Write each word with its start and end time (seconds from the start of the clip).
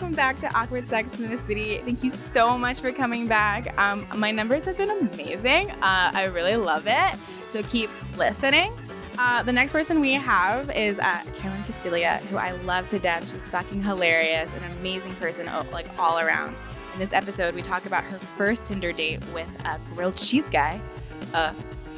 Welcome 0.00 0.16
back 0.16 0.38
to 0.38 0.58
Awkward 0.58 0.88
Sex 0.88 1.20
in 1.20 1.30
the 1.30 1.36
City. 1.36 1.76
Thank 1.84 2.02
you 2.02 2.08
so 2.08 2.56
much 2.56 2.80
for 2.80 2.90
coming 2.90 3.28
back. 3.28 3.78
Um, 3.78 4.06
my 4.16 4.30
numbers 4.30 4.64
have 4.64 4.78
been 4.78 4.88
amazing. 4.88 5.70
Uh, 5.72 6.10
I 6.14 6.30
really 6.32 6.56
love 6.56 6.84
it. 6.86 7.18
So 7.52 7.62
keep 7.64 7.90
listening. 8.16 8.72
Uh, 9.18 9.42
the 9.42 9.52
next 9.52 9.72
person 9.72 10.00
we 10.00 10.14
have 10.14 10.70
is 10.70 10.98
uh, 10.98 11.22
Carolyn 11.36 11.62
Castiglia, 11.64 12.16
who 12.28 12.38
I 12.38 12.52
love 12.52 12.88
to 12.88 12.98
death. 12.98 13.30
She's 13.30 13.46
fucking 13.50 13.82
hilarious, 13.82 14.54
an 14.54 14.64
amazing 14.78 15.16
person, 15.16 15.50
like 15.70 15.86
all 15.98 16.18
around. 16.18 16.62
In 16.94 16.98
this 16.98 17.12
episode, 17.12 17.54
we 17.54 17.60
talk 17.60 17.84
about 17.84 18.02
her 18.04 18.16
first 18.16 18.68
Tinder 18.68 18.92
date 18.92 19.22
with 19.34 19.52
a 19.66 19.78
grilled 19.94 20.16
cheese 20.16 20.48
guy. 20.48 20.80
Uh, 21.34 21.52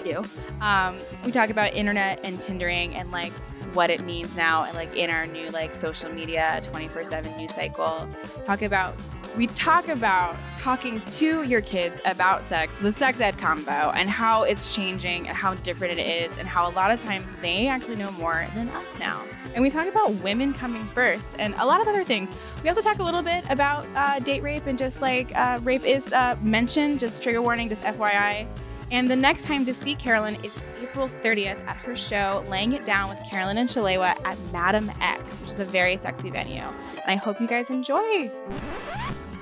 you. 0.05 0.25
Um, 0.61 0.97
we 1.25 1.31
talk 1.31 1.51
about 1.51 1.75
internet 1.75 2.19
and 2.25 2.41
Tindering 2.41 2.97
and 2.97 3.13
like 3.13 3.33
what 3.75 3.91
it 3.91 4.05
means 4.05 4.37
now 4.37 4.65
and 4.65 4.75
like 4.75 4.95
in 4.97 5.11
our 5.11 5.27
new 5.27 5.51
like 5.51 5.75
social 5.75 6.11
media 6.11 6.61
24/7 6.65 7.37
news 7.37 7.55
cycle. 7.55 8.09
Talk 8.45 8.63
about 8.63 8.95
we 9.37 9.47
talk 9.49 9.89
about 9.89 10.37
talking 10.57 11.01
to 11.01 11.43
your 11.43 11.63
kids 11.63 12.01
about 12.05 12.45
sex, 12.45 12.79
the 12.79 12.93
sex 12.93 13.21
ed 13.21 13.39
combo, 13.39 13.91
and 13.95 14.09
how 14.11 14.43
it's 14.43 14.75
changing 14.75 15.27
and 15.27 15.37
how 15.37 15.55
different 15.55 15.99
it 15.99 16.07
is, 16.07 16.37
and 16.37 16.47
how 16.47 16.69
a 16.69 16.73
lot 16.73 16.91
of 16.91 17.01
times 17.01 17.33
they 17.41 17.67
actually 17.67 17.97
know 17.97 18.11
more 18.13 18.47
than 18.55 18.69
us 18.71 18.99
now. 18.99 19.25
And 19.55 19.63
we 19.63 19.71
talk 19.71 19.87
about 19.87 20.13
women 20.17 20.53
coming 20.53 20.87
first 20.87 21.37
and 21.39 21.55
a 21.59 21.65
lot 21.65 21.81
of 21.81 21.89
other 21.89 22.05
things. 22.05 22.33
We 22.63 22.69
also 22.69 22.83
talk 22.83 22.99
a 22.99 23.03
little 23.03 23.23
bit 23.23 23.45
about 23.49 23.87
uh, 23.95 24.19
date 24.19 24.43
rape 24.43 24.67
and 24.67 24.79
just 24.79 25.01
like 25.01 25.35
uh, 25.35 25.59
rape 25.63 25.85
is 25.85 26.13
uh, 26.13 26.37
mentioned, 26.43 27.01
just 27.01 27.23
trigger 27.23 27.41
warning, 27.41 27.69
just 27.69 27.83
FYI. 27.85 28.47
And 28.93 29.09
the 29.09 29.17
next 29.17 29.47
time 29.47 29.65
to 29.65 29.73
see 29.73 29.95
Carolyn 29.95 30.37
is 30.45 30.55
April 30.83 31.09
30th 31.09 31.67
at 31.67 31.77
her 31.79 31.97
show, 31.97 32.45
Laying 32.51 32.75
It 32.75 32.85
Down 32.85 33.09
with 33.09 33.27
Carolyn 33.27 33.57
and 33.57 33.67
Shalewa 33.67 34.15
at 34.23 34.39
Madame 34.53 34.93
X, 35.01 35.41
which 35.41 35.51
is 35.53 35.59
a 35.59 35.65
very 35.65 35.97
sexy 35.97 36.29
venue. 36.29 36.61
And 36.61 37.07
I 37.07 37.15
hope 37.15 37.41
you 37.41 37.47
guys 37.47 37.71
enjoy. 37.71 38.31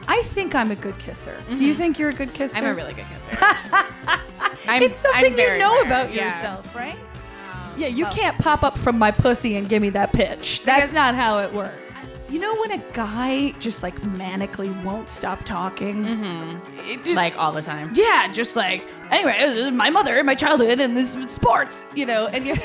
I 0.07 0.23
think 0.27 0.55
I'm 0.55 0.71
a 0.71 0.77
good 0.77 0.97
kisser. 1.01 1.37
Do 1.57 1.65
you 1.65 1.75
think 1.75 1.99
you're 1.99 2.11
a 2.11 2.13
good 2.13 2.33
kisser? 2.33 2.59
I'm 2.59 2.65
a 2.65 2.75
really 2.75 2.93
good 2.93 3.07
kisser. 3.07 3.37
I'm, 4.69 4.85
it's 4.85 5.01
something 5.01 5.33
you 5.37 5.59
know 5.59 5.75
rare, 5.75 5.85
about 5.85 6.15
yeah. 6.15 6.27
yourself, 6.27 6.73
right? 6.73 6.95
Um, 6.95 7.73
Yeah, 7.77 7.89
you 7.89 8.07
can't 8.07 8.39
pop 8.39 8.63
up 8.63 8.79
from 8.79 8.99
my 9.01 9.11
pussy 9.11 9.57
and 9.57 9.69
give 9.69 9.83
me 9.83 9.91
that 9.91 10.13
pitch. 10.13 10.63
That's 10.63 10.93
not 10.93 11.17
how 11.17 11.39
it 11.39 11.53
works. 11.53 11.90
You 12.31 12.39
know 12.39 12.55
when 12.61 12.71
a 12.71 12.79
guy 12.93 13.51
just 13.59 13.83
like 13.83 13.97
manically 14.03 14.73
won't 14.85 15.09
stop 15.09 15.43
talking? 15.45 16.05
It 16.89 17.03
just- 17.03 17.17
Like 17.17 17.37
all 17.37 17.51
the 17.53 17.61
time. 17.63 17.91
yeah, 17.95 18.29
just 18.33 18.55
like 18.55 18.87
anyway, 19.11 19.37
this 19.41 19.57
is 19.57 19.71
my 19.73 19.91
mother, 19.91 20.23
my 20.23 20.37
childhood, 20.37 20.79
and 20.81 20.97
this 20.97 21.15
is 21.17 21.29
sports, 21.31 21.85
you 21.95 22.07
know, 22.07 22.29
and 22.29 22.47
you 22.47 22.55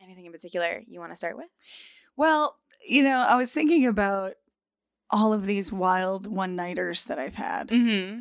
Anything 0.00 0.26
in 0.26 0.32
particular 0.32 0.82
you 0.86 0.98
want 1.00 1.12
to 1.12 1.16
start 1.16 1.36
with? 1.36 1.48
Well, 2.16 2.56
you 2.88 3.02
know, 3.02 3.18
I 3.18 3.34
was 3.36 3.52
thinking 3.52 3.86
about 3.86 4.34
all 5.10 5.32
of 5.32 5.44
these 5.44 5.72
wild 5.72 6.26
one 6.26 6.56
nighters 6.56 7.04
that 7.06 7.18
I've 7.18 7.34
had. 7.34 7.68
Mm-hmm. 7.68 8.20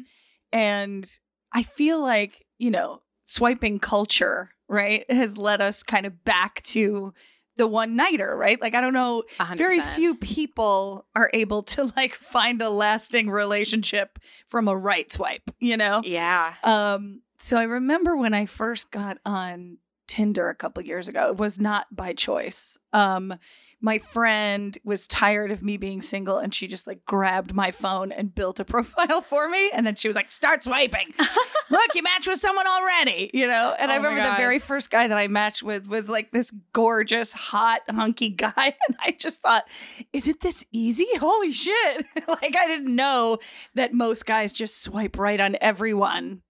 And 0.52 1.20
I 1.54 1.64
feel 1.64 2.00
like, 2.02 2.46
you 2.58 2.72
know, 2.72 3.02
swiping 3.26 3.80
culture, 3.80 4.50
right, 4.68 5.10
has 5.12 5.38
led 5.38 5.62
us 5.62 5.84
kind 5.84 6.06
of 6.06 6.24
back 6.24 6.62
to 6.64 7.14
the 7.58 7.68
one 7.68 7.96
nighter, 7.96 8.36
right? 8.36 8.60
Like, 8.60 8.76
I 8.76 8.82
don't 8.82 8.94
know, 8.94 9.24
very 9.56 9.78
few 9.96 10.16
people 10.16 11.06
are 11.16 11.30
able 11.34 11.64
to 11.64 11.92
like 11.96 12.14
find 12.14 12.62
a 12.62 12.70
lasting 12.70 13.30
relationship 13.30 14.20
from 14.48 14.68
a 14.68 14.76
right 14.76 15.10
swipe, 15.12 15.50
you 15.60 15.78
know? 15.78 16.02
Yeah. 16.04 16.56
Um, 16.64 17.22
so 17.38 17.58
I 17.58 17.64
remember 17.64 18.16
when 18.18 18.34
I 18.34 18.46
first 18.46 18.92
got 18.92 19.20
on 19.26 19.78
Tinder 20.08 20.50
a 20.50 20.56
couple 20.56 20.84
years 20.84 21.08
ago, 21.08 21.30
it 21.30 21.38
was 21.38 21.60
not 21.60 21.88
by 21.96 22.14
choice. 22.14 22.78
Um, 22.94 23.34
my 23.82 23.98
friend 24.00 24.78
was 24.84 25.08
tired 25.08 25.52
of 25.52 25.62
me 25.62 25.78
being 25.78 26.02
single 26.02 26.38
and 26.38 26.54
she 26.54 26.66
just 26.68 26.88
like 26.88 27.06
grabbed 27.06 27.54
my 27.54 27.72
phone 27.72 28.12
and 28.12 28.34
built 28.34 28.60
a 28.60 28.66
profile 28.66 29.22
for 29.30 29.50
me. 29.50 29.70
And 29.72 29.86
then 29.86 29.96
she 29.96 30.08
was 30.08 30.16
like, 30.16 30.32
start 30.32 30.64
swiping. 30.64 31.14
Look, 31.70 31.96
you 31.96 32.04
matched 32.04 32.28
with 32.28 32.40
someone 32.40 32.68
already, 32.68 33.30
you 33.34 33.48
know? 33.48 33.76
And 33.78 33.92
I 33.92 33.98
Oh 33.98 34.02
my 34.02 34.10
remember 34.10 34.30
the 34.30 34.38
very 34.38 34.60
first 34.60 34.92
guy 34.92 35.08
that 35.08 35.18
I 35.18 35.28
matched 35.28 35.64
with 35.64 35.88
was 35.88 36.10
like 36.10 36.32
this 36.32 36.52
gorgeous, 36.74 37.34
hot, 37.34 37.82
hunky 37.90 38.30
guy. 38.36 38.54
And 38.88 38.98
I 39.04 39.12
just 39.12 39.42
thought, 39.42 39.68
is 40.14 40.28
it 40.28 40.40
this 40.42 40.66
easy? 40.72 41.08
Holy 41.18 41.52
shit. 41.52 42.06
like 42.28 42.56
I 42.56 42.68
didn't 42.68 42.96
know 42.96 43.40
that 43.74 43.94
most 43.94 44.26
guys 44.26 44.54
just 44.54 44.82
swipe 44.82 45.18
right 45.18 45.42
on 45.42 45.58
everyone 45.60 46.42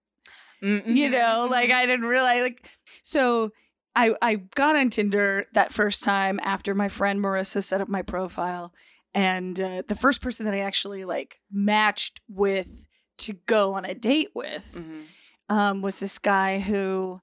Mm-hmm. 0.64 0.92
you 0.92 1.10
know 1.10 1.48
like 1.50 1.70
i 1.72 1.86
didn't 1.86 2.06
realize 2.06 2.42
like 2.42 2.68
so 3.04 3.52
i 3.96 4.14
i 4.22 4.36
got 4.56 4.76
on 4.76 4.90
tinder 4.90 5.46
that 5.54 5.72
first 5.72 6.04
time 6.04 6.40
after 6.44 6.74
my 6.74 6.88
friend 6.88 7.20
marissa 7.20 7.62
set 7.62 7.82
up 7.82 7.88
my 7.90 8.02
profile 8.02 8.74
and 9.14 9.60
uh, 9.62 9.84
the 9.88 9.96
first 9.96 10.22
person 10.22 10.46
that 10.46 10.54
i 10.54 10.60
actually 10.60 11.06
like 11.06 11.40
matched 11.52 12.22
with 12.30 12.86
to 13.18 13.34
go 13.46 13.74
on 13.76 13.86
a 13.86 13.94
date 13.94 14.30
with 14.34 14.76
Mm-hmm. 14.78 15.56
um, 15.58 15.82
was 15.82 16.00
this 16.00 16.18
guy 16.20 16.60
who 16.60 17.20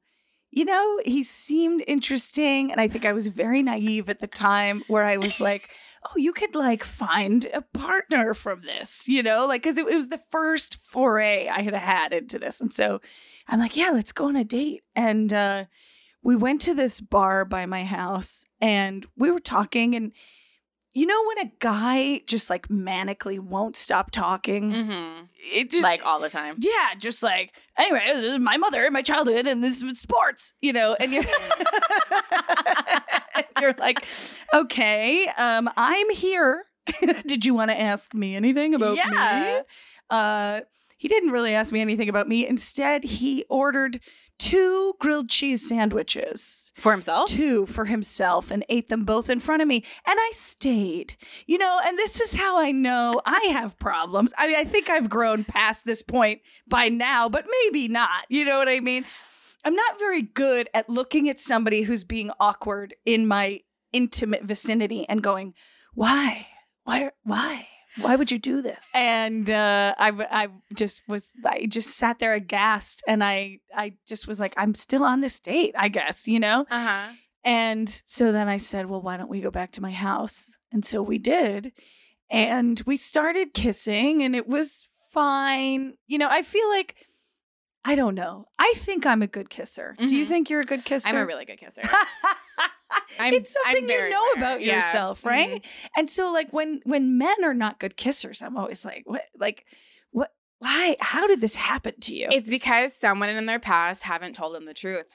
you 0.50 0.64
know 0.66 1.00
he 1.04 1.22
seemed 1.22 1.82
interesting 1.87 2.70
and 2.70 2.81
i 2.81 2.87
think 2.88 3.05
i 3.06 3.12
was 3.12 3.28
very 3.28 3.62
naive 3.62 4.08
at 4.11 4.20
the 4.20 4.26
time 4.26 4.82
where 4.88 5.05
i 5.06 5.17
was 5.17 5.40
like 5.40 5.70
oh 6.04 6.16
you 6.16 6.32
could 6.32 6.54
like 6.54 6.84
find 6.84 7.46
a 7.52 7.62
partner 7.62 8.34
from 8.34 8.62
this 8.62 9.08
you 9.08 9.22
know? 9.22 9.46
Like 9.46 9.62
because 9.62 9.78
it, 9.78 9.87
it 9.87 9.94
was 9.94 10.08
the 10.08 10.20
first 10.31 10.76
foray 10.76 11.49
i 11.49 11.62
had 11.62 11.75
had 11.75 12.12
into 12.12 12.38
this. 12.38 12.60
And 12.60 12.72
so 12.72 13.00
i'm 13.49 13.58
like 13.58 13.76
yeah 13.76 13.90
let's 13.90 14.12
go 14.12 14.26
on 14.26 14.37
a 14.37 14.44
date. 14.44 14.82
And 14.94 15.32
uh, 15.32 15.64
we 16.22 16.37
went 16.37 16.60
to 16.62 16.75
this 16.75 17.00
bar 17.00 17.44
by 17.44 17.66
my 17.66 17.84
house 17.84 18.44
and 18.60 19.06
we 19.16 19.31
were 19.31 19.40
talking 19.40 19.94
and 19.94 20.12
you 20.94 21.06
know 21.06 21.22
when 21.28 21.46
a 21.46 21.52
guy 21.58 22.20
just 22.26 22.50
like 22.50 22.68
manically 22.68 23.38
won't 23.38 23.76
stop 23.76 24.10
talking 24.10 24.72
Mm-hmm. 24.72 25.24
it 25.54 25.70
just 25.70 25.82
Like 25.82 26.04
all 26.04 26.20
the 26.20 26.28
time. 26.28 26.56
yeah, 26.58 26.94
just 26.98 27.22
like 27.22 27.54
anyway, 27.78 28.02
this 28.06 28.22
is 28.24 28.38
my 28.38 28.56
mother, 28.56 28.90
my 28.90 29.02
childhood, 29.02 29.46
and 29.46 29.62
this 29.64 29.82
was 29.82 29.98
sports, 29.98 30.54
you 30.60 30.72
know, 30.72 30.96
and 31.00 31.12
you're 31.12 31.24
you're 33.60 33.74
like, 33.78 34.06
okay, 34.54 35.26
um, 35.38 35.68
I'm 35.76 36.10
here. 36.10 36.64
Did 37.26 37.44
you 37.46 37.54
want 37.54 37.70
to 37.70 37.80
ask 37.80 38.12
me 38.14 38.34
anything 38.36 38.74
about 38.74 38.96
Yeah. 38.96 39.58
me? 39.58 39.62
Uh, 40.10 40.60
he 41.02 41.08
didn't 41.08 41.32
really 41.32 41.52
ask 41.52 41.72
me 41.72 41.81
anything 41.81 42.08
about 42.08 42.28
me. 42.28 42.46
Instead, 42.46 43.02
he 43.02 43.44
ordered 43.50 43.99
two 44.38 44.94
grilled 45.00 45.28
cheese 45.28 45.69
sandwiches 45.69 46.72
For 46.76 46.93
himself? 46.93 47.28
two 47.28 47.66
for 47.66 47.87
himself 47.87 48.52
and 48.52 48.64
ate 48.69 48.87
them 48.88 49.04
both 49.04 49.28
in 49.28 49.40
front 49.40 49.62
of 49.62 49.66
me. 49.66 49.84
And 50.06 50.16
I 50.16 50.31
stayed, 50.31 51.16
you 51.44 51.58
know, 51.58 51.81
and 51.84 51.99
this 51.99 52.20
is 52.20 52.34
how 52.34 52.56
I 52.56 52.70
know 52.70 53.20
I 53.26 53.49
have 53.50 53.81
problems. 53.81 54.32
I 54.38 54.46
mean, 54.46 54.54
I 54.54 54.62
think 54.62 54.88
I've 54.88 55.10
grown 55.10 55.43
past 55.43 55.84
this 55.84 56.04
point 56.04 56.40
by 56.69 56.88
now, 56.88 57.28
but 57.28 57.46
maybe 57.64 57.88
not. 57.88 58.25
You 58.28 58.44
know 58.44 58.58
what 58.58 58.69
I 58.69 58.78
mean? 58.78 59.04
I'm 59.64 59.75
not 59.75 59.99
very 59.99 60.22
good 60.22 60.69
at 60.72 60.88
looking 60.88 61.28
at 61.28 61.40
somebody 61.40 61.82
who's 61.82 62.04
being 62.04 62.31
awkward 62.38 62.94
in 63.04 63.26
my 63.26 63.62
intimate 63.93 64.44
vicinity 64.44 65.04
and 65.08 65.20
going, 65.20 65.54
why? 65.94 66.46
Why? 66.84 67.10
Why? 67.25 67.66
Why 68.00 68.16
would 68.16 68.30
you 68.30 68.38
do 68.38 68.62
this? 68.62 68.90
And 68.94 69.50
uh, 69.50 69.94
I, 69.98 70.10
I 70.30 70.48
just 70.74 71.02
was, 71.08 71.32
I 71.44 71.66
just 71.66 71.96
sat 71.96 72.18
there 72.18 72.32
aghast, 72.32 73.02
and 73.06 73.22
I, 73.22 73.58
I 73.74 73.94
just 74.06 74.26
was 74.26 74.40
like, 74.40 74.54
I'm 74.56 74.74
still 74.74 75.04
on 75.04 75.20
this 75.20 75.38
date, 75.38 75.74
I 75.76 75.88
guess, 75.88 76.26
you 76.26 76.40
know. 76.40 76.66
Uh 76.70 76.86
huh. 76.86 77.12
And 77.44 77.88
so 77.88 78.32
then 78.32 78.48
I 78.48 78.56
said, 78.56 78.88
well, 78.88 79.02
why 79.02 79.16
don't 79.16 79.28
we 79.28 79.40
go 79.40 79.50
back 79.50 79.72
to 79.72 79.82
my 79.82 79.90
house? 79.90 80.56
And 80.72 80.84
so 80.84 81.02
we 81.02 81.18
did. 81.18 81.72
And 82.30 82.80
we 82.86 82.96
started 82.96 83.52
kissing, 83.52 84.22
and 84.22 84.34
it 84.34 84.48
was 84.48 84.88
fine. 85.10 85.94
You 86.06 86.18
know, 86.18 86.28
I 86.30 86.42
feel 86.42 86.68
like, 86.70 87.06
I 87.84 87.94
don't 87.96 88.14
know. 88.14 88.46
I 88.58 88.73
think 88.76 89.05
I'm 89.06 89.23
a 89.23 89.26
good 89.26 89.50
kisser. 89.50 89.96
Do 89.99 90.14
you 90.14 90.25
Mhm. 90.25 90.29
think 90.29 90.50
you're 90.50 90.61
a 90.61 90.64
good 90.64 90.84
kisser? 90.84 91.08
I'm 91.08 91.17
a 91.17 91.26
really 91.26 91.44
good 91.44 91.58
kisser. 91.58 91.82
It's 93.19 93.52
something 93.64 93.88
you 93.88 94.11
know 94.11 94.23
rare. 94.23 94.32
about 94.37 94.61
Yeah. 94.61 94.76
yourself, 94.76 95.25
right? 95.25 95.64
And 95.96 96.11
so, 96.11 96.31
like 96.31 96.52
when 96.52 96.81
when 96.84 97.17
men 97.19 97.43
are 97.43 97.55
not 97.55 97.79
good 97.81 97.96
kissers, 97.96 98.43
I'm 98.43 98.56
always 98.56 98.84
like, 98.84 99.02
what? 99.06 99.25
Like, 99.34 99.64
what? 100.11 100.31
Why? 100.58 100.96
How 101.00 101.26
did 101.26 101.40
this 101.40 101.55
happen 101.56 101.94
to 102.00 102.14
you? 102.14 102.29
It's 102.31 102.49
because 102.50 102.94
someone 102.94 103.31
in 103.31 103.46
their 103.46 103.58
past 103.58 104.02
haven't 104.05 104.35
told 104.35 104.55
them 104.55 104.67
the 104.67 104.75
truth. 104.75 105.08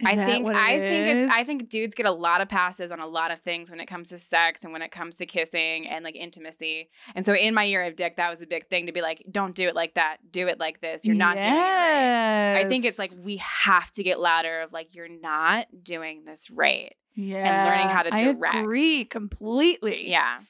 Is 0.00 0.06
I 0.06 0.16
think 0.16 0.48
I 0.48 0.78
think 0.78 1.06
it's 1.08 1.32
I 1.32 1.44
think 1.44 1.68
dudes 1.68 1.94
get 1.94 2.06
a 2.06 2.10
lot 2.10 2.40
of 2.40 2.48
passes 2.48 2.90
on 2.90 3.00
a 3.00 3.06
lot 3.06 3.30
of 3.30 3.40
things 3.40 3.70
when 3.70 3.80
it 3.80 3.86
comes 3.86 4.08
to 4.10 4.18
sex 4.18 4.64
and 4.64 4.72
when 4.72 4.82
it 4.82 4.90
comes 4.90 5.16
to 5.16 5.26
kissing 5.26 5.86
and 5.86 6.04
like 6.04 6.16
intimacy. 6.16 6.88
And 7.14 7.24
so 7.26 7.34
in 7.34 7.54
my 7.54 7.64
year 7.64 7.82
of 7.84 7.96
dick, 7.96 8.16
that 8.16 8.30
was 8.30 8.42
a 8.42 8.46
big 8.46 8.66
thing 8.68 8.86
to 8.86 8.92
be 8.92 9.02
like, 9.02 9.22
don't 9.30 9.54
do 9.54 9.68
it 9.68 9.74
like 9.74 9.94
that. 9.94 10.18
Do 10.30 10.48
it 10.48 10.58
like 10.58 10.80
this. 10.80 11.06
You're 11.06 11.16
not 11.16 11.34
doing 11.34 11.46
it 11.46 11.58
right. 11.58 12.56
I 12.56 12.64
think 12.68 12.84
it's 12.84 12.98
like 12.98 13.12
we 13.22 13.36
have 13.38 13.90
to 13.92 14.02
get 14.02 14.20
louder 14.20 14.60
of 14.60 14.72
like 14.72 14.94
you're 14.94 15.08
not 15.08 15.66
doing 15.82 16.24
this 16.24 16.50
right. 16.50 16.94
yeah, 17.14 17.36
And 17.36 17.70
learning 17.70 17.88
how 17.88 18.02
to 18.02 18.10
direct. 18.10 18.54
I 18.54 18.60
agree 18.60 19.04
completely. 19.04 20.08
Yeah. 20.08 20.40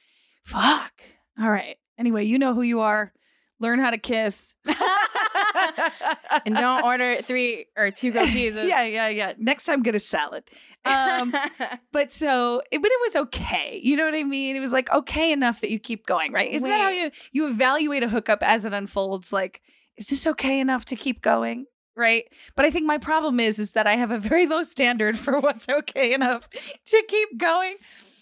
Fuck. 0.43 1.01
All 1.39 1.49
right. 1.49 1.77
Anyway, 1.97 2.25
you 2.25 2.39
know 2.39 2.53
who 2.53 2.61
you 2.61 2.79
are. 2.79 3.13
Learn 3.59 3.79
how 3.79 3.91
to 3.91 3.97
kiss. 3.97 4.55
and 6.45 6.55
don't 6.55 6.83
order 6.83 7.15
three 7.15 7.65
or 7.77 7.91
two 7.91 8.11
grilled 8.11 8.29
cheeses. 8.33 8.67
yeah, 8.67 8.83
yeah, 8.83 9.07
yeah. 9.07 9.33
Next 9.37 9.65
time, 9.65 9.83
get 9.83 9.95
a 9.95 9.99
salad. 9.99 10.43
Um, 10.85 11.33
but 11.91 12.11
so, 12.11 12.61
it, 12.71 12.81
but 12.81 12.91
it 12.91 12.99
was 13.01 13.15
okay. 13.27 13.79
You 13.83 13.95
know 13.95 14.05
what 14.05 14.15
I 14.15 14.23
mean? 14.23 14.55
It 14.55 14.59
was 14.59 14.73
like 14.73 14.91
okay 14.91 15.31
enough 15.31 15.61
that 15.61 15.69
you 15.71 15.79
keep 15.79 16.05
going, 16.05 16.31
right? 16.33 16.51
Isn't 16.51 16.69
that 16.69 16.81
how 16.81 16.89
you 16.89 17.11
you 17.31 17.47
evaluate 17.47 18.03
a 18.03 18.09
hookup 18.09 18.43
as 18.43 18.65
it 18.65 18.73
unfolds? 18.73 19.31
Like, 19.33 19.61
is 19.97 20.07
this 20.07 20.25
okay 20.27 20.59
enough 20.59 20.85
to 20.85 20.95
keep 20.95 21.21
going? 21.21 21.65
Right. 21.95 22.25
But 22.55 22.65
I 22.65 22.71
think 22.71 22.85
my 22.85 22.97
problem 22.97 23.39
is 23.39 23.59
is 23.59 23.73
that 23.73 23.85
I 23.85 23.97
have 23.97 24.11
a 24.11 24.17
very 24.17 24.47
low 24.47 24.63
standard 24.63 25.17
for 25.17 25.39
what's 25.39 25.67
okay 25.69 26.13
enough 26.13 26.49
to 26.49 27.03
keep 27.07 27.37
going. 27.37 27.75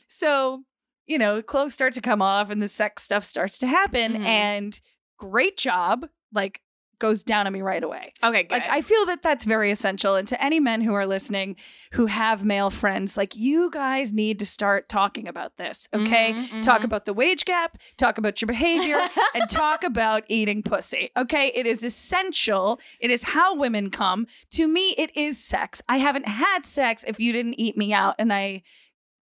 So, 0.08 0.64
you 1.06 1.20
know, 1.20 1.42
clothes 1.44 1.76
start 1.76 1.94
to 1.94 2.02
come 2.02 2.22
off 2.22 2.50
and 2.50 2.64
the 2.64 2.68
sex 2.68 3.04
stuff 3.04 3.24
starts 3.24 3.60
to 3.60 3.68
happen. 3.68 4.14
Mhm. 4.14 4.26
And 4.26 4.82
great 5.20 5.56
job, 5.56 6.08
like 6.34 6.62
goes 7.00 7.24
down 7.24 7.48
on 7.48 7.54
me 7.54 7.62
right 7.62 7.84
away. 7.84 8.14
okay, 8.24 8.44
good. 8.44 8.52
Like 8.52 8.70
I 8.70 8.82
feel 8.82 9.06
that 9.08 9.22
that's 9.22 9.46
very 9.46 9.72
essential. 9.72 10.16
And 10.16 10.28
to 10.28 10.44
any 10.44 10.60
men 10.60 10.82
who 10.82 10.94
are 10.94 11.08
listening 11.08 11.56
who 11.94 12.06
have 12.08 12.44
male 12.46 12.70
friends, 12.70 13.18
like 13.18 13.36
you 13.36 13.72
guys 13.72 14.12
need 14.14 14.38
to 14.40 14.46
start 14.46 14.90
talking 14.90 15.28
about 15.28 15.58
this. 15.58 15.90
Okay, 15.94 16.34
Mhm, 16.34 16.62
talk 16.62 16.82
mhm. 16.82 16.86
about 16.86 17.06
the 17.06 17.14
wage 17.14 17.46
gap, 17.46 17.78
talk 17.98 18.18
about 18.18 18.42
your 18.42 18.48
behavior, 18.48 19.00
and 19.34 19.50
talk 19.50 19.84
about 19.84 20.24
eating 20.28 20.62
pussy. 20.62 21.10
Okay, 21.18 21.52
it 21.56 21.66
is 21.66 21.84
essential. 21.84 22.80
It 23.00 23.10
is 23.12 23.24
how 23.24 23.56
women 23.56 23.90
come. 23.90 24.28
To 24.52 24.68
me, 24.68 24.94
it 24.98 25.16
is 25.16 25.38
sex. 25.44 25.82
I 25.88 25.98
haven't 25.98 26.28
had 26.28 26.66
sex 26.66 27.04
if 27.08 27.20
you 27.20 27.32
didn't 27.34 27.56
eat 27.60 27.78
me 27.78 27.94
out, 27.94 28.16
and 28.20 28.32
I. 28.34 28.64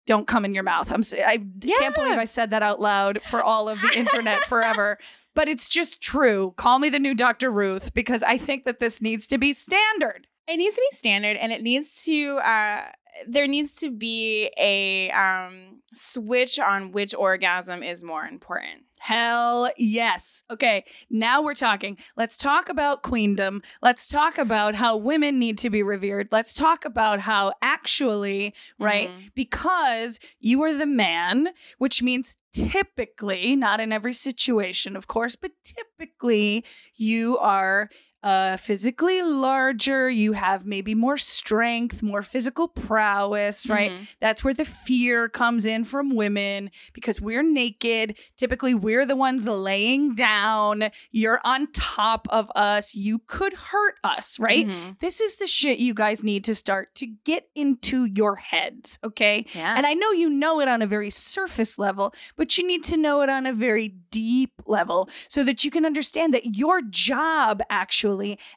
Don't 0.05 0.25
come 0.25 0.45
in 0.45 0.53
your 0.53 0.63
mouth. 0.63 0.89
I'm. 0.89 1.01
I 1.27 1.37
can't 1.59 1.93
believe 1.93 2.17
I 2.17 2.23
said 2.23 2.51
that 2.51 2.63
out 2.63 2.79
loud 2.79 3.21
for 3.23 3.43
all 3.43 3.67
of 3.67 3.81
the 3.81 3.91
internet 3.93 4.39
forever. 4.39 4.97
But 5.37 5.47
it's 5.47 5.69
just 5.69 6.01
true. 6.01 6.55
Call 6.57 6.79
me 6.79 6.89
the 6.89 6.97
new 6.97 7.13
Dr. 7.13 7.51
Ruth 7.51 7.93
because 7.93 8.23
I 8.23 8.39
think 8.39 8.65
that 8.65 8.79
this 8.79 9.03
needs 9.03 9.27
to 9.27 9.37
be 9.37 9.53
standard. 9.53 10.25
It 10.47 10.57
needs 10.57 10.73
to 10.75 10.81
be 10.89 10.95
standard 10.95 11.37
and 11.37 11.51
it 11.53 11.61
needs 11.61 12.03
to 12.05 12.37
uh 12.39 12.85
there 13.27 13.47
needs 13.47 13.75
to 13.81 13.91
be 13.91 14.49
a 14.57 15.11
um 15.11 15.81
switch 15.93 16.59
on 16.59 16.91
which 16.91 17.13
orgasm 17.15 17.83
is 17.83 18.03
more 18.03 18.25
important. 18.25 18.85
Hell 18.99 19.69
yes. 19.77 20.43
Okay, 20.49 20.83
now 21.09 21.41
we're 21.41 21.53
talking. 21.53 21.97
Let's 22.15 22.35
talk 22.35 22.67
about 22.67 23.03
queendom. 23.03 23.61
Let's 23.81 24.07
talk 24.07 24.39
about 24.39 24.73
how 24.73 24.97
women 24.97 25.37
need 25.37 25.59
to 25.59 25.69
be 25.69 25.83
revered. 25.83 26.29
Let's 26.31 26.53
talk 26.53 26.83
about 26.83 27.19
how 27.21 27.53
actually, 27.61 28.55
right? 28.79 29.09
Mhm. 29.09 29.35
Because 29.35 30.19
you 30.39 30.63
are 30.63 30.73
the 30.73 30.87
man, 30.87 31.49
which 31.77 32.01
means 32.01 32.36
typically, 32.57 33.55
not 33.55 33.79
in 33.79 33.91
every 33.91 34.13
situation, 34.13 34.95
of 34.95 35.07
course, 35.07 35.35
but 35.35 35.51
typically 35.63 36.65
you 36.95 37.37
are 37.37 37.89
uh, 38.23 38.57
physically 38.57 39.21
larger. 39.21 40.09
You 40.09 40.33
have 40.33 40.65
maybe 40.65 40.95
more 40.95 41.17
strength, 41.17 42.01
more 42.01 42.21
physical 42.23 42.67
prowess, 42.67 43.69
right? 43.69 43.91
Mhm. 43.91 44.07
That's 44.19 44.43
where 44.43 44.53
the 44.53 44.65
fear 44.65 45.29
comes 45.29 45.65
in 45.65 45.83
from 45.83 46.15
women 46.15 46.71
because 46.93 47.21
we're 47.21 47.43
naked. 47.43 48.17
Typically, 48.35 48.73
we're 48.73 49.05
the 49.05 49.15
ones 49.15 49.47
laying 49.47 50.15
down. 50.15 50.89
You're 51.11 51.39
on 51.43 51.67
top 51.71 52.27
of 52.31 52.51
us. 52.55 52.95
You 52.95 53.19
could 53.19 53.53
hurt 53.53 53.95
us, 54.03 54.39
right? 54.39 54.67
Mhm. 54.67 54.99
This 54.99 55.21
is 55.21 55.35
the 55.37 55.47
shit 55.47 55.79
you 55.79 55.93
guys 55.93 56.23
need 56.23 56.43
to 56.45 56.55
start 56.55 56.95
to 56.95 57.05
get 57.05 57.49
into 57.55 58.05
your 58.05 58.37
heads, 58.37 58.97
okay? 59.03 59.45
Yeah. 59.53 59.75
And 59.77 59.85
I 59.85 59.93
know 59.93 60.11
you 60.11 60.29
know 60.29 60.59
it 60.59 60.67
on 60.67 60.81
a 60.81 60.87
very 60.87 61.09
surface 61.11 61.77
level, 61.77 62.13
but 62.35 62.57
you 62.57 62.65
need 62.65 62.83
to 62.85 62.97
know 62.97 63.21
it 63.21 63.29
on 63.29 63.45
a 63.45 63.53
very 63.53 63.89
deep 64.11 64.53
level 64.65 65.07
so 65.29 65.43
that 65.43 65.63
you 65.63 65.69
can 65.71 65.85
understand 65.85 66.33
that 66.33 66.55
your 66.57 66.81
job, 66.81 67.61
actually, 67.69 68.06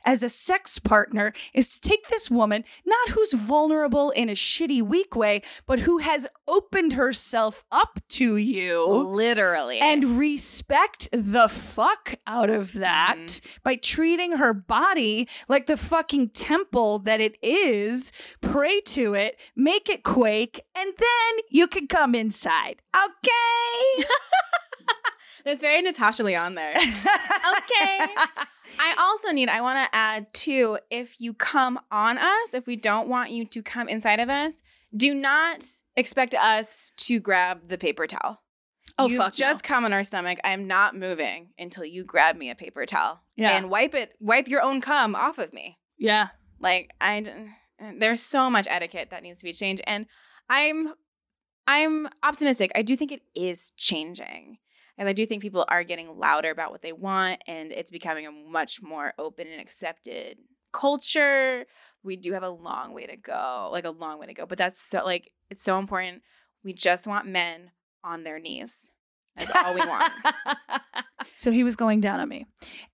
as 0.04 0.22
a 0.22 0.28
sex 0.28 0.78
partner, 0.78 1.32
is 1.54 1.68
to 1.68 1.80
take 1.80 2.08
this 2.08 2.30
woman, 2.30 2.64
not 2.86 3.08
who's 3.10 3.32
vulnerable 3.32 4.10
in 4.10 4.28
a 4.28 4.32
shitty, 4.34 4.82
weak 4.82 5.16
way, 5.16 5.42
but 5.66 5.80
who 5.80 5.98
has 5.98 6.26
opened 6.46 6.92
herself 6.94 7.64
up 7.72 7.98
to 8.08 8.36
you 8.36 8.84
literally. 8.86 9.78
and 9.80 10.18
respect 10.18 11.08
the 11.12 11.48
fuck 11.48 12.14
out 12.26 12.50
of 12.50 12.72
that 12.74 13.16
Mhm. 13.18 13.40
by 13.62 13.76
treating 13.76 14.32
her 14.36 14.52
body 14.52 15.28
like 15.48 15.66
the 15.66 15.76
fucking 15.76 16.30
temple 16.30 16.98
that 17.00 17.20
it 17.20 17.36
is. 17.42 18.12
Pray 18.40 18.80
to 18.82 19.14
it, 19.14 19.38
make 19.56 19.88
it 19.88 20.02
quake, 20.02 20.60
and 20.74 20.92
then 20.98 21.44
you 21.50 21.66
can 21.66 21.86
come 21.86 22.14
inside. 22.14 22.82
Okay? 22.94 24.04
That's 25.44 25.60
very 25.62 25.82
Natasha 25.82 26.22
Lyonne 26.22 26.54
there. 26.54 26.70
okay. 26.76 28.06
I 28.78 28.94
also 28.98 29.32
need, 29.32 29.48
I 29.48 29.60
want 29.60 29.78
to 29.78 29.96
add 29.96 30.32
too, 30.32 30.78
if 30.90 31.20
you 31.20 31.34
come 31.34 31.78
on 31.90 32.18
us, 32.18 32.54
if 32.54 32.66
we 32.66 32.76
don't 32.76 33.08
want 33.08 33.30
you 33.30 33.44
to 33.46 33.62
come 33.62 33.88
inside 33.88 34.20
of 34.20 34.28
us, 34.28 34.62
do 34.96 35.14
not 35.14 35.64
expect 35.96 36.34
us 36.34 36.92
to 36.96 37.20
grab 37.20 37.68
the 37.68 37.78
paper 37.78 38.06
towel. 38.06 38.42
Oh, 38.98 39.08
you 39.08 39.16
fuck 39.16 39.32
no. 39.32 39.36
just 39.36 39.64
come 39.64 39.84
on 39.84 39.92
our 39.92 40.04
stomach. 40.04 40.38
I 40.44 40.52
am 40.52 40.66
not 40.66 40.94
moving 40.94 41.50
until 41.58 41.84
you 41.84 42.04
grab 42.04 42.36
me 42.36 42.50
a 42.50 42.54
paper 42.54 42.84
towel. 42.86 43.20
Yeah. 43.36 43.56
And 43.56 43.70
wipe 43.70 43.94
it, 43.94 44.12
wipe 44.20 44.48
your 44.48 44.62
own 44.62 44.80
cum 44.80 45.14
off 45.14 45.38
of 45.38 45.52
me. 45.52 45.78
yeah. 45.98 46.28
Like 46.62 46.90
I, 47.00 47.48
there's 47.96 48.20
so 48.20 48.50
much 48.50 48.66
etiquette 48.68 49.08
that 49.10 49.22
needs 49.22 49.38
to 49.38 49.44
be 49.44 49.54
changed 49.54 49.82
and 49.86 50.04
I'm 50.50 50.92
I'm 51.66 52.08
optimistic. 52.22 52.72
I 52.74 52.82
do 52.82 52.96
think 52.96 53.12
it 53.12 53.22
is 53.34 53.72
changing. 53.76 54.58
And 55.00 55.08
I 55.08 55.14
do 55.14 55.24
think 55.24 55.40
people 55.40 55.64
are 55.66 55.82
getting 55.82 56.18
louder 56.18 56.50
about 56.50 56.72
what 56.72 56.82
they 56.82 56.92
want 56.92 57.42
and 57.46 57.72
it's 57.72 57.90
becoming 57.90 58.26
a 58.26 58.30
much 58.30 58.82
more 58.82 59.14
open 59.18 59.46
and 59.48 59.58
accepted 59.58 60.36
culture. 60.74 61.64
We 62.02 62.16
do 62.16 62.34
have 62.34 62.42
a 62.42 62.50
long 62.50 62.92
way 62.92 63.06
to 63.06 63.16
go, 63.16 63.70
like 63.72 63.86
a 63.86 63.90
long 63.90 64.20
way 64.20 64.26
to 64.26 64.34
go, 64.34 64.44
but 64.44 64.58
that's 64.58 64.78
so 64.78 65.02
like 65.02 65.32
it's 65.48 65.62
so 65.62 65.78
important. 65.78 66.20
We 66.62 66.74
just 66.74 67.06
want 67.06 67.26
men 67.26 67.70
on 68.04 68.24
their 68.24 68.38
knees. 68.38 68.90
That's 69.36 69.50
all 69.50 69.74
we 69.74 69.80
want. 69.80 70.12
so 71.36 71.50
he 71.50 71.64
was 71.64 71.76
going 71.76 72.02
down 72.02 72.20
on 72.20 72.28
me. 72.28 72.44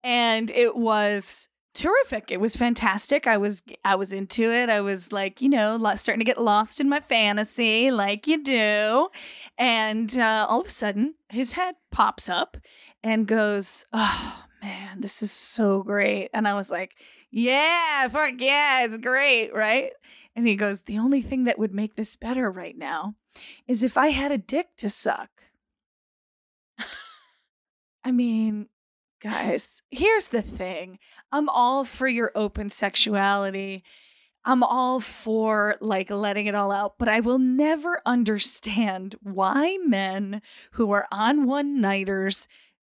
And 0.04 0.48
it 0.52 0.76
was 0.76 1.48
terrific. 1.76 2.30
It 2.30 2.40
was 2.40 2.56
fantastic. 2.56 3.26
I 3.26 3.36
was 3.36 3.62
I 3.84 3.94
was 3.94 4.12
into 4.12 4.50
it. 4.50 4.68
I 4.68 4.80
was 4.80 5.12
like, 5.12 5.40
you 5.40 5.48
know, 5.48 5.78
starting 5.96 6.24
to 6.24 6.24
get 6.24 6.40
lost 6.40 6.80
in 6.80 6.88
my 6.88 7.00
fantasy 7.00 7.90
like 7.90 8.26
you 8.26 8.42
do. 8.42 9.08
And 9.56 10.18
uh, 10.18 10.46
all 10.48 10.60
of 10.60 10.66
a 10.66 10.70
sudden, 10.70 11.14
his 11.28 11.52
head 11.52 11.76
pops 11.90 12.28
up 12.28 12.56
and 13.02 13.26
goes, 13.26 13.86
"Oh, 13.92 14.46
man, 14.62 15.00
this 15.00 15.22
is 15.22 15.30
so 15.30 15.82
great. 15.82 16.28
And 16.34 16.48
I 16.48 16.54
was 16.54 16.70
like, 16.70 16.96
yeah, 17.30 18.08
fuck 18.08 18.34
yeah, 18.38 18.84
it's 18.84 18.98
great, 18.98 19.54
right? 19.54 19.92
And 20.34 20.46
he 20.46 20.56
goes, 20.56 20.82
the 20.82 20.98
only 20.98 21.22
thing 21.22 21.44
that 21.44 21.58
would 21.58 21.74
make 21.74 21.94
this 21.94 22.16
better 22.16 22.50
right 22.50 22.76
now 22.76 23.14
is 23.68 23.84
if 23.84 23.96
I 23.96 24.08
had 24.08 24.32
a 24.32 24.38
dick 24.38 24.68
to 24.78 24.90
suck. 24.90 25.30
I 28.04 28.12
mean, 28.12 28.68
guys, 29.26 29.82
here's 29.90 30.28
the 30.28 30.40
thing 30.40 31.00
I'm 31.32 31.48
all 31.48 31.82
for 31.82 32.06
your 32.06 32.30
open 32.36 32.68
sexuality. 32.68 33.82
I'm 34.44 34.62
all 34.62 35.00
for 35.00 35.74
like 35.80 36.10
letting 36.10 36.46
it 36.46 36.54
all 36.54 36.70
out, 36.70 36.94
but 36.96 37.08
I 37.08 37.18
will 37.18 37.40
never 37.40 38.00
understand 38.06 39.16
why 39.20 39.78
men 39.84 40.42
who 40.72 40.92
are 40.92 41.08
on 41.10 41.44
one 41.44 41.80
nighters 41.80 42.46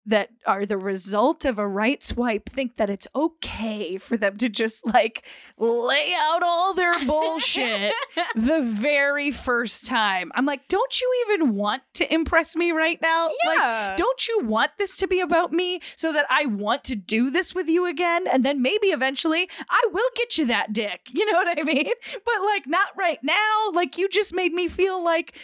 that 0.06 0.30
are 0.46 0.64
the 0.64 0.78
result 0.78 1.44
of 1.44 1.58
a 1.58 1.66
right 1.66 2.02
swipe 2.02 2.48
think 2.48 2.76
that 2.76 2.88
it's 2.88 3.08
okay 3.14 3.98
for 3.98 4.16
them 4.16 4.36
to 4.36 4.48
just 4.48 4.86
like 4.86 5.26
lay 5.58 6.12
out 6.16 6.42
all 6.44 6.72
their 6.74 6.94
bullshit 7.06 7.92
the 8.34 8.60
very 8.62 9.30
first 9.30 9.84
time. 9.86 10.30
I'm 10.34 10.46
like, 10.46 10.68
don't 10.68 11.00
you 11.00 11.24
even 11.28 11.54
want 11.56 11.82
to 11.94 12.12
impress 12.14 12.54
me 12.54 12.70
right 12.72 13.00
now? 13.02 13.26
Like, 13.46 13.58
Yeah. 13.58 13.96
don't 13.96 14.28
you 14.28 14.40
want 14.44 14.72
this 14.78 14.96
to 14.98 15.08
be 15.08 15.20
about 15.20 15.52
me 15.52 15.80
so 15.96 16.12
that 16.12 16.26
I 16.30 16.46
want 16.46 16.84
to 16.84 16.94
do 16.96 17.28
this 17.30 17.54
with 17.54 17.68
you 17.68 17.86
again? 17.86 18.26
And 18.28 18.44
then 18.44 18.62
maybe 18.62 18.88
eventually 18.88 19.48
I 19.68 19.86
will 19.92 20.08
get 20.14 20.38
you 20.38 20.46
that 20.46 20.72
dick. 20.72 21.08
You 21.16 21.24
know 21.32 21.38
what 21.38 21.58
I 21.58 21.62
mean? 21.62 21.90
But 22.12 22.34
like, 22.44 22.66
not 22.66 22.88
right 22.96 23.18
now. 23.22 23.70
Like, 23.72 23.96
you 23.98 24.08
just 24.08 24.34
made 24.34 24.52
me 24.52 24.68
feel 24.68 25.02
like. 25.02 25.36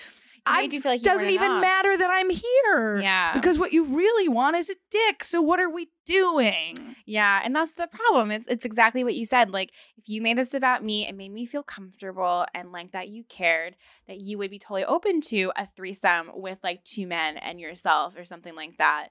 I 0.44 0.66
do 0.66 0.80
feel 0.80 0.92
like 0.92 1.02
doesn't 1.02 1.28
even 1.28 1.46
enough. 1.46 1.60
matter 1.60 1.96
that 1.96 2.10
I'm 2.10 2.30
here. 2.30 3.00
Yeah. 3.00 3.34
Because 3.34 3.58
what 3.58 3.72
you 3.72 3.84
really 3.84 4.28
want 4.28 4.56
is 4.56 4.68
a 4.70 4.74
dick. 4.90 5.22
So 5.24 5.40
what 5.40 5.60
are 5.60 5.70
we 5.70 5.88
doing? 6.04 6.76
Yeah, 7.06 7.40
and 7.44 7.54
that's 7.54 7.74
the 7.74 7.86
problem. 7.86 8.30
It's 8.30 8.48
it's 8.48 8.64
exactly 8.64 9.04
what 9.04 9.14
you 9.14 9.24
said. 9.24 9.50
Like 9.50 9.72
if 9.96 10.08
you 10.08 10.20
made 10.20 10.38
this 10.38 10.54
about 10.54 10.84
me, 10.84 11.06
it 11.06 11.14
made 11.14 11.32
me 11.32 11.46
feel 11.46 11.62
comfortable 11.62 12.46
and 12.54 12.72
like 12.72 12.92
that 12.92 13.08
you 13.08 13.24
cared, 13.24 13.76
that 14.08 14.20
you 14.20 14.38
would 14.38 14.50
be 14.50 14.58
totally 14.58 14.84
open 14.84 15.20
to 15.22 15.52
a 15.56 15.66
threesome 15.66 16.30
with 16.34 16.58
like 16.62 16.82
two 16.84 17.06
men 17.06 17.36
and 17.36 17.60
yourself 17.60 18.16
or 18.16 18.24
something 18.24 18.54
like 18.54 18.78
that. 18.78 19.08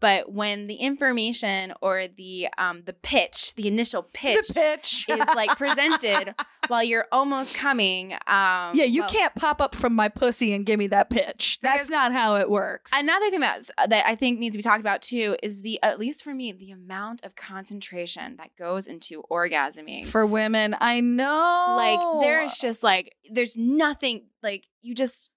But 0.00 0.30
when 0.32 0.66
the 0.66 0.74
information 0.74 1.72
or 1.80 2.06
the 2.08 2.48
um 2.58 2.82
the 2.84 2.92
pitch, 2.92 3.54
the 3.54 3.66
initial 3.68 4.02
pitch, 4.12 4.48
the 4.48 4.54
pitch 4.82 5.06
is 5.08 5.18
like 5.34 5.56
presented 5.56 6.34
while 6.68 6.82
you're 6.84 7.06
almost 7.10 7.54
coming, 7.54 8.12
um 8.26 8.72
Yeah, 8.74 8.84
you 8.84 9.00
well- 9.02 9.10
can't 9.10 9.34
pop 9.34 9.60
up 9.60 9.74
from 9.74 9.94
my 9.94 10.08
pussy 10.08 10.52
and 10.52 10.66
give 10.66 10.78
me 10.78 10.86
that 10.88 11.10
pitch. 11.10 11.58
That's 11.62 11.88
not 11.88 12.12
how 12.12 12.36
it 12.36 12.50
works. 12.50 12.92
Another 12.94 13.30
thing 13.30 13.40
that's 13.40 13.70
that 13.88 14.04
I 14.06 14.14
think 14.14 14.38
needs 14.38 14.54
to 14.54 14.58
be 14.58 14.62
talked 14.62 14.80
about 14.80 15.00
too 15.02 15.36
is 15.42 15.62
the 15.62 15.78
at 15.82 15.98
least 15.98 16.22
for 16.24 16.34
me 16.34 16.52
the 16.52 16.70
amount 16.70 17.24
of 17.24 17.34
concentration 17.36 18.36
that 18.36 18.50
goes 18.58 18.86
into 18.86 19.22
orgasming. 19.30 20.06
For 20.06 20.26
women, 20.26 20.76
I 20.80 21.00
know. 21.00 21.74
like 21.78 22.22
there's 22.22 22.58
just 22.58 22.82
like 22.82 23.14
there's 23.30 23.56
nothing 23.56 24.26
like 24.42 24.66
you 24.82 24.94
just 24.94 25.30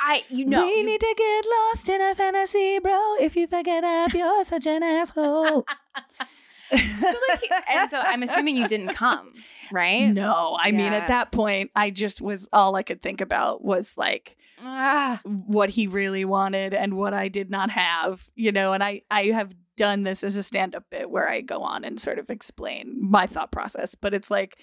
I 0.00 0.22
you 0.28 0.44
know 0.46 0.64
we 0.64 0.78
you- 0.78 0.86
need 0.86 1.00
to 1.00 1.14
get 1.16 1.44
lost 1.46 1.88
in 1.88 2.00
a 2.00 2.14
fantasy, 2.14 2.78
bro. 2.78 3.16
If 3.20 3.36
you 3.36 3.46
fuck 3.46 3.66
it 3.66 3.84
up, 3.84 4.12
you're 4.14 4.44
such 4.44 4.66
an 4.66 4.82
asshole. 4.82 5.66
like, 6.72 7.50
and 7.70 7.90
so 7.90 7.98
I'm 8.00 8.22
assuming 8.22 8.56
you 8.56 8.68
didn't 8.68 8.88
come, 8.94 9.32
right? 9.72 10.06
no, 10.08 10.56
I 10.60 10.70
mean, 10.70 10.92
at 10.92 11.08
that 11.08 11.32
point, 11.32 11.70
I 11.74 11.90
just 11.90 12.20
was 12.20 12.46
all 12.52 12.76
I 12.76 12.82
could 12.82 13.00
think 13.00 13.20
about 13.20 13.64
was 13.64 13.96
like 13.96 14.36
Ah, 14.60 15.20
what 15.24 15.70
he 15.70 15.86
really 15.86 16.24
wanted 16.24 16.74
and 16.74 16.94
what 16.94 17.14
I 17.14 17.28
did 17.28 17.48
not 17.50 17.70
have, 17.70 18.28
you 18.34 18.50
know. 18.52 18.72
And 18.72 18.82
I, 18.82 19.02
I 19.10 19.26
have 19.26 19.54
done 19.76 20.02
this 20.02 20.24
as 20.24 20.34
a 20.36 20.42
stand 20.42 20.74
up 20.74 20.84
bit 20.90 21.08
where 21.10 21.28
I 21.28 21.40
go 21.40 21.62
on 21.62 21.84
and 21.84 21.98
sort 22.00 22.18
of 22.18 22.28
explain 22.28 22.96
my 23.00 23.26
thought 23.26 23.52
process, 23.52 23.94
but 23.94 24.12
it's 24.14 24.30
like, 24.30 24.58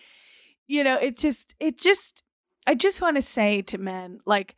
you 0.68 0.84
know, 0.84 0.98
it 0.98 1.18
just, 1.18 1.56
it 1.62 1.78
just, 1.80 2.24
I 2.68 2.76
just 2.76 3.02
want 3.02 3.16
to 3.16 3.22
say 3.22 3.62
to 3.64 3.78
men, 3.78 4.20
like, 4.26 4.56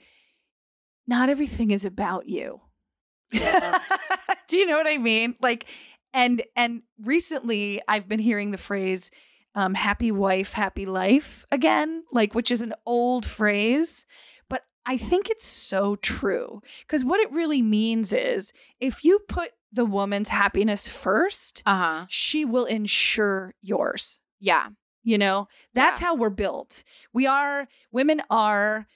not 1.07 1.29
everything 1.29 1.71
is 1.71 1.85
about 1.85 2.27
you. 2.27 2.61
Do 3.31 4.57
you 4.59 4.65
know 4.67 4.77
what 4.77 4.87
I 4.87 4.97
mean? 4.97 5.35
Like, 5.41 5.65
and 6.13 6.41
and 6.55 6.83
recently 7.03 7.81
I've 7.87 8.07
been 8.07 8.19
hearing 8.19 8.51
the 8.51 8.57
phrase 8.57 9.11
um, 9.55 9.73
"happy 9.73 10.11
wife, 10.11 10.53
happy 10.53 10.85
life" 10.85 11.45
again, 11.51 12.03
like 12.11 12.33
which 12.35 12.51
is 12.51 12.61
an 12.61 12.73
old 12.85 13.25
phrase, 13.25 14.05
but 14.49 14.63
I 14.85 14.97
think 14.97 15.29
it's 15.29 15.45
so 15.45 15.95
true 15.97 16.61
because 16.81 17.03
what 17.03 17.19
it 17.19 17.31
really 17.31 17.61
means 17.61 18.13
is 18.13 18.53
if 18.79 19.03
you 19.03 19.19
put 19.27 19.51
the 19.71 19.85
woman's 19.85 20.29
happiness 20.29 20.87
first, 20.87 21.61
uh-huh. 21.65 22.05
she 22.07 22.45
will 22.45 22.65
ensure 22.65 23.53
yours. 23.61 24.19
Yeah. 24.39 24.69
You 25.03 25.17
know, 25.17 25.47
that's 25.73 25.99
Yeah. 26.01 26.07
how 26.07 26.15
we're 26.15 26.29
built. 26.29 26.83
We 27.13 27.27
are, 27.27 27.67
women 27.91 28.21
are 28.29 28.87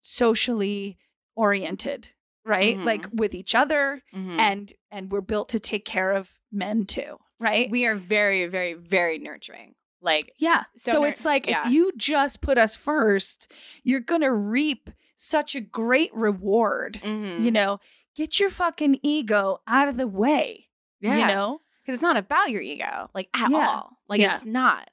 socially 0.00 0.98
oriented, 1.44 2.10
right? 2.44 2.76
Mhm. 2.76 2.84
Like 2.84 3.06
with 3.12 3.34
each 3.34 3.54
other 3.54 4.02
Mhm. 4.14 4.38
and 4.38 4.72
and 4.90 5.10
we're 5.10 5.20
built 5.32 5.48
to 5.50 5.60
take 5.60 5.84
care 5.84 6.12
of 6.12 6.38
men 6.52 6.84
too, 6.86 7.18
right? 7.38 7.70
we 7.70 7.86
are 7.86 7.94
very, 7.96 8.46
very, 8.46 8.74
very 8.74 9.18
nurturing. 9.18 9.74
Like 10.02 10.32
yeah. 10.38 10.64
so 10.76 10.92
So, 10.92 11.00
ner- 11.02 11.08
it's 11.08 11.24
like 11.24 11.46
yeah. 11.48 11.66
if 11.66 11.72
you 11.72 11.92
just 11.96 12.40
put 12.40 12.56
us 12.58 12.76
first, 12.76 13.52
you're 13.82 14.00
going 14.12 14.22
to 14.22 14.32
reap 14.32 14.90
such 15.16 15.54
a 15.54 15.60
great 15.60 16.10
reward. 16.14 17.00
mhm. 17.02 17.42
You 17.44 17.50
know, 17.50 17.80
get 18.16 18.40
your 18.40 18.50
fucking 18.50 18.98
ego 19.02 19.60
out 19.66 19.88
of 19.88 19.96
the 19.96 20.08
way, 20.08 20.68
yeah. 21.00 21.18
you 21.18 21.26
know? 21.26 21.60
because 21.82 21.94
it's 21.96 22.02
not 22.02 22.16
about 22.16 22.50
your 22.50 22.60
ego 22.62 23.10
like 23.14 23.28
at 23.34 23.50
Yeah. 23.50 23.66
all 23.68 23.90
like 24.08 24.20
Yeah. 24.20 24.34
it's 24.34 24.44
not 24.44 24.90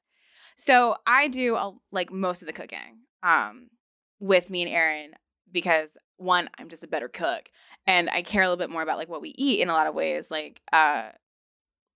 so 0.55 0.95
i 1.05 1.27
do 1.27 1.55
a, 1.55 1.73
like 1.91 2.09
most 2.11 2.41
of 2.41 2.47
the 2.47 2.53
cooking 2.53 2.91
um 3.21 3.69
with 4.19 4.49
me 4.49 4.63
and 4.63 4.71
aaron 4.71 5.11
because 5.51 5.97
one 6.17 6.49
i'm 6.57 6.69
just 6.69 6.83
a 6.83 6.87
better 6.87 7.07
cook 7.07 7.49
and 7.85 8.09
i 8.09 8.21
care 8.21 8.41
a 8.41 8.45
little 8.45 8.57
bit 8.57 8.69
more 8.69 8.81
about 8.81 8.97
like 8.97 9.09
what 9.09 9.21
we 9.21 9.33
eat 9.37 9.59
in 9.61 9.69
a 9.69 9.73
lot 9.73 9.87
of 9.87 9.93
ways 9.95 10.29
like 10.31 10.61
uh 10.73 11.09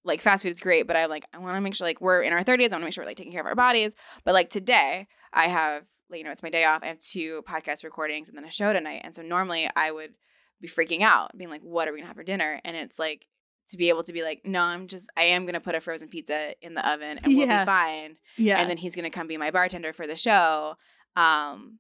like 0.03 0.22
fast 0.22 0.43
food 0.43 0.51
is 0.51 0.60
great 0.60 0.88
but 0.88 0.96
i 0.96 1.05
like 1.05 1.25
i 1.34 1.38
want 1.38 1.55
to 1.55 1.62
make 1.62 1.75
sure 1.75 1.86
like 1.88 2.01
we're 2.01 2.22
in 2.22 2.34
our 2.34 2.43
30s 2.43 2.72
i 2.72 2.75
want 2.75 2.81
to 2.81 2.86
make 2.86 2.93
sure 2.93 3.03
we're 3.03 3.10
like 3.10 3.17
taking 3.17 3.31
care 3.31 3.41
of 3.41 3.48
our 3.48 3.55
bodies 3.55 3.96
but 4.24 4.34
like 4.34 4.50
today 4.50 5.08
i 5.34 5.43
have 5.48 5.86
like 6.10 6.20
you 6.20 6.24
know 6.24 6.31
it's 6.31 6.43
my 6.43 6.50
day 6.50 6.65
off 6.65 6.81
i 6.84 6.88
have 6.88 7.00
two 7.00 7.43
podcast 7.48 7.84
recordings 7.84 8.29
and 8.29 8.38
then 8.38 8.46
a 8.46 8.51
show 8.51 8.74
tonight 8.74 9.01
and 9.03 9.13
so 9.15 9.22
normally 9.22 9.70
i 9.75 9.91
would 9.91 10.13
be 10.60 10.67
freaking 10.67 11.01
out 11.01 11.36
being 11.38 11.50
like 11.50 11.62
what 11.62 11.88
are 11.88 11.91
we 11.93 12.00
gonna 12.00 12.08
have 12.08 12.15
for 12.15 12.24
dinner 12.24 12.60
and 12.63 12.77
it's 12.77 12.98
like 13.00 13.27
to 13.67 13.77
be 13.77 13.88
able 13.89 14.03
to 14.03 14.12
be 14.12 14.22
like, 14.22 14.41
no, 14.43 14.60
I'm 14.62 14.88
just, 14.88 15.10
I 15.15 15.22
am 15.25 15.46
to 15.53 15.62
put 15.62 15.75
a 15.75 15.79
frozen 15.79 16.10
pizza 16.10 16.55
in 16.62 16.74
the 16.74 16.86
oven 16.89 17.20
and 17.24 17.38
we'll 17.38 17.48
Yeah. 17.48 17.63
be 17.63 17.67
fine. 17.67 18.17
Yeah. 18.36 18.60
And 18.60 18.70
then 18.70 18.75
he's 18.75 18.96
to 19.05 19.10
come 19.12 19.27
be 19.27 19.38
my 19.38 19.50
bartender 19.50 19.93
for 19.93 20.08
the 20.08 20.15
show. 20.15 20.75
Um, 21.15 21.79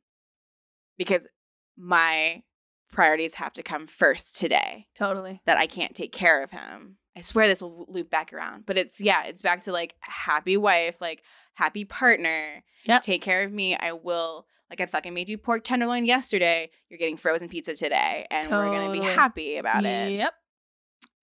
because 0.97 1.27
my 1.81 2.43
priorities 2.91 3.35
have 3.35 3.53
to 3.53 3.63
come 3.63 3.87
first 3.87 4.39
today 4.39 4.87
totally. 4.95 5.41
that 5.45 5.57
I 5.57 5.65
can't 5.65 5.95
take 5.95 6.11
care 6.11 6.43
of 6.43 6.51
him. 6.51 6.97
I 7.15 7.21
swear 7.21 7.47
this 7.47 7.61
will 7.61 7.85
loop 7.89 8.09
back 8.09 8.31
around, 8.31 8.65
but 8.65 8.77
it's, 8.77 9.01
yeah, 9.01 9.23
it's 9.25 9.41
back 9.41 9.63
to 9.63 9.71
like 9.71 9.95
happy 9.99 10.57
wife, 10.57 11.01
like 11.01 11.23
happy 11.55 11.83
partner. 11.83 12.63
Yep. 12.85 13.01
Take 13.01 13.21
care 13.21 13.43
of 13.43 13.51
me. 13.51 13.75
I 13.75 13.93
will, 13.93 14.45
like, 14.69 14.79
I 14.79 14.85
fucking 14.85 15.13
made 15.13 15.29
you 15.29 15.37
pork 15.37 15.63
tenderloin 15.63 16.05
yesterday. 16.05 16.69
You're 16.89 16.99
getting 16.99 17.17
frozen 17.17 17.49
pizza 17.49 17.75
today, 17.75 18.25
and 18.31 18.47
we're 18.47 18.69
going 18.69 18.93
to 18.93 19.01
be 19.01 19.05
happy 19.05 19.57
about 19.57 19.83
it. 19.83 20.13
Yep. 20.13 20.33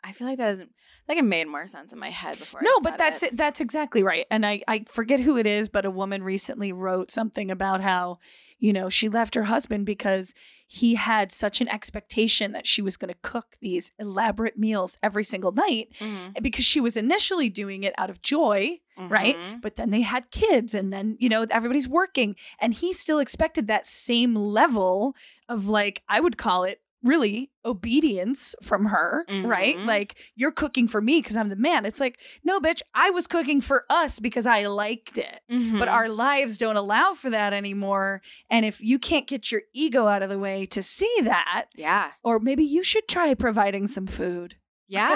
I 0.05 0.13
feel 0.13 0.27
like 0.27 0.39
that 0.39 0.51
doesn't 0.51 0.73
like 1.09 1.19
it 1.19 1.25
made 1.25 1.47
more 1.49 1.67
sense 1.67 1.93
in 1.93 1.99
my 1.99 2.11
head 2.11 2.39
before. 2.39 2.61
I 2.61 2.65
No, 2.65 2.81
but 2.81 2.99
that's 2.99 3.23
it. 3.23 3.37
That's 3.37 3.61
exactly 3.61 4.03
right. 4.03 4.27
And 4.31 4.45
I, 4.45 4.63
I 4.69 4.85
forget 4.89 5.21
who 5.21 5.37
it 5.39 5.47
is, 5.47 5.69
but 5.69 5.85
a 5.85 5.91
woman 5.91 6.23
recently 6.23 6.73
wrote 6.73 7.11
something 7.11 7.51
about 7.51 7.81
how, 7.81 8.19
you 8.59 8.73
know, 8.73 8.89
she 8.89 9.09
left 9.09 9.35
her 9.35 9.45
husband 9.45 9.87
because 9.87 10.35
he 10.67 10.97
had 10.97 11.33
such 11.33 11.63
an 11.63 11.69
expectation 11.69 12.53
that 12.53 12.67
she 12.67 12.83
was 12.83 12.99
going 12.99 13.11
to 13.13 13.19
cook 13.23 13.57
these 13.63 13.93
elaborate 13.99 14.59
meals 14.59 14.99
every 15.03 15.25
single 15.25 15.53
night 15.53 15.89
Mhm. 15.99 16.43
because 16.43 16.65
she 16.67 16.79
was 16.81 16.95
initially 16.95 17.49
doing 17.49 17.85
it 17.85 17.95
out 17.97 18.11
of 18.11 18.21
joy, 18.21 18.79
right? 18.99 19.37
Mhm. 19.39 19.63
But 19.63 19.77
then 19.77 19.89
they 19.89 20.03
had 20.03 20.31
kids 20.31 20.75
and 20.75 20.93
then, 20.93 21.17
you 21.19 21.31
know, 21.31 21.47
everybody's 21.51 21.89
working 21.89 22.37
and 22.61 22.75
he 22.75 22.93
still 22.93 23.19
expected 23.19 23.67
that 23.69 23.87
same 23.87 24.35
level 24.35 25.15
of 25.49 25.67
like 25.69 26.03
I 26.07 26.21
would 26.21 26.37
call 26.37 26.65
it 26.65 26.83
really 27.05 27.51
obedience 27.65 28.55
from 28.63 28.87
her, 28.87 29.25
right? 29.45 29.77
Mhm. 29.77 29.87
Like 29.87 30.17
you're 30.35 30.51
cooking 30.53 30.89
for 30.89 31.01
me 31.01 31.21
because 31.21 31.37
I'm 31.37 31.49
the 31.49 31.57
man. 31.57 31.87
It's 31.87 32.01
like, 32.01 32.19
no, 32.45 32.61
bitch, 32.61 32.83
I 32.95 33.11
was 33.11 33.27
cooking 33.27 33.61
for 33.61 33.85
us 33.89 34.19
because 34.21 34.47
I 34.47 34.67
liked 34.67 35.17
it. 35.19 35.41
But 35.49 35.57
Mhm. 35.57 35.89
our 35.93 36.09
lives 36.09 36.59
don't 36.59 36.77
allow 36.77 37.13
for 37.15 37.31
that 37.31 37.53
anymore. 37.53 38.21
And 38.51 38.65
if 38.67 38.81
you 38.83 38.99
can't 38.99 39.27
get 39.27 39.53
your 39.53 39.63
ego 39.73 40.07
out 40.07 40.23
of 40.23 40.29
the 40.31 40.39
way 40.39 40.67
to 40.67 40.83
see 40.83 41.15
that, 41.23 41.67
yeah, 41.77 42.13
or 42.25 42.41
maybe 42.41 42.65
you 42.65 42.83
should 42.83 43.07
try 43.09 43.33
providing 43.35 43.87
some 43.87 44.07
food. 44.07 44.57
Yeah. 44.89 45.15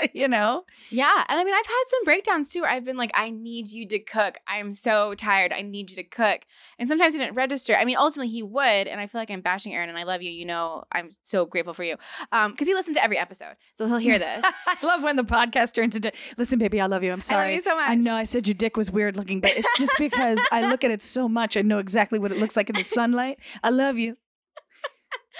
you 0.14 0.28
know? 0.28 0.64
Yeah. 0.90 1.24
And 1.28 1.38
I 1.38 1.44
mean, 1.44 1.54
I've 1.54 1.66
had 1.66 1.82
some 1.86 2.04
breakdowns 2.04 2.52
too 2.52 2.62
where 2.62 2.70
I've 2.70 2.84
been 2.84 2.96
like, 2.96 3.10
I 3.14 3.30
need 3.30 3.68
you 3.68 3.86
to 3.88 3.98
cook. 3.98 4.38
I'm 4.46 4.72
so 4.72 5.14
tired. 5.14 5.52
I 5.52 5.62
need 5.62 5.90
you 5.90 5.96
to 5.96 6.04
cook. 6.04 6.46
And 6.78 6.88
sometimes 6.88 7.14
he 7.14 7.20
didn't 7.20 7.34
register. 7.34 7.76
I 7.76 7.84
mean, 7.84 7.96
ultimately 7.98 8.30
he 8.30 8.42
would. 8.42 8.86
And 8.86 9.00
I 9.00 9.06
feel 9.06 9.20
like 9.20 9.30
I'm 9.30 9.40
bashing 9.40 9.74
Aaron 9.74 9.88
and 9.88 9.98
I 9.98 10.04
love 10.04 10.22
you. 10.22 10.30
You 10.30 10.46
know, 10.46 10.84
I'm 10.92 11.16
so 11.22 11.44
grateful 11.44 11.74
for 11.74 11.84
you. 11.84 11.96
Um, 12.32 12.52
because 12.52 12.68
he 12.68 12.74
listens 12.74 12.96
to 12.96 13.02
every 13.02 13.18
episode. 13.18 13.56
So 13.74 13.86
he'll 13.86 13.98
hear 13.98 14.18
this. 14.18 14.44
I 14.66 14.76
love 14.82 15.02
when 15.02 15.16
the 15.16 15.24
podcast 15.24 15.74
turns 15.74 15.96
into 15.96 16.12
listen, 16.36 16.58
baby, 16.58 16.80
I 16.80 16.86
love 16.86 17.02
you. 17.02 17.12
I'm 17.12 17.20
sorry. 17.20 17.56
you 17.56 17.62
so 17.62 17.76
much. 17.76 17.90
I 17.90 17.96
know 17.96 18.14
I 18.14 18.24
said 18.24 18.46
your 18.46 18.54
dick 18.54 18.76
was 18.76 18.90
weird 18.90 19.16
looking, 19.16 19.40
but 19.40 19.50
it's 19.56 19.78
just 19.78 19.94
because 19.98 20.40
I 20.52 20.68
look 20.68 20.84
at 20.84 20.90
it 20.90 21.02
so 21.02 21.28
much. 21.28 21.56
I 21.56 21.62
know 21.62 21.78
exactly 21.78 22.18
what 22.18 22.30
it 22.30 22.38
looks 22.38 22.56
like 22.56 22.70
in 22.70 22.76
the 22.76 22.84
sunlight. 22.84 23.38
I 23.62 23.70
love 23.70 23.98
you. 23.98 24.16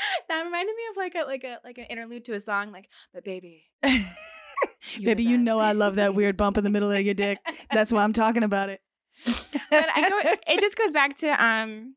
that 0.29 0.43
reminded 0.43 0.75
me 0.75 0.83
of 0.91 0.97
like 0.97 1.15
a 1.15 1.25
like 1.25 1.45
a 1.45 1.59
like 1.65 1.79
an 1.79 1.85
interlude 1.85 2.25
to 2.27 2.35
a 2.35 2.41
song, 2.41 2.73
like, 2.73 2.89
but 3.13 3.25
baby. 3.25 3.65
Baby, 5.03 5.23
you 5.23 5.39
know 5.39 5.61
I 5.61 5.73
love 5.73 5.97
that 5.97 6.15
weird 6.15 6.37
bump 6.37 6.57
in 6.57 6.65
the 6.65 6.71
middle 6.71 6.91
of 6.91 7.01
your 7.01 7.15
dick. 7.15 7.39
That's 7.71 7.93
why 7.93 8.03
I'm 8.03 8.13
talking 8.13 8.43
about 8.43 8.71
it. 8.71 8.81
but 9.71 9.89
I 9.95 10.09
go 10.09 10.19
it 10.49 10.61
just 10.61 10.77
goes 10.77 10.93
back 10.93 11.17
to 11.19 11.29
um 11.45 11.95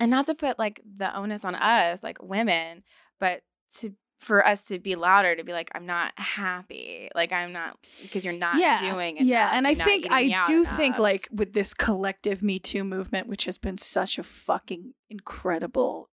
and 0.00 0.10
not 0.10 0.26
to 0.26 0.34
put 0.34 0.58
like 0.58 0.80
the 0.96 1.14
onus 1.16 1.44
on 1.44 1.54
us 1.54 2.02
like 2.02 2.22
women 2.22 2.82
but 3.18 3.42
to 3.78 3.94
for 4.18 4.46
us 4.46 4.66
to 4.66 4.78
be 4.78 4.94
louder 4.94 5.34
to 5.34 5.42
be 5.42 5.52
like 5.52 5.70
i'm 5.74 5.86
not 5.86 6.12
happy 6.16 7.08
like 7.14 7.32
i'm 7.32 7.52
not 7.52 7.76
because 8.02 8.24
you're 8.24 8.34
not 8.34 8.56
doing 8.80 9.16
enough, 9.16 9.28
yeah 9.28 9.50
and 9.54 9.66
i 9.66 9.74
think 9.74 10.06
i 10.10 10.44
do 10.46 10.64
think 10.64 10.98
like 10.98 11.28
with 11.32 11.54
this 11.54 11.74
collective 11.74 12.42
me 12.42 12.58
too 12.58 12.84
movement 12.84 13.26
which 13.26 13.46
has 13.46 13.58
been 13.58 13.76
such 13.78 14.18
a 14.18 14.22
fucking 14.22 14.92
incredible 15.10 16.08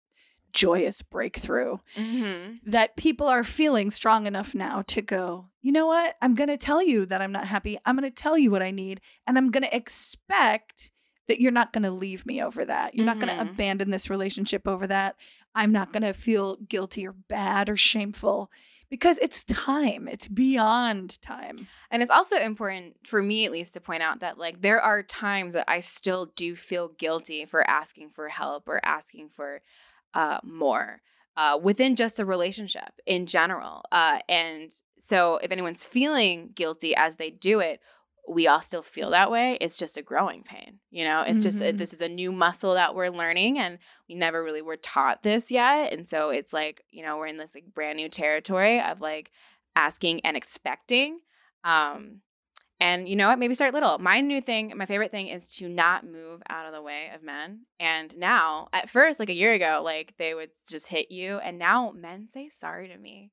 joyous 0.53 1.03
breakthrough 1.03 1.79
Mhm. 1.97 2.61
that 2.65 2.97
people 2.97 3.29
are 3.29 3.45
feeling 3.45 3.91
strong 3.91 4.27
enough 4.27 4.55
now 4.55 4.83
to 4.83 5.03
go 5.03 5.47
you 5.61 5.73
know 5.73 5.87
what? 5.87 6.15
I'm 6.23 6.35
going 6.35 6.49
to 6.49 6.57
tell 6.57 6.83
you 6.83 7.05
that 7.07 7.21
i'm 7.21 7.33
not 7.33 7.47
happy. 7.49 7.77
I'm 7.85 7.97
going 7.97 8.11
to 8.11 8.23
tell 8.23 8.39
you 8.39 8.51
what 8.51 8.63
i 8.63 8.71
need 8.71 9.01
and 9.27 9.37
i'm 9.37 9.51
going 9.51 9.65
to 9.65 9.77
expect 9.77 10.91
that 11.27 11.41
you're 11.43 11.53
not 11.53 11.75
going 11.75 11.83
to 11.83 11.91
leave 11.91 12.25
me 12.25 12.43
over 12.43 12.65
that. 12.65 12.95
You're 12.95 13.05
not 13.05 13.19
going 13.21 13.29
to 13.35 13.43
abandon 13.43 13.91
this 13.91 14.09
relationship 14.09 14.67
over 14.67 14.87
that. 14.87 15.15
I'm 15.55 15.73
not 15.73 15.93
going 15.93 16.03
to 16.05 16.15
feel 16.15 16.57
guilty 16.57 17.07
or 17.07 17.13
bad 17.13 17.69
or 17.69 17.77
shameful 17.77 18.51
because 18.89 19.19
it's 19.19 19.45
time. 19.45 20.09
It's 20.09 20.27
beyond 20.27 21.21
time. 21.21 21.67
And 21.91 22.01
it's 22.01 22.11
also 22.11 22.37
important 22.39 23.07
for 23.07 23.23
me 23.23 23.45
at 23.45 23.53
least 23.53 23.75
to 23.75 23.81
point 23.81 24.01
out 24.01 24.21
that 24.21 24.39
like 24.39 24.63
there 24.63 24.81
are 24.81 25.03
times 25.03 25.53
that 25.53 25.65
i 25.69 25.81
still 25.81 26.33
do 26.35 26.57
feel 26.57 26.89
guilty 26.89 27.45
for 27.45 27.69
asking 27.69 28.09
for 28.09 28.29
help 28.31 28.67
or 28.67 28.81
asking 28.83 29.29
for 29.29 29.61
uh, 30.19 30.39
more 30.43 31.01
uh, 31.37 31.57
within 31.63 31.95
just 31.95 32.19
a 32.19 32.25
relationship 32.25 32.93
in 33.07 33.25
general. 33.27 33.83
Uh, 33.93 34.19
and 34.29 34.73
so 34.99 35.37
if 35.43 35.51
anyone's 35.53 35.85
feeling 35.85 36.51
guilty 36.55 36.95
as 36.97 37.17
they 37.17 37.31
do 37.31 37.61
it, 37.61 37.81
we 38.29 38.47
all 38.47 38.61
still 38.61 38.83
feel 38.83 39.11
that 39.11 39.31
way. 39.31 39.57
It's 39.61 39.79
just 39.79 39.97
a 39.97 40.03
growing 40.03 40.43
pain. 40.43 40.81
You 40.91 41.05
know, 41.05 41.23
it's 41.23 41.41
just 41.41 41.61
Mhm. 41.63 41.79
this 41.79 41.93
is 41.95 42.03
a 42.03 42.09
new 42.09 42.31
muscle 42.33 42.75
that 42.75 42.95
we're 42.95 43.09
learning, 43.23 43.59
and 43.59 43.79
we 44.09 44.15
never 44.17 44.43
really 44.43 44.61
were 44.63 44.77
taught 44.77 45.23
this 45.23 45.51
yet. 45.51 45.93
And 45.95 46.07
so 46.07 46.31
it's 46.31 46.53
like 46.53 46.83
you 46.91 47.03
know 47.05 47.17
we're 47.17 47.29
in 47.33 47.39
this 47.39 47.55
like 47.55 47.73
brand 47.73 47.97
new 47.97 48.09
territory 48.09 48.81
of 48.81 49.01
like 49.01 49.31
asking 49.77 50.21
and 50.27 50.37
expecting. 50.37 51.21
Um, 51.65 52.21
and 52.81 53.09
you 53.09 53.17
know 53.17 53.29
what? 53.29 53.39
Maybe 53.39 53.55
start 53.55 53.75
little. 53.75 53.99
My 53.99 54.21
new 54.21 54.41
thing, 54.41 54.73
my 54.77 54.87
favorite 54.87 55.11
thing 55.11 55.29
is 55.29 55.57
to 55.57 55.69
not 55.69 56.07
move 56.07 56.43
out 56.49 56.67
of 56.67 56.73
the 56.73 56.83
way 56.83 57.11
of 57.15 57.23
men. 57.23 57.67
And 57.81 58.17
now, 58.17 58.69
at 58.73 58.89
first, 58.89 59.19
like 59.19 59.29
a 59.29 59.35
year 59.35 59.53
ago, 59.53 59.83
like 59.85 60.15
they 60.17 60.35
would 60.35 60.51
just 60.69 60.87
hit 60.87 61.11
you. 61.11 61.39
And 61.39 61.59
now 61.59 61.93
men 61.93 62.29
say 62.29 62.49
sorry 62.49 62.89
to 62.89 62.97
me 62.97 63.33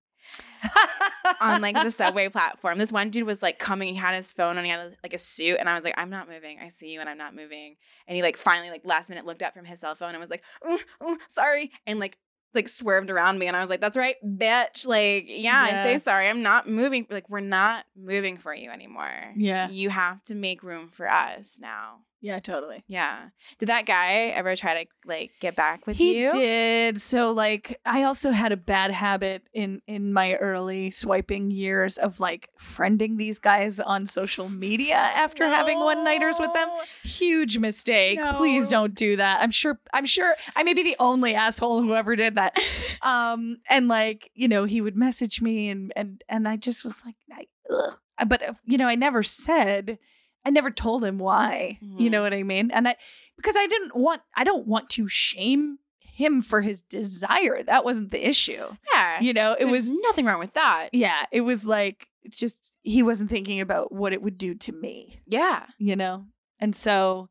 on 1.42 1.62
like 1.62 1.82
the 1.82 1.92
subway 1.92 2.30
platform. 2.30 2.78
This 2.78 2.92
one 2.92 3.10
dude 3.10 3.28
was 3.28 3.44
like 3.44 3.60
coming, 3.60 3.94
he 3.94 4.00
had 4.00 4.16
his 4.16 4.32
phone 4.32 4.58
and 4.58 4.66
he 4.66 4.72
had 4.72 4.98
like 5.04 5.14
a 5.14 5.18
suit. 5.18 5.58
And 5.60 5.70
I 5.70 5.76
was 5.76 5.84
like, 5.84 5.96
I'm 5.98 6.10
not 6.10 6.28
moving. 6.28 6.60
I 6.60 6.70
see 6.70 6.90
you 6.90 7.00
and 7.00 7.10
I'm 7.10 7.18
not 7.18 7.36
moving. 7.36 7.76
And 8.08 8.16
he 8.16 8.22
like 8.24 8.38
finally, 8.38 8.70
like 8.70 8.82
last 8.84 9.10
minute, 9.10 9.26
looked 9.26 9.44
up 9.44 9.54
from 9.54 9.66
his 9.66 9.80
cell 9.80 9.96
phone 9.96 10.10
and 10.10 10.20
was 10.20 10.30
like, 10.30 10.44
"Mm, 10.68 10.84
mm, 11.02 11.18
sorry. 11.28 11.72
And 11.86 12.00
like, 12.00 12.18
like 12.56 12.68
swerved 12.68 13.12
around 13.12 13.38
me 13.40 13.48
and 13.48 13.56
I 13.56 13.62
was 13.62 13.70
like, 13.70 13.82
that's 13.82 13.98
right, 13.98 14.16
bitch. 14.26 14.88
Like, 14.88 15.26
yeah, 15.28 15.62
I 15.62 15.70
Yeah. 15.70 15.84
say 15.84 15.98
sorry. 15.98 16.30
I'm 16.30 16.42
not 16.44 16.68
moving. 16.70 17.06
Like, 17.10 17.30
we're 17.30 17.40
not 17.42 17.86
moving 17.96 18.38
for 18.38 18.54
you 18.54 18.70
anymore. 18.72 19.34
Yeah. 19.36 19.70
You 19.70 19.90
have 19.90 20.22
to 20.24 20.36
make 20.36 20.64
room 20.64 20.90
for 20.90 21.10
us 21.10 21.60
now. 21.62 22.00
Yeah 22.22 22.40
totally. 22.40 22.84
Yeah. 22.88 23.30
Did 23.60 23.70
that 23.70 23.86
guy 23.86 24.34
ever 24.36 24.56
try 24.56 24.84
to 24.84 24.90
like 25.06 25.32
get 25.40 25.56
back 25.56 25.86
with 25.86 25.98
he 25.98 26.18
you? 26.18 26.30
He 26.32 26.40
did. 26.40 27.02
So 27.02 27.32
like 27.32 27.80
i 27.86 28.04
also 28.04 28.32
had 28.32 28.52
a 28.52 28.58
bad 28.58 28.92
habit 28.92 29.44
in 29.54 29.82
in 29.88 30.14
my 30.14 30.36
early 30.36 30.92
swiping 30.92 31.52
years 31.52 31.98
of 31.98 32.20
like 32.20 32.50
friending 32.60 33.18
these 33.18 33.40
guys 33.40 33.80
on 33.80 34.06
social 34.06 34.50
media 34.50 34.96
after 34.96 35.48
having 35.48 35.80
one 35.80 36.04
nighters 36.04 36.38
with 36.40 36.54
them. 36.54 36.70
Huge 37.04 37.58
mistake. 37.58 38.20
Please 38.34 38.68
don't 38.68 38.96
do 38.96 39.18
that. 39.18 39.42
I'm 39.42 39.52
sure 39.52 39.80
i'm 39.94 40.06
sure 40.06 40.36
i 40.56 40.64
may 40.64 40.74
be 40.74 40.84
the 40.84 40.96
only 41.00 41.36
asshole 41.36 41.82
who 41.82 41.94
ever 41.96 42.16
did 42.16 42.36
that. 42.36 42.58
Um 43.02 43.58
and 43.70 43.88
like 43.88 44.32
you 44.34 44.48
know 44.48 44.64
he 44.66 44.82
would 44.82 44.96
message 44.96 45.42
me 45.42 45.70
and 45.70 45.94
and 45.96 46.24
and 46.28 46.48
i 46.48 46.56
just 46.58 46.84
was 46.84 47.04
like 47.06 47.16
I, 47.32 47.46
ugh. 47.72 48.00
but 48.28 48.42
uh, 48.42 48.54
you 48.66 48.78
know 48.78 48.88
i 48.88 48.96
never 48.96 49.22
said 49.22 50.00
i 50.46 50.50
never 50.50 50.70
told 50.72 51.04
him 51.04 51.18
why 51.20 51.78
you 51.82 52.08
Mhm. 52.08 52.12
know 52.12 52.22
what 52.22 52.34
i 52.34 52.44
mean 52.44 52.72
and 52.72 52.88
i 52.88 52.96
because 53.38 53.56
i 53.58 53.68
didn't 53.68 53.96
want 53.96 54.22
i 54.36 54.44
don't 54.44 54.68
want 54.68 54.90
to 54.92 55.08
shame 55.08 55.80
him 56.00 56.42
for 56.42 56.62
his 56.62 56.82
desire 56.82 57.62
that 57.64 57.84
wasn't 57.84 58.12
the 58.12 58.28
issue 58.28 58.66
Yeah. 58.94 59.20
you 59.22 59.34
know 59.34 59.54
it 59.54 59.60
There's 59.60 59.72
was 59.72 59.92
nothing 59.92 60.26
wrong 60.26 60.40
with 60.40 60.54
that. 60.54 60.90
yeah 60.94 61.26
it 61.32 61.42
was 61.42 61.66
like 61.66 62.08
it's 62.24 62.38
just 62.38 62.58
he 62.84 63.02
wasn't 63.04 63.30
thinking 63.32 63.60
about 63.60 63.92
what 63.92 64.14
it 64.14 64.22
would 64.22 64.38
do 64.38 64.54
to 64.56 64.72
me 64.72 65.20
Yeah. 65.28 65.66
you 65.78 65.96
know 65.96 66.26
and 66.60 66.74
so 66.76 67.30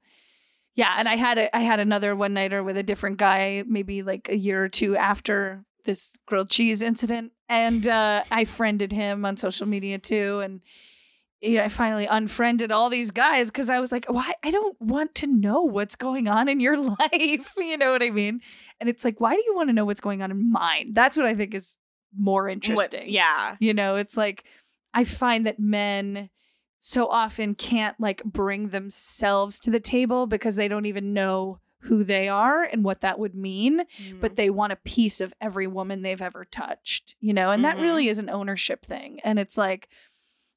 yeah 0.74 0.96
and 0.98 1.08
i 1.08 1.16
had 1.16 1.38
a, 1.38 1.56
i 1.56 1.60
had 1.60 1.80
another 1.80 2.14
one 2.14 2.34
nighter 2.34 2.62
with 2.62 2.76
a 2.76 2.82
different 2.82 3.16
guy 3.16 3.62
maybe 3.66 4.02
like 4.02 4.28
a 4.28 4.36
year 4.36 4.62
or 4.62 4.68
two 4.68 4.96
after 4.96 5.64
this 5.86 6.12
grilled 6.26 6.50
cheese 6.50 6.82
incident 6.82 7.32
and 7.48 7.86
uh 7.86 8.22
i 8.30 8.44
friended 8.44 8.92
him 8.92 9.24
on 9.24 9.36
social 9.36 9.66
media 9.66 9.98
too 9.98 10.40
and 10.40 10.60
I 11.44 11.68
finally 11.68 12.06
unfriended 12.06 12.72
all 12.72 12.88
these 12.90 13.10
guys 13.10 13.48
because 13.50 13.68
I 13.70 13.80
was 13.80 13.92
like, 13.92 14.06
why? 14.08 14.32
I 14.42 14.50
don't 14.50 14.76
want 14.80 15.14
to 15.16 15.26
know 15.26 15.62
what's 15.62 15.94
going 15.96 16.28
on 16.28 16.48
in 16.48 16.58
your 16.60 16.76
life. 17.00 17.54
You 17.58 17.78
know 17.78 17.92
what 17.92 18.02
I 18.02 18.10
mean? 18.10 18.40
And 18.80 18.88
it's 18.88 19.04
like, 19.04 19.20
why 19.20 19.34
do 19.34 19.42
you 19.44 19.54
want 19.54 19.68
to 19.68 19.72
know 19.72 19.84
what's 19.84 20.00
going 20.00 20.22
on 20.22 20.30
in 20.30 20.50
mine? 20.52 20.92
That's 20.94 21.16
what 21.16 21.26
I 21.26 21.34
think 21.34 21.54
is 21.54 21.76
more 22.16 22.48
interesting. 22.48 23.00
What, 23.02 23.10
yeah. 23.10 23.56
You 23.60 23.74
know, 23.74 23.96
it's 23.96 24.16
like 24.16 24.44
I 24.92 25.04
find 25.04 25.46
that 25.46 25.58
men 25.58 26.30
so 26.78 27.08
often 27.08 27.54
can't 27.54 27.98
like 27.98 28.22
bring 28.24 28.68
themselves 28.68 29.58
to 29.60 29.70
the 29.70 29.80
table 29.80 30.26
because 30.26 30.56
they 30.56 30.68
don't 30.68 30.86
even 30.86 31.12
know 31.12 31.58
who 31.80 32.02
they 32.04 32.28
are 32.28 32.62
and 32.62 32.82
what 32.84 33.00
that 33.02 33.18
would 33.18 33.34
mean, 33.34 33.80
Mm-hmm. 33.80 34.20
but 34.20 34.36
they 34.36 34.48
want 34.50 34.72
a 34.72 34.76
piece 34.76 35.20
of 35.20 35.34
every 35.40 35.66
woman 35.66 36.00
they've 36.02 36.22
ever 36.22 36.44
touched, 36.44 37.14
you 37.20 37.34
know? 37.34 37.50
And 37.50 37.64
that 37.64 37.76
Mhm. 37.76 37.82
really 37.82 38.08
is 38.08 38.18
an 38.18 38.30
ownership 38.30 38.86
thing. 38.86 39.20
And 39.24 39.38
it's 39.38 39.58
like 39.58 39.88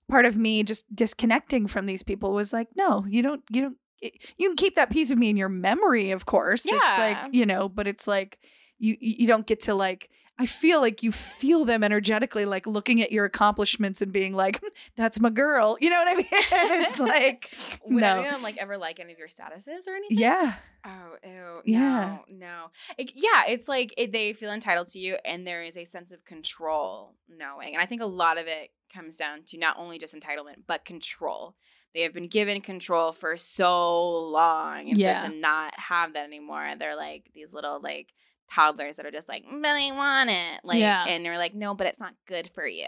part 0.09 0.25
of 0.25 0.37
me 0.37 0.63
just 0.63 0.85
disconnecting 0.95 1.67
from 1.67 1.85
these 1.85 2.03
people 2.03 2.33
was 2.33 2.53
like, 2.53 2.67
no, 2.75 3.05
you 3.07 3.21
don't, 3.21 3.41
you 3.51 3.61
don't, 3.61 3.77
eh, 4.03 4.09
you 4.37 4.49
can 4.49 4.55
keep 4.55 4.75
that 4.75 4.89
piece 4.89 5.11
of 5.11 5.17
me 5.17 5.29
in 5.29 5.37
your 5.37 5.49
memory, 5.49 6.11
of 6.11 6.25
course. 6.25 6.65
Yeah. 6.65 6.75
It's 6.75 6.97
like, 6.97 7.33
you 7.33 7.45
know, 7.45 7.69
but 7.69 7.87
it's 7.87 8.07
like 8.07 8.39
you 8.79 8.95
you 8.99 9.27
don't 9.27 9.47
get 9.47 9.61
to 9.61 9.73
like 9.73 10.09
I 10.39 10.45
feel 10.45 10.81
like 10.81 11.01
you 11.01 11.11
feel 11.11 11.65
them 11.65 11.83
energetically, 11.83 12.45
like 12.45 12.67
looking 12.67 13.01
at 13.01 13.11
your 13.11 13.25
accomplishments 13.25 14.01
and 14.01 14.11
being 14.13 14.33
like, 14.35 14.59
hmm, 14.59 14.67
"That's 14.95 15.19
my 15.19 15.29
girl." 15.31 15.77
You 15.81 15.89
know 15.89 15.97
what 15.97 16.07
I 16.07 16.15
mean? 16.15 16.27
it's 16.31 16.99
like, 17.15 17.49
Would 17.85 18.01
no, 18.01 18.19
anyone 18.21 18.41
like 18.43 18.57
ever 18.57 18.77
like 18.77 18.99
any 18.99 19.13
of 19.13 19.19
your 19.19 19.27
statuses 19.27 19.87
or 19.87 19.95
anything? 19.95 20.17
yeah, 20.19 20.53
Oh, 20.85 21.15
ew. 21.23 21.61
Yeah. 21.65 22.19
No, 22.29 22.37
no. 22.37 22.65
It- 22.97 23.11
yeah, 23.15 23.45
it's 23.47 23.67
like 23.67 23.93
it, 23.97 24.11
they 24.11 24.33
feel 24.33 24.51
entitled 24.51 24.87
to 24.89 24.99
you, 24.99 25.17
and 25.25 25.45
there 25.47 25.63
is 25.63 25.75
a 25.77 25.85
sense 25.85 26.11
of 26.11 26.23
control 26.23 27.15
knowing. 27.27 27.73
And 27.73 27.81
I 27.81 27.85
think 27.85 28.01
a 28.01 28.05
lot 28.05 28.37
of 28.37 28.47
it 28.47 28.69
comes 28.93 29.17
down 29.17 29.43
to 29.47 29.57
not 29.57 29.77
only 29.77 29.97
just 29.99 30.15
entitlement, 30.15 30.63
but 30.67 30.85
control. 30.85 31.55
They 31.93 32.01
have 32.03 32.13
been 32.13 32.27
given 32.27 32.61
control 32.61 33.11
for 33.11 33.35
so 33.35 34.27
long. 34.29 34.89
And 34.89 34.97
Yeah. 34.97 35.15
so 35.23 35.29
to 35.29 35.35
not 35.35 35.73
have 35.79 36.13
that 36.13 36.25
anymore, 36.25 36.73
they're 36.77 36.95
like 36.95 37.31
these 37.33 37.53
little 37.53 37.81
like 37.81 38.13
toddlers 38.51 38.95
that 38.97 39.05
are 39.05 39.11
just 39.11 39.27
like, 39.27 39.43
I 39.49 39.91
want 39.91 40.29
it. 40.29 40.59
Like, 40.63 40.79
Yeah. 40.79 41.05
and 41.07 41.23
you're 41.25 41.37
like, 41.37 41.53
no, 41.53 41.73
but 41.73 41.87
it's 41.87 41.99
not 41.99 42.13
good 42.27 42.49
for 42.53 42.65
you. 42.67 42.85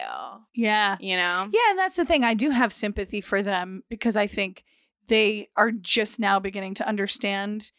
yeah, 0.54 0.96
You 1.00 1.16
know? 1.16 1.48
yeah. 1.52 1.70
And 1.70 1.78
that's 1.78 1.96
the 1.96 2.04
thing. 2.04 2.24
I 2.24 2.34
do 2.34 2.50
have 2.50 2.72
sympathy 2.72 3.20
for 3.20 3.42
them 3.42 3.82
because 3.88 4.16
I 4.16 4.26
think 4.26 4.64
they 5.08 5.48
are 5.56 5.70
just 5.72 6.20
now 6.20 6.38
beginning 6.38 6.74
to 6.74 6.88
understand. 6.88 7.72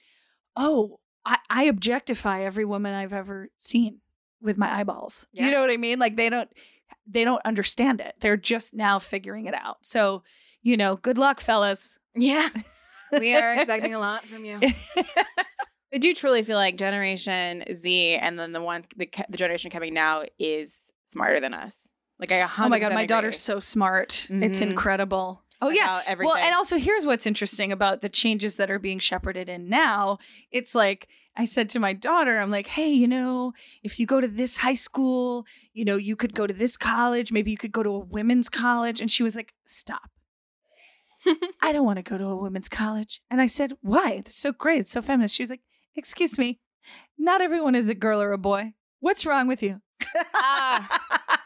Oh, 0.55 0.99
I, 1.25 1.37
I 1.49 1.63
objectify 1.63 2.41
every 2.43 2.65
woman 2.65 2.93
I've 2.93 3.13
ever 3.13 3.49
seen 3.59 3.99
with 4.41 4.57
my 4.57 4.73
eyeballs. 4.79 5.27
Yeah. 5.31 5.45
You 5.45 5.51
know 5.51 5.61
what 5.61 5.71
I 5.71 5.77
mean? 5.77 5.99
Like 5.99 6.15
they 6.17 6.29
don't 6.29 6.49
they 7.07 7.23
don't 7.23 7.41
understand 7.45 8.01
it. 8.01 8.15
They're 8.19 8.37
just 8.37 8.73
now 8.73 8.99
figuring 8.99 9.45
it 9.45 9.53
out. 9.53 9.77
So, 9.83 10.23
you 10.61 10.77
know, 10.77 10.95
good 10.97 11.17
luck, 11.17 11.39
fellas. 11.39 11.97
Yeah. 12.15 12.47
we 13.11 13.35
are 13.35 13.53
expecting 13.53 13.93
a 13.95 13.99
lot 13.99 14.23
from 14.25 14.43
you. 14.45 14.59
I 15.93 15.97
do 15.97 16.13
truly 16.13 16.41
feel 16.43 16.57
like 16.57 16.77
Generation 16.77 17.63
Z 17.71 18.15
and 18.15 18.39
then 18.39 18.51
the 18.53 18.61
one 18.61 18.85
the, 18.95 19.09
the 19.29 19.37
generation 19.37 19.71
coming 19.71 19.93
now 19.93 20.23
is 20.39 20.91
smarter 21.05 21.39
than 21.39 21.53
us. 21.53 21.89
Like 22.19 22.31
I 22.31 22.39
100 22.39 22.65
Oh 22.65 22.69
my 22.69 22.79
god, 22.79 22.93
my 22.93 23.05
daughter's 23.05 23.39
so 23.39 23.59
smart. 23.59 24.27
It's 24.29 24.59
Mhm. 24.59 24.69
incredible. 24.71 25.43
Oh 25.63 25.69
yeah. 25.69 26.01
everything. 26.07 26.33
Well, 26.33 26.43
and 26.43 26.55
also 26.55 26.77
here's 26.77 27.05
what's 27.05 27.27
interesting 27.27 27.71
about 27.71 28.01
the 28.01 28.09
changes 28.09 28.57
that 28.57 28.71
are 28.71 28.79
being 28.79 28.99
shepherded 28.99 29.47
in 29.49 29.69
now. 29.69 30.17
It's 30.51 30.73
like 30.73 31.07
I 31.37 31.45
said 31.45 31.69
to 31.69 31.79
my 31.79 31.93
daughter, 31.93 32.39
I'm 32.39 32.51
like, 32.51 32.67
hey, 32.67 32.89
you 32.91 33.07
know, 33.07 33.53
if 33.83 33.99
you 33.99 34.05
go 34.05 34.19
to 34.21 34.27
this 34.27 34.57
high 34.57 34.73
school, 34.73 35.45
you 35.73 35.85
know, 35.85 35.97
you 35.97 36.15
could 36.15 36.33
go 36.33 36.45
to 36.47 36.53
this 36.53 36.77
college. 36.77 37.31
Maybe 37.31 37.51
you 37.51 37.57
could 37.57 37.71
go 37.71 37.83
to 37.83 37.89
a 37.89 37.99
women's 37.99 38.49
college. 38.49 38.99
And 39.01 39.09
she 39.11 39.23
was 39.23 39.35
like, 39.35 39.53
stop. 39.65 40.09
I 41.61 41.71
don't 41.71 41.85
want 41.85 41.97
to 41.97 42.03
go 42.03 42.17
to 42.17 42.25
a 42.25 42.35
women's 42.35 42.67
college. 42.67 43.21
And 43.29 43.39
I 43.39 43.45
said, 43.45 43.73
why? 43.81 44.11
It's 44.11 44.37
so 44.39 44.51
great. 44.51 44.79
It's 44.81 44.91
so 44.91 45.01
feminist. 45.01 45.35
She 45.35 45.43
was 45.43 45.49
like, 45.51 45.61
excuse 45.95 46.37
me, 46.37 46.59
not 47.17 47.41
everyone 47.41 47.75
is 47.75 47.89
a 47.89 47.95
girl 47.95 48.21
or 48.21 48.31
a 48.31 48.37
boy. 48.37 48.73
What's 48.99 49.25
wrong 49.25 49.47
with 49.47 49.63
you? 49.63 49.81
Ah. 50.33 50.99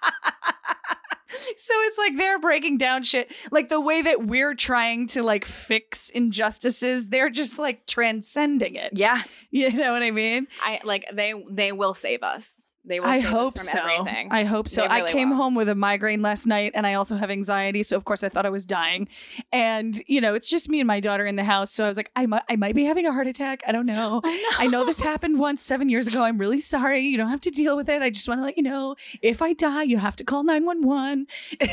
so 1.58 1.74
it's 1.82 1.98
like 1.98 2.18
they're 2.18 2.40
breaking 2.40 2.78
down 2.78 3.04
shit 3.04 3.32
like 3.52 3.68
the 3.68 3.80
way 3.80 4.02
that 4.02 4.26
we're 4.26 4.56
trying 4.56 5.06
to 5.06 5.22
like 5.22 5.44
fix 5.46 6.10
injustices 6.10 7.10
they're 7.10 7.30
just 7.30 7.60
like 7.60 7.86
transcending 7.86 8.76
it 8.76 8.90
yeah. 8.94 9.22
you 9.52 9.72
know 9.72 9.92
what 9.92 10.02
i 10.02 10.12
mean 10.12 10.48
I 10.64 10.80
like 10.84 11.06
they 11.14 11.34
they 11.50 11.72
will 11.72 11.94
save 11.94 12.24
us. 12.24 12.56
They 12.88 13.00
will 13.00 13.08
i 13.08 13.20
hope 13.20 13.54
from 13.54 13.62
so 13.64 13.80
everything. 13.80 14.28
i 14.32 14.44
hope 14.44 14.68
so 14.70 14.82
They 14.82 14.88
i 14.88 15.02
came 15.04 15.30
will. 15.32 15.38
home 15.38 15.56
with 15.56 15.70
a 15.70 15.76
migraine 15.76 16.22
last 16.22 16.46
night 16.46 16.72
and 16.76 16.86
i 16.86 16.94
also 16.94 17.16
have 17.16 17.32
anxiety 17.32 17.82
so 17.84 17.98
of 17.98 18.06
course 18.06 18.24
i 18.24 18.30
thought 18.30 18.46
i 18.46 18.50
was 18.50 18.66
dying 18.66 19.08
and 19.52 20.00
you 20.08 20.22
know 20.22 20.36
it's 20.36 20.50
just 20.50 20.70
me 20.70 20.80
and 20.80 20.88
my 20.88 21.00
daughter 21.00 21.26
in 21.26 21.36
the 21.36 21.44
house 21.44 21.72
so 21.72 21.84
i 21.86 21.88
was 21.88 21.98
like 21.98 22.12
i 22.16 22.26
might, 22.26 22.44
I 22.50 22.56
might 22.56 22.76
be 22.76 22.84
having 22.86 23.06
a 23.08 23.12
heart 23.12 23.28
attack 23.28 23.64
i 23.68 23.72
don't 23.72 23.86
know 23.88 24.22
I 24.60 24.68
know 24.68 24.86
this 24.86 25.02
happened 25.02 25.40
once 25.40 25.62
seven 25.62 25.90
years 25.90 26.08
ago. 26.08 26.24
I'm 26.24 26.38
really 26.38 26.60
sorry. 26.62 27.02
You 27.02 27.18
don't 27.18 27.30
have 27.30 27.42
to 27.42 27.50
deal 27.50 27.76
with 27.76 27.90
it. 27.90 28.02
I 28.02 28.10
just 28.10 28.28
want 28.28 28.40
to 28.40 28.44
let 28.46 28.58
you 28.58 28.64
know 28.64 28.96
if 29.22 29.42
I 29.42 29.54
die, 29.54 29.84
you 29.84 29.98
have 29.98 30.16
to 30.18 30.24
call 30.24 30.44
911. 30.44 31.28
and 31.60 31.70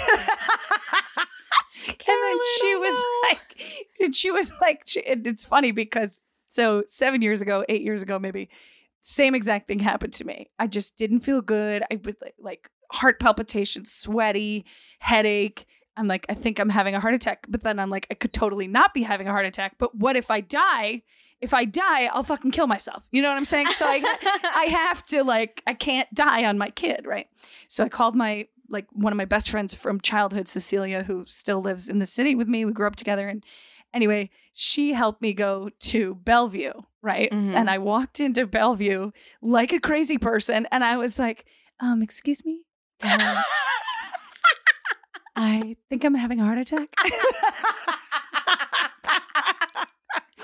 then 2.07 2.38
she 2.59 2.77
was 2.77 3.05
like, 3.25 3.87
and 4.01 4.14
she 4.14 4.31
was 4.31 4.53
like, 4.61 4.83
she, 4.87 5.05
and 5.07 5.27
it's 5.27 5.44
funny 5.44 5.72
because 5.72 6.20
so 6.48 6.85
seven 6.87 7.22
years 7.22 7.40
ago, 7.42 7.64
eight 7.68 7.83
years 7.83 8.03
ago, 8.03 8.18
maybe, 8.18 8.48
same 9.03 9.35
exact 9.35 9.69
thing 9.69 9.81
happened 9.81 10.12
to 10.15 10.25
me. 10.25 10.49
I 10.59 10.67
just 10.67 10.97
didn't 10.97 11.21
feel 11.21 11.43
good. 11.43 11.83
I 11.91 12.01
would 12.05 12.17
like, 12.23 12.35
like 12.38 12.71
heart 12.93 13.21
palpitations, 13.21 13.93
sweaty, 13.93 14.65
headache. 15.01 15.67
I'm 15.97 16.09
like, 16.09 16.25
I 16.29 16.35
think 16.35 16.59
I'm 16.59 16.71
having 16.71 16.95
a 16.95 17.01
heart 17.01 17.15
attack. 17.15 17.47
But 17.49 17.65
then 17.65 17.79
I'm 17.79 17.91
like, 17.91 18.07
I 18.11 18.15
could 18.15 18.33
totally 18.33 18.69
not 18.69 18.95
be 18.95 19.03
having 19.03 19.29
a 19.29 19.33
heart 19.33 19.45
attack. 19.45 19.75
But 19.79 19.95
what 19.95 20.17
if 20.17 20.31
I 20.31 20.41
die? 20.41 21.03
If 21.41 21.53
I 21.53 21.65
die, 21.65 22.07
I'll 22.07 22.23
fucking 22.23 22.53
kill 22.53 22.69
myself. 22.69 23.03
You 23.11 23.21
know 23.21 23.29
what 23.29 23.37
I'm 23.37 23.45
saying? 23.45 23.67
So 23.69 23.85
I, 23.87 24.01
I 24.55 24.65
have 24.71 25.03
to 25.07 25.25
like, 25.25 25.62
I 25.67 25.75
can't 25.75 26.12
die 26.15 26.45
on 26.45 26.57
my 26.57 26.71
kid, 26.71 27.05
right? 27.05 27.27
So 27.67 27.85
I 27.85 27.88
called 27.88 28.15
my 28.15 28.47
like 28.69 28.87
one 28.93 29.12
of 29.12 29.17
my 29.17 29.25
best 29.25 29.51
friends 29.51 29.75
from 29.75 30.01
childhood, 30.01 30.49
Cecilia, 30.49 31.03
who 31.03 31.25
still 31.27 31.61
lives 31.61 31.88
in 31.88 31.99
the 31.99 32.07
city 32.07 32.35
with 32.35 32.49
me. 32.49 32.65
We 32.65 32.73
grew 32.73 32.87
up 32.87 32.97
together, 32.97 33.29
and 33.29 33.45
anyway, 33.94 34.31
she 34.55 34.92
helped 34.92 35.22
me 35.22 35.33
go 35.33 35.70
to 35.81 36.14
Bellevue, 36.16 36.72
right? 37.02 37.31
Mhm. 37.31 37.52
And 37.55 37.70
I 37.70 37.78
walked 37.78 38.20
into 38.20 38.46
Bellevue 38.46 39.11
like 39.40 39.72
a 39.72 39.81
crazy 39.81 40.18
person, 40.18 40.66
and 40.70 40.83
I 40.85 40.96
was 40.96 41.18
like, 41.18 41.46
um, 41.81 42.02
"Excuse 42.02 42.44
me." 42.44 42.62
um, 43.05 43.37
I 45.37 45.76
think 45.88 46.05
I'm 46.05 46.14
having 46.14 46.40
a 46.40 46.44
heart 46.44 46.59
attack. 46.59 46.88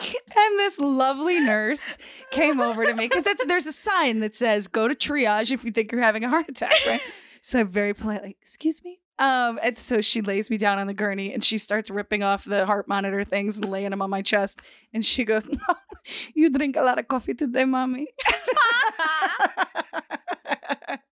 and 0.00 0.58
this 0.58 0.78
lovely 0.78 1.40
nurse 1.40 1.98
came 2.30 2.60
over 2.60 2.84
to 2.86 2.94
me 2.94 3.06
because 3.06 3.26
there's 3.46 3.66
a 3.66 3.72
sign 3.72 4.20
that 4.20 4.34
says 4.34 4.68
"Go 4.68 4.88
to 4.88 4.94
triage 4.94 5.50
if 5.52 5.64
you 5.64 5.70
think 5.70 5.92
you're 5.92 6.00
having 6.02 6.24
a 6.24 6.28
heart 6.28 6.48
attack." 6.48 6.72
Right. 6.86 7.00
so 7.40 7.60
I'm 7.60 7.68
very 7.68 7.94
politely, 7.94 8.36
"Excuse 8.40 8.82
me." 8.84 8.97
Um, 9.18 9.58
and 9.62 9.76
so 9.76 10.00
she 10.00 10.20
lays 10.20 10.48
me 10.48 10.56
down 10.58 10.78
on 10.78 10.86
the 10.86 10.94
gurney 10.94 11.34
and 11.34 11.42
she 11.42 11.58
starts 11.58 11.90
ripping 11.90 12.22
off 12.22 12.44
the 12.44 12.66
heart 12.66 12.86
monitor 12.86 13.24
things 13.24 13.58
and 13.58 13.70
laying 13.70 13.90
them 13.90 14.00
on 14.00 14.10
my 14.10 14.22
chest. 14.22 14.60
And 14.94 15.04
she 15.04 15.24
goes, 15.24 15.44
"You 16.34 16.50
drink 16.50 16.76
a 16.76 16.82
lot 16.82 16.98
of 16.98 17.08
coffee 17.08 17.34
today, 17.34 17.64
mommy." 17.64 18.08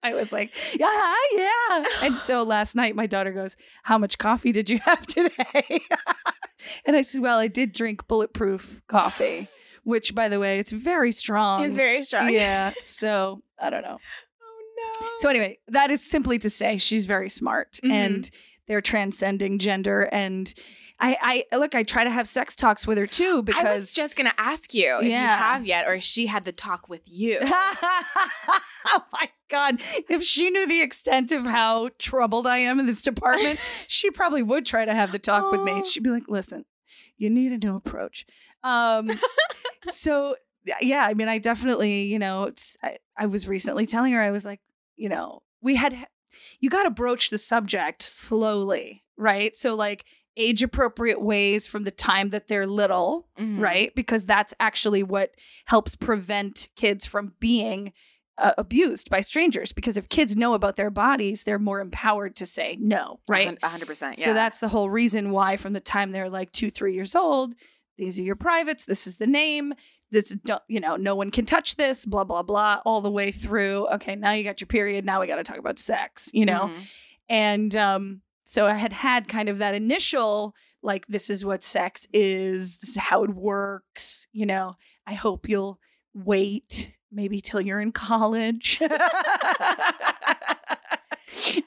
I 0.02 0.14
was 0.14 0.32
like, 0.32 0.54
yeah, 0.78 1.14
yeah. 1.32 1.84
And 2.02 2.16
so 2.16 2.44
last 2.44 2.76
night, 2.76 2.94
my 2.94 3.06
daughter 3.06 3.32
goes, 3.32 3.56
How 3.82 3.98
much 3.98 4.18
coffee 4.18 4.52
did 4.52 4.70
you 4.70 4.78
have 4.84 5.04
today? 5.06 5.80
and 6.86 6.96
I 6.96 7.02
said, 7.02 7.22
Well, 7.22 7.38
I 7.40 7.48
did 7.48 7.72
drink 7.72 8.06
bulletproof 8.06 8.82
coffee, 8.86 9.48
which, 9.82 10.14
by 10.14 10.28
the 10.28 10.38
way, 10.38 10.60
it's 10.60 10.70
very 10.70 11.10
strong. 11.10 11.64
it's 11.64 11.74
very 11.74 12.02
strong. 12.02 12.30
Yeah. 12.30 12.72
So 12.78 13.42
I 13.58 13.68
don't 13.68 13.82
know. 13.82 13.98
So, 15.18 15.28
anyway, 15.28 15.58
that 15.68 15.90
is 15.90 16.02
simply 16.04 16.38
to 16.40 16.50
say 16.50 16.76
she's 16.78 17.06
very 17.06 17.28
smart 17.28 17.78
Mhm. 17.84 17.90
and 17.90 18.30
they're 18.68 18.80
transcending 18.80 19.58
gender. 19.58 20.02
And 20.12 20.52
I, 20.98 21.44
I 21.50 21.56
look, 21.56 21.74
I 21.74 21.82
try 21.82 22.04
to 22.04 22.10
have 22.10 22.26
sex 22.26 22.56
talks 22.56 22.86
with 22.86 22.96
her 22.98 23.06
too 23.06 23.42
because 23.42 23.64
I 23.66 23.72
was 23.74 23.92
just 23.94 24.16
gonna 24.16 24.32
ask 24.38 24.72
you 24.74 24.98
if 25.00 25.04
you 25.06 25.12
have 25.12 25.64
yet, 25.66 25.86
or 25.86 25.94
if 25.94 26.02
she 26.02 26.26
had 26.26 26.44
the 26.44 26.52
talk 26.52 26.88
with 26.88 27.02
you. 27.04 27.38
oh 27.42 29.02
my 29.12 29.28
god! 29.48 29.80
If 30.08 30.22
she 30.22 30.50
knew 30.50 30.66
the 30.66 30.80
extent 30.82 31.32
of 31.32 31.44
how 31.46 31.90
troubled 31.98 32.46
I 32.46 32.58
am 32.58 32.80
in 32.80 32.86
this 32.86 33.02
department, 33.02 33.60
she 33.88 34.10
probably 34.10 34.42
would 34.42 34.64
try 34.66 34.84
to 34.84 34.94
have 34.94 35.12
the 35.12 35.18
talk 35.18 35.52
with 35.52 35.60
me. 35.62 35.72
Oh. 35.72 35.84
She'd 35.84 36.02
be 36.02 36.10
like, 36.10 36.28
"Listen, 36.28 36.64
you 37.18 37.28
need 37.30 37.52
a 37.52 37.58
new 37.58 37.76
approach." 37.76 38.24
Um, 38.64 39.10
so 39.84 40.36
yeah, 40.80 41.04
I 41.06 41.14
mean, 41.14 41.28
I 41.28 41.38
definitely, 41.38 42.02
you 42.04 42.18
know, 42.18 42.44
it's. 42.44 42.76
I, 42.82 42.98
I 43.18 43.26
was 43.26 43.46
recently 43.46 43.86
telling 43.86 44.12
her, 44.12 44.20
I 44.20 44.30
was 44.30 44.44
like, 44.44 44.60
you 44.96 45.08
know, 45.08 45.42
we 45.62 45.76
had, 45.76 46.06
you 46.60 46.70
got 46.70 46.84
to 46.84 46.90
broach 46.90 47.30
the 47.30 47.38
subject 47.38 48.02
slowly, 48.02 49.04
right? 49.16 49.56
So 49.56 49.74
like 49.74 50.04
age 50.36 50.62
appropriate 50.62 51.20
ways 51.22 51.66
from 51.66 51.84
the 51.84 51.90
time 51.90 52.28
that 52.30 52.46
they're 52.48 52.66
little 52.66 53.28
Mhm. 53.38 53.58
right? 53.60 53.94
Because 53.94 54.26
that's 54.26 54.52
actually 54.60 55.02
what 55.02 55.34
helps 55.66 55.96
prevent 55.96 56.68
kids 56.76 57.06
from 57.06 57.32
being 57.40 57.92
uh, 58.38 58.52
abused 58.58 59.08
by 59.08 59.22
strangers. 59.22 59.72
Because 59.72 59.96
if 59.96 60.10
kids 60.10 60.36
know 60.36 60.52
about 60.52 60.76
their 60.76 60.90
bodies, 60.90 61.44
they're 61.44 61.58
more 61.58 61.80
empowered 61.80 62.36
to 62.36 62.44
say 62.44 62.76
no, 62.78 63.18
right? 63.26 63.56
A 63.62 63.68
hundred 63.68 63.86
percent. 63.86 64.18
Yeah. 64.18 64.26
So 64.26 64.34
that's 64.34 64.60
the 64.60 64.68
whole 64.68 64.90
reason 64.90 65.30
why, 65.30 65.56
from 65.56 65.72
the 65.72 65.80
time 65.80 66.12
they're 66.12 66.28
like 66.28 66.52
two, 66.52 66.68
three 66.70 66.92
years 66.92 67.14
old, 67.14 67.54
these 67.96 68.18
are 68.18 68.22
your 68.22 68.36
privates. 68.36 68.84
This 68.84 69.06
is 69.06 69.16
the 69.16 69.26
name. 69.26 69.72
This, 70.10 70.30
don't- 70.44 70.62
you 70.68 70.78
know, 70.80 70.96
no 70.96 71.14
one 71.16 71.30
can 71.30 71.44
touch 71.44 71.76
this. 71.76 72.06
Blah 72.06 72.24
blah 72.24 72.42
blah. 72.42 72.80
All 72.86 73.00
the 73.00 73.10
way 73.10 73.30
through. 73.32 73.86
Okay, 73.94 74.14
now 74.16 74.32
you 74.32 74.44
got 74.44 74.60
your 74.60 74.66
period. 74.68 75.04
Now 75.04 75.20
we 75.20 75.26
got 75.26 75.36
to 75.36 75.44
talk 75.44 75.58
about 75.58 75.78
sex. 75.78 76.30
You 76.32 76.46
know, 76.46 76.70
Mhm. 76.72 76.90
and 77.28 77.76
um, 77.76 78.20
so 78.44 78.66
I 78.66 78.74
had 78.74 78.92
had 78.92 79.26
kind 79.28 79.48
of 79.48 79.58
that 79.58 79.74
initial, 79.74 80.54
like, 80.82 81.06
this 81.08 81.28
is 81.30 81.44
what 81.44 81.64
sex 81.64 82.06
is, 82.12 82.78
this 82.78 82.90
is 82.90 82.96
how 82.96 83.24
it 83.24 83.30
works. 83.34 84.28
You 84.32 84.46
know, 84.46 84.76
I 85.06 85.14
hope 85.14 85.48
you'll 85.48 85.80
wait 86.14 86.92
maybe 87.10 87.40
till 87.40 87.60
you're 87.60 87.80
in 87.80 87.90
college. 87.92 88.80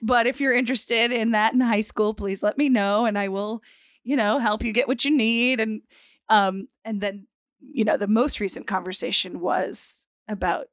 but 0.02 0.26
if 0.28 0.40
you're 0.40 0.54
interested 0.56 1.12
in 1.12 1.32
that 1.32 1.54
in 1.54 1.60
high 1.62 1.82
school, 1.82 2.14
please 2.14 2.42
let 2.44 2.58
me 2.58 2.70
know 2.70 3.06
and 3.06 3.18
I 3.18 3.28
will, 3.28 3.62
you 4.04 4.16
know, 4.16 4.38
help 4.38 4.64
you 4.64 4.72
get 4.72 4.88
what 4.88 5.04
you 5.06 5.12
need. 5.16 5.60
And, 5.60 5.82
um, 6.30 6.68
and 6.86 7.02
then, 7.02 7.28
you 7.60 7.84
know, 7.84 7.98
the 7.98 8.08
most 8.08 8.40
recent 8.40 8.68
conversation 8.68 9.40
was 9.40 10.06
about 10.28 10.68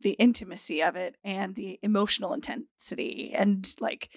the 0.00 0.12
intimacy 0.12 0.82
of 0.82 0.96
it 0.96 1.16
and 1.24 1.54
the 1.54 1.78
emotional 1.82 2.32
intensity 2.34 3.32
and 3.34 3.72
like 3.80 4.10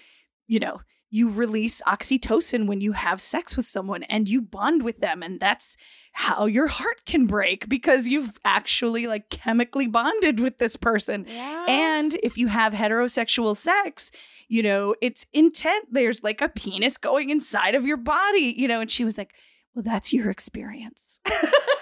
you 0.48 0.58
know 0.58 0.80
you 1.10 1.30
release 1.30 1.80
oxytocin 1.86 2.66
when 2.66 2.80
you 2.80 2.90
have 2.90 3.20
sex 3.20 3.56
with 3.56 3.66
someone 3.66 4.02
and 4.04 4.28
you 4.28 4.42
bond 4.42 4.82
with 4.82 4.98
them 4.98 5.22
and 5.22 5.38
that's 5.38 5.76
how 6.12 6.46
your 6.46 6.66
heart 6.66 7.04
can 7.06 7.26
break 7.26 7.68
because 7.68 8.08
you've 8.08 8.32
actually 8.44 9.06
like 9.06 9.30
chemically 9.30 9.86
bonded 9.86 10.40
with 10.40 10.58
this 10.58 10.76
person 10.76 11.24
Yeah. 11.28 11.66
and 11.68 12.14
if 12.20 12.36
you 12.36 12.48
have 12.48 12.72
heterosexual 12.72 13.56
sex, 13.56 14.10
you 14.48 14.64
know, 14.64 14.96
it's 15.00 15.24
intent. 15.32 15.86
There's 15.92 16.24
like 16.24 16.40
a 16.40 16.48
penis 16.48 16.98
going 16.98 17.30
inside 17.30 17.76
of 17.76 17.86
your 17.86 17.96
body, 17.96 18.54
you 18.58 18.66
know. 18.66 18.80
And 18.80 18.90
she 18.90 19.04
was 19.04 19.16
like, 19.16 19.34
Well, 19.74 19.84
that's 19.84 20.12
your 20.12 20.30
experience. 20.30 21.20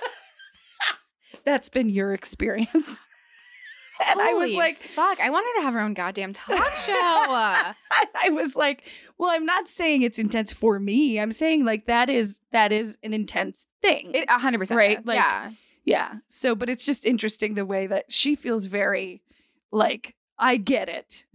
that's 1.45 1.69
been 1.69 1.89
your 1.89 2.13
experience. 2.13 3.01
and 4.09 4.21
I 4.21 4.35
was 4.35 4.55
like, 4.55 4.79
fuck. 4.79 5.21
I 5.21 5.31
want 5.31 5.47
her 5.47 5.61
to 5.61 5.65
have 5.65 5.75
her 5.75 5.81
own 5.81 5.95
goddamn 5.95 6.33
talk 6.33 6.73
show. 6.77 6.93
I 6.95 8.31
was 8.31 8.57
like, 8.57 8.87
well, 9.19 9.31
I'm 9.31 9.47
not 9.47 9.69
saying 9.69 10.03
it's 10.03 10.19
intense 10.19 10.53
for 10.53 10.79
me. 10.79 11.19
I'm 11.21 11.33
saying 11.33 11.65
like 11.65 11.87
that 11.87 12.09
is 12.11 12.41
that 12.53 12.73
is 12.73 12.99
an 13.03 13.13
intense 13.13 13.67
thing. 13.83 14.13
it 14.15 14.25
a 14.29 14.39
hundred 14.39 14.59
percent. 14.59 14.79
Right, 14.79 14.99
is, 14.99 15.07
like- 15.07 15.17
yeah. 15.17 15.51
yeah. 15.85 16.15
So, 16.29 16.55
but 16.55 16.69
it's 16.71 16.87
just 16.87 17.05
interesting 17.05 17.55
the 17.55 17.67
way 17.67 17.87
that 17.87 18.11
she 18.11 18.35
feels 18.35 18.67
very 18.67 19.23
like 19.71 20.15
I 20.39 20.57
get 20.57 20.89
it. 20.89 21.25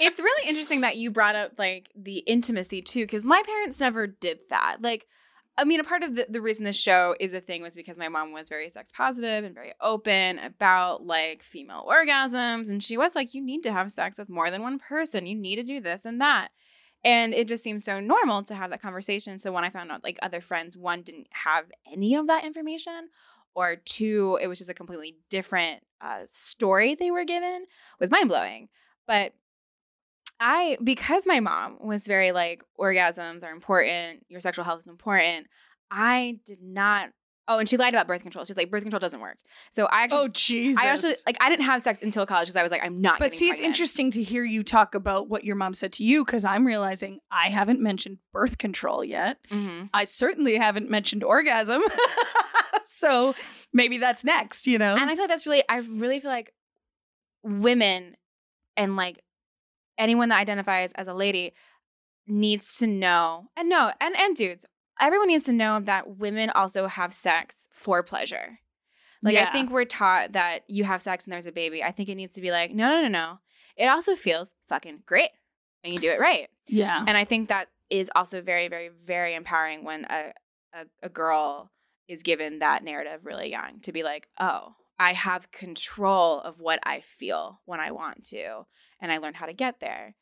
It's 0.00 0.20
really 0.20 0.48
interesting 0.48 0.82
that 0.82 0.96
you 0.96 1.10
brought 1.10 1.34
up 1.34 1.52
like 1.58 1.90
the 1.96 2.18
intimacy 2.18 2.82
too, 2.82 3.02
because 3.02 3.26
my 3.26 3.42
parents 3.44 3.80
never 3.80 4.06
did 4.06 4.38
that. 4.50 4.76
Like, 4.80 5.06
I 5.58 5.64
mean, 5.64 5.80
a 5.80 5.84
part 5.84 6.04
of 6.04 6.14
the, 6.14 6.26
the 6.28 6.40
reason 6.40 6.64
this 6.64 6.80
show 6.80 7.16
is 7.18 7.34
a 7.34 7.40
thing 7.40 7.62
was 7.62 7.74
because 7.74 7.98
my 7.98 8.08
mom 8.08 8.32
was 8.32 8.48
very 8.48 8.68
sex 8.68 8.92
positive 8.92 9.44
and 9.44 9.54
very 9.54 9.72
open 9.80 10.38
about 10.38 11.04
like 11.04 11.42
female 11.42 11.84
orgasms. 11.90 12.70
And 12.70 12.82
she 12.82 12.96
was 12.96 13.16
like, 13.16 13.34
you 13.34 13.44
need 13.44 13.64
to 13.64 13.72
have 13.72 13.90
sex 13.90 14.18
with 14.18 14.28
more 14.28 14.50
than 14.50 14.62
one 14.62 14.78
person. 14.78 15.26
You 15.26 15.34
need 15.34 15.56
to 15.56 15.64
do 15.64 15.80
this 15.80 16.04
and 16.04 16.20
that. 16.20 16.50
And 17.04 17.34
it 17.34 17.48
just 17.48 17.64
seemed 17.64 17.82
so 17.82 17.98
normal 17.98 18.44
to 18.44 18.54
have 18.54 18.70
that 18.70 18.80
conversation. 18.80 19.36
So 19.36 19.50
when 19.52 19.64
I 19.64 19.70
found 19.70 19.90
out 19.90 20.04
like 20.04 20.18
other 20.22 20.40
friends, 20.40 20.76
one 20.76 21.02
didn't 21.02 21.26
have 21.30 21.66
any 21.92 22.14
of 22.14 22.28
that 22.28 22.44
information, 22.44 23.08
or 23.58 23.74
two, 23.74 24.38
it 24.40 24.46
was 24.46 24.58
just 24.58 24.70
a 24.70 24.74
completely 24.74 25.16
different 25.30 25.82
uh, 26.00 26.20
story 26.26 26.94
they 26.94 27.10
were 27.10 27.24
given, 27.24 27.66
was 27.98 28.10
mind 28.10 28.28
blowing. 28.28 28.68
But 29.04 29.32
I, 30.40 30.78
because 30.82 31.26
my 31.26 31.40
mom 31.40 31.78
was 31.80 32.06
very 32.06 32.32
like, 32.32 32.62
orgasms 32.78 33.42
are 33.44 33.50
important, 33.50 34.24
your 34.28 34.40
sexual 34.40 34.64
health 34.64 34.80
is 34.80 34.86
important, 34.86 35.46
I 35.90 36.38
did 36.44 36.58
not. 36.62 37.10
Oh, 37.50 37.58
and 37.58 37.66
she 37.66 37.78
lied 37.78 37.94
about 37.94 38.06
birth 38.06 38.20
control. 38.20 38.44
She 38.44 38.52
was 38.52 38.58
like, 38.58 38.70
birth 38.70 38.82
control 38.82 39.00
doesn't 39.00 39.20
work. 39.20 39.38
So 39.70 39.86
I 39.86 40.02
actually, 40.02 40.18
Oh 40.18 40.28
Jesus. 40.28 40.82
I 40.82 40.88
actually, 40.88 41.14
like, 41.26 41.38
I 41.40 41.48
didn't 41.48 41.64
have 41.64 41.80
sex 41.80 42.02
until 42.02 42.26
college 42.26 42.46
because 42.48 42.56
I 42.56 42.62
was 42.62 42.70
like, 42.70 42.84
I'm 42.84 43.00
not. 43.00 43.18
but 43.18 43.32
see, 43.32 43.48
it's 43.48 43.58
interesting 43.60 44.10
to 44.10 44.22
hear 44.22 44.44
you 44.44 44.62
talk 44.62 44.94
about 44.94 45.30
what 45.30 45.44
your 45.44 45.56
mom 45.56 45.72
said 45.72 45.92
to 45.94 46.04
you 46.04 46.26
because 46.26 46.44
I'm 46.44 46.66
realizing 46.66 47.20
I 47.30 47.48
haven't 47.48 47.80
mentioned 47.80 48.18
birth 48.34 48.58
control 48.58 49.02
yet. 49.02 49.38
Mhm. 49.50 49.88
I 49.94 50.04
certainly 50.04 50.56
haven't 50.56 50.90
mentioned 50.90 51.24
orgasm. 51.24 51.80
so 52.84 53.34
maybe 53.72 53.96
that's 53.96 54.24
next, 54.24 54.66
you 54.66 54.76
know? 54.78 54.94
And 54.96 55.04
I 55.08 55.14
feel 55.14 55.22
like 55.24 55.30
that's 55.30 55.46
really, 55.46 55.64
I 55.70 55.78
really 55.78 56.20
feel 56.20 56.30
like 56.30 56.52
women 57.42 58.16
and 58.76 58.94
like 58.96 59.22
anyone 59.98 60.30
that 60.30 60.38
identifies 60.38 60.92
as 60.92 61.08
a 61.08 61.14
lady 61.14 61.52
needs 62.26 62.78
to 62.78 62.86
know, 62.86 63.48
and 63.56 63.68
no, 63.68 63.92
and 64.00 64.16
and 64.16 64.36
dudes, 64.36 64.64
everyone 65.00 65.28
needs 65.28 65.44
to 65.44 65.52
know 65.52 65.80
that 65.80 66.16
women 66.16 66.50
also 66.50 66.86
have 66.86 67.12
sex 67.12 67.68
for 67.72 68.02
pleasure. 68.02 68.60
Like 69.22 69.36
I 69.36 69.50
think 69.50 69.70
we're 69.70 69.84
taught 69.84 70.32
that 70.32 70.60
you 70.68 70.84
have 70.84 71.02
sex 71.02 71.26
and 71.26 71.32
there's 71.32 71.46
a 71.46 71.52
baby. 71.52 71.82
I 71.82 71.90
think 71.90 72.08
it 72.08 72.14
needs 72.14 72.34
to 72.34 72.40
be 72.40 72.52
like, 72.52 72.72
no, 72.72 72.88
no, 72.88 73.02
no, 73.02 73.08
no. 73.08 73.38
It 73.76 73.86
also 73.86 74.14
feels 74.14 74.54
fucking 74.68 75.02
great 75.06 75.30
when 75.82 75.92
you 75.92 75.98
do 75.98 76.10
it 76.10 76.20
right. 76.20 76.48
yeah. 76.68 77.02
And 77.06 77.16
I 77.16 77.24
think 77.24 77.48
that 77.48 77.68
is 77.90 78.10
also 78.14 78.40
very, 78.40 78.68
very, 78.68 78.90
very 79.04 79.34
empowering 79.34 79.84
when 79.84 80.04
a, 80.04 80.32
a, 80.72 80.86
a 81.02 81.08
girl 81.08 81.70
is 82.06 82.22
given 82.22 82.60
that 82.60 82.84
narrative 82.84 83.24
really 83.24 83.50
young 83.50 83.80
to 83.82 83.92
be 83.92 84.02
like, 84.02 84.28
oh, 84.38 84.74
I 84.98 85.12
have 85.12 85.50
control 85.52 86.40
of 86.40 86.60
what 86.60 86.80
I 86.82 87.00
feel 87.00 87.60
when 87.64 87.80
I 87.80 87.90
want 87.92 88.24
to. 88.28 88.66
And 89.00 89.12
I 89.12 89.18
learned 89.18 89.36
how 89.36 89.46
to 89.46 89.52
get 89.52 89.80
there. 89.80 90.14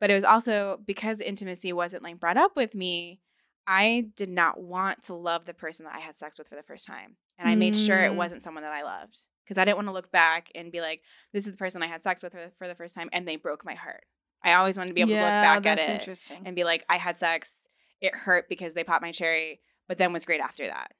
But 0.00 0.10
it 0.10 0.14
was 0.14 0.24
also 0.24 0.80
because 0.84 1.20
intimacy 1.20 1.72
wasn't 1.72 2.02
like 2.02 2.18
brought 2.18 2.36
up 2.36 2.56
with 2.56 2.74
me, 2.74 3.20
I 3.66 4.08
did 4.16 4.28
not 4.28 4.60
want 4.60 5.02
to 5.02 5.14
love 5.14 5.46
the 5.46 5.54
person 5.54 5.86
that 5.86 5.94
I 5.94 6.00
had 6.00 6.14
sex 6.16 6.38
with 6.38 6.48
for 6.48 6.56
the 6.56 6.62
first 6.62 6.86
time. 6.86 7.16
And 7.38 7.48
I 7.48 7.54
made 7.54 7.74
sure 7.76 8.00
it 8.04 8.12
Mm. 8.12 8.16
wasn't 8.16 8.42
someone 8.42 8.64
that 8.64 8.72
I 8.72 8.82
loved 8.82 9.26
because 9.44 9.56
I 9.56 9.64
didn't 9.64 9.76
want 9.78 9.88
to 9.88 9.92
look 9.92 10.10
back 10.10 10.50
and 10.54 10.70
be 10.70 10.80
like, 10.80 11.02
this 11.32 11.46
is 11.46 11.52
the 11.52 11.58
person 11.58 11.82
I 11.82 11.86
had 11.86 12.02
sex 12.02 12.22
with 12.22 12.34
for, 12.56 12.68
the 12.68 12.74
first 12.74 12.94
time 12.94 13.08
and 13.12 13.26
they 13.26 13.36
broke 13.36 13.64
my 13.64 13.74
heart. 13.74 14.04
I 14.42 14.54
always 14.54 14.76
wanted 14.76 14.88
to 14.88 14.94
be 14.94 15.00
able 15.00 15.12
to 15.12 15.20
look 15.20 15.28
back 15.28 15.66
at 15.66 15.78
it 15.78 15.88
interesting. 15.88 16.42
and 16.44 16.54
be 16.54 16.64
like, 16.64 16.84
I 16.88 16.96
had 16.98 17.18
sex, 17.18 17.66
it 18.00 18.14
hurt 18.14 18.48
because 18.48 18.74
they 18.74 18.84
popped 18.84 19.00
my 19.02 19.12
cherry, 19.12 19.60
but 19.88 19.96
then 19.96 20.12
was 20.12 20.26
great 20.26 20.40
after 20.40 20.66
that. 20.66 20.92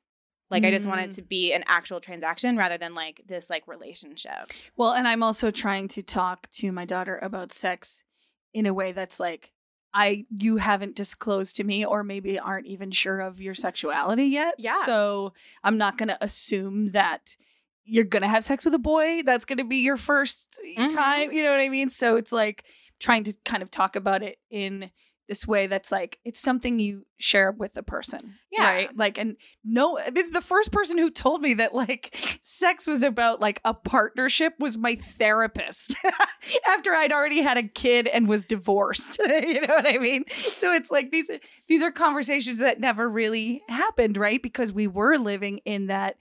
Like 0.51 0.65
I 0.65 0.71
just 0.71 0.87
want 0.87 1.01
it 1.01 1.11
to 1.13 1.23
be 1.23 1.53
an 1.53 1.65
actual 1.67 2.01
transaction 2.01 2.57
rather 2.57 2.79
than 2.79 2.95
like 2.95 3.23
this 3.27 3.51
like 3.51 3.67
relationship. 3.67 4.53
Well, 4.77 4.93
and 4.93 5.09
I'm 5.09 5.23
also 5.23 5.51
trying 5.51 5.89
to 5.89 6.03
talk 6.03 6.49
to 6.53 6.71
my 6.71 6.85
daughter 6.85 7.19
about 7.23 7.53
sex 7.53 8.05
in 8.53 8.67
a 8.67 8.75
way 8.75 8.93
that's 8.93 9.19
like 9.19 9.51
I 9.93 10.27
you 10.37 10.59
haven't 10.59 10.97
disclosed 10.97 11.57
to 11.57 11.65
me 11.65 11.85
or 11.85 12.05
maybe 12.05 12.39
aren't 12.39 12.67
even 12.67 12.91
sure 12.91 13.21
of 13.21 13.41
your 13.41 13.55
sexuality 13.55 14.25
yet. 14.27 14.55
Yeah. 14.59 14.77
So 14.85 15.33
I'm 15.63 15.79
not 15.79 15.99
going 15.99 16.09
to 16.09 16.23
assume 16.23 16.91
that 16.91 17.37
you're 17.85 18.05
going 18.05 18.23
to 18.23 18.29
have 18.29 18.45
sex 18.45 18.65
with 18.65 18.75
a 18.75 18.79
boy. 18.79 19.23
That's 19.25 19.45
going 19.45 19.59
to 19.59 19.65
be 19.65 19.77
your 19.79 19.97
1st 19.97 20.59
Mhm. 20.77 20.95
time, 20.95 21.33
you 21.33 21.43
know 21.43 21.51
what 21.51 21.61
I 21.61 21.69
mean? 21.69 21.89
So 21.91 22.17
it's 22.17 22.33
like 22.33 22.65
trying 22.99 23.25
to 23.25 23.35
kind 23.45 23.63
of 23.63 23.71
talk 23.71 23.95
about 23.97 24.23
it 24.23 24.39
in 24.51 24.91
this 25.29 25.47
way 25.47 25.67
that's 25.67 25.91
like 25.91 26.19
it's 26.25 26.41
something 26.41 26.79
you 26.79 27.05
share 27.19 27.51
with 27.53 27.73
the 27.73 27.83
person 27.83 28.35
Yeah. 28.53 28.69
right? 28.71 28.97
Like 28.97 29.17
and 29.19 29.37
no 29.65 29.99
I 29.99 30.11
mean, 30.11 30.33
the 30.33 30.41
first 30.41 30.71
person 30.73 30.99
who 30.99 31.11
told 31.11 31.41
me 31.41 31.55
that 31.55 31.75
like 31.75 32.11
sex 32.43 32.87
was 32.87 33.03
about 33.03 33.41
like 33.41 33.61
a 33.65 33.73
partnership 33.73 34.53
was 34.59 34.77
my 34.77 34.97
therapist 34.97 35.97
after 36.69 36.93
i'd 36.93 37.13
already 37.13 37.41
had 37.41 37.57
a 37.57 37.63
kid 37.63 38.07
and 38.09 38.29
was 38.29 38.45
divorced 38.45 39.19
you 39.27 39.61
know 39.63 39.75
what 39.75 39.87
i 39.89 39.97
mean? 39.99 40.25
So 40.29 40.73
it's 40.73 40.91
like 40.91 41.11
these 41.11 41.31
these 41.69 41.83
are 41.83 41.91
conversations 41.91 42.59
that 42.59 42.81
never 42.81 43.09
really 43.09 43.63
happened 43.69 44.17
right? 44.17 44.43
Because 44.43 44.73
we 44.73 44.87
were 44.87 45.17
living 45.17 45.61
in 45.65 45.87
that 45.87 46.17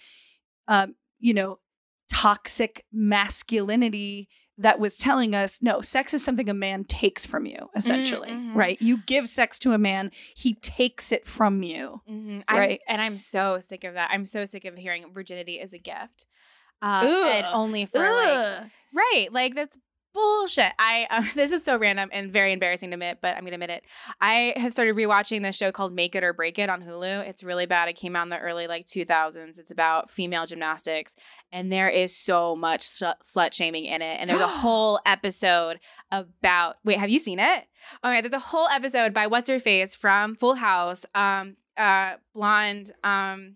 um 0.68 0.96
you 1.20 1.34
know 1.34 1.60
toxic 2.12 2.86
masculinity 2.94 4.30
that 4.58 4.80
was 4.80 4.98
telling 4.98 5.34
us 5.34 5.62
no 5.62 5.82
sex 5.82 6.14
is 6.14 6.24
something 6.24 6.48
a 6.50 6.54
man 6.54 6.84
takes 6.84 7.26
from 7.26 7.46
you 7.46 7.70
essentially 7.76 8.30
mhm. 8.30 8.56
right 8.56 8.80
you 8.82 8.98
give 9.06 9.28
sex 9.28 9.58
to 9.58 9.74
a 9.74 9.78
man 9.78 10.12
he 10.36 10.54
takes 10.56 11.12
it 11.12 11.26
from 11.26 11.64
you 11.64 12.02
Mm-hmm. 12.10 12.40
Right. 12.56 12.82
and 12.88 13.02
I'm 13.02 13.18
so 13.18 13.60
sick 13.60 13.84
of 13.84 13.96
that. 13.96 14.10
I'm 14.12 14.26
so 14.26 14.46
sick 14.46 14.66
of 14.66 14.78
hearing 14.78 15.12
virginity 15.14 15.54
is 15.54 15.74
a 15.74 15.78
gift. 15.78 16.28
Uh, 16.82 17.32
and 17.34 17.46
only 17.48 17.86
for 17.86 18.00
like 18.00 18.64
Right. 18.94 19.28
Like 19.32 19.56
that's 19.56 19.78
bullshit. 20.14 20.72
I 20.80 21.08
um, 21.12 21.28
this 21.36 21.52
is 21.52 21.64
so 21.64 21.78
random 21.78 22.10
and 22.12 22.32
very 22.32 22.54
embarrassing 22.54 22.90
to 22.92 22.96
admit, 22.96 23.20
but 23.22 23.36
I'm 23.36 23.44
gonna 23.44 23.56
admit 23.56 23.70
it. 23.70 23.84
I 24.22 24.54
have 24.58 24.72
started 24.72 24.96
rewatching 24.96 25.42
this 25.42 25.56
show 25.56 25.72
called 25.72 25.94
Make 25.94 26.16
It 26.16 26.24
or 26.24 26.34
Break 26.34 26.60
It 26.60 26.70
on 26.70 26.82
Hulu. 26.84 27.28
It's 27.28 27.44
really 27.44 27.66
bad. 27.66 27.90
It 27.90 27.94
came 27.94 28.16
out 28.16 28.24
in 28.24 28.30
the 28.30 28.40
early 28.40 28.68
like 28.68 28.86
2000s. 28.86 29.60
It's 29.60 29.72
about 29.72 30.10
female 30.10 30.46
gymnastics, 30.46 31.16
and 31.52 31.72
there 31.72 31.90
is 31.90 32.16
so 32.16 32.56
much 32.56 32.82
sl- 32.82 33.20
slut 33.24 33.54
shaming 33.54 33.86
in 33.86 34.02
it. 34.02 34.18
And 34.20 34.30
there's 34.30 34.42
a 34.42 34.48
whole 34.60 35.00
episode 35.06 35.80
about. 36.12 36.78
Wait, 36.84 37.00
have 37.00 37.10
you 37.10 37.20
seen 37.20 37.40
it? 37.40 37.66
Right. 38.04 38.22
There's 38.22 38.34
a 38.34 38.40
whole 38.40 38.68
episode 38.68 39.14
by 39.14 39.28
what's 39.28 39.50
her 39.50 39.60
face 39.60 39.96
from 39.96 40.36
Full 40.36 40.56
House. 40.56 41.06
Um, 41.14 41.58
uh, 41.78 42.14
blonde. 42.34 42.92
Um. 43.04 43.56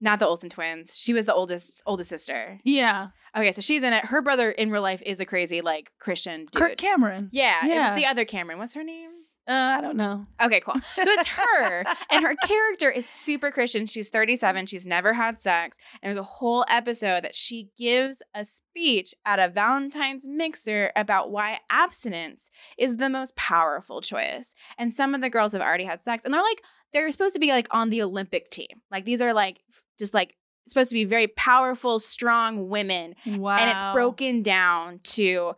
Not 0.00 0.18
the 0.18 0.26
Olsen 0.26 0.50
twins. 0.50 0.96
She 0.96 1.12
was 1.12 1.24
the 1.24 1.34
oldest 1.34 1.82
oldest 1.86 2.10
sister. 2.10 2.58
yeah 2.64 3.08
Okay, 3.36 3.52
so 3.52 3.60
she's 3.60 3.82
in 3.82 3.92
it. 3.92 4.06
Her 4.06 4.22
brother 4.22 4.50
in 4.50 4.70
real 4.70 4.80
life 4.80 5.02
is 5.04 5.20
a 5.20 5.26
crazy 5.26 5.60
like 5.60 5.92
Christian 5.98 6.40
dude. 6.46 6.52
Kirk 6.54 6.76
Cameron. 6.78 7.28
yeah, 7.32 7.64
it 7.66 7.68
Yeah. 7.68 7.90
was 7.92 8.00
the 8.00 8.06
other 8.06 8.24
Cameron. 8.24 8.58
What's 8.58 8.72
her 8.74 8.82
name? 8.84 9.10
Uh, 9.48 9.76
I 9.78 9.80
don't 9.80 9.96
know. 9.96 10.26
Okay, 10.42 10.58
cool. 10.60 10.74
So 10.74 11.02
it's 11.04 11.28
her, 11.28 11.84
and 12.10 12.24
her 12.24 12.34
character 12.34 12.90
is 12.90 13.08
super 13.08 13.50
Christian. 13.52 13.86
She's 13.86 14.08
37. 14.08 14.66
She's 14.66 14.84
never 14.86 15.12
had 15.12 15.40
sex, 15.40 15.78
and 16.02 16.08
there's 16.10 16.18
a 16.20 16.24
whole 16.24 16.64
episode 16.68 17.22
that 17.22 17.36
she 17.36 17.70
gives 17.78 18.22
a 18.34 18.44
speech 18.44 19.14
at 19.24 19.38
a 19.38 19.48
Valentine's 19.48 20.26
mixer 20.26 20.90
about 20.96 21.30
why 21.30 21.60
abstinence 21.70 22.50
is 22.76 22.96
the 22.96 23.08
most 23.08 23.36
powerful 23.36 24.00
choice. 24.00 24.52
And 24.78 24.92
some 24.92 25.14
of 25.14 25.20
the 25.20 25.30
girls 25.30 25.52
have 25.52 25.62
already 25.62 25.84
had 25.84 26.02
sex, 26.02 26.24
and 26.24 26.34
they're 26.34 26.42
like, 26.42 26.62
they're 26.92 27.10
supposed 27.12 27.34
to 27.34 27.40
be 27.40 27.50
like 27.52 27.68
on 27.70 27.90
the 27.90 28.02
Olympic 28.02 28.48
team. 28.50 28.82
Like 28.90 29.04
these 29.04 29.22
are 29.22 29.32
like 29.32 29.60
just 29.98 30.12
like 30.14 30.36
supposed 30.66 30.90
to 30.90 30.94
be 30.94 31.04
very 31.04 31.28
powerful, 31.28 31.98
strong 32.00 32.68
women 32.68 33.14
Wow. 33.26 33.56
and 33.58 33.70
it's 33.70 33.84
broken 33.92 34.42
down 34.42 34.98
to 35.04 35.52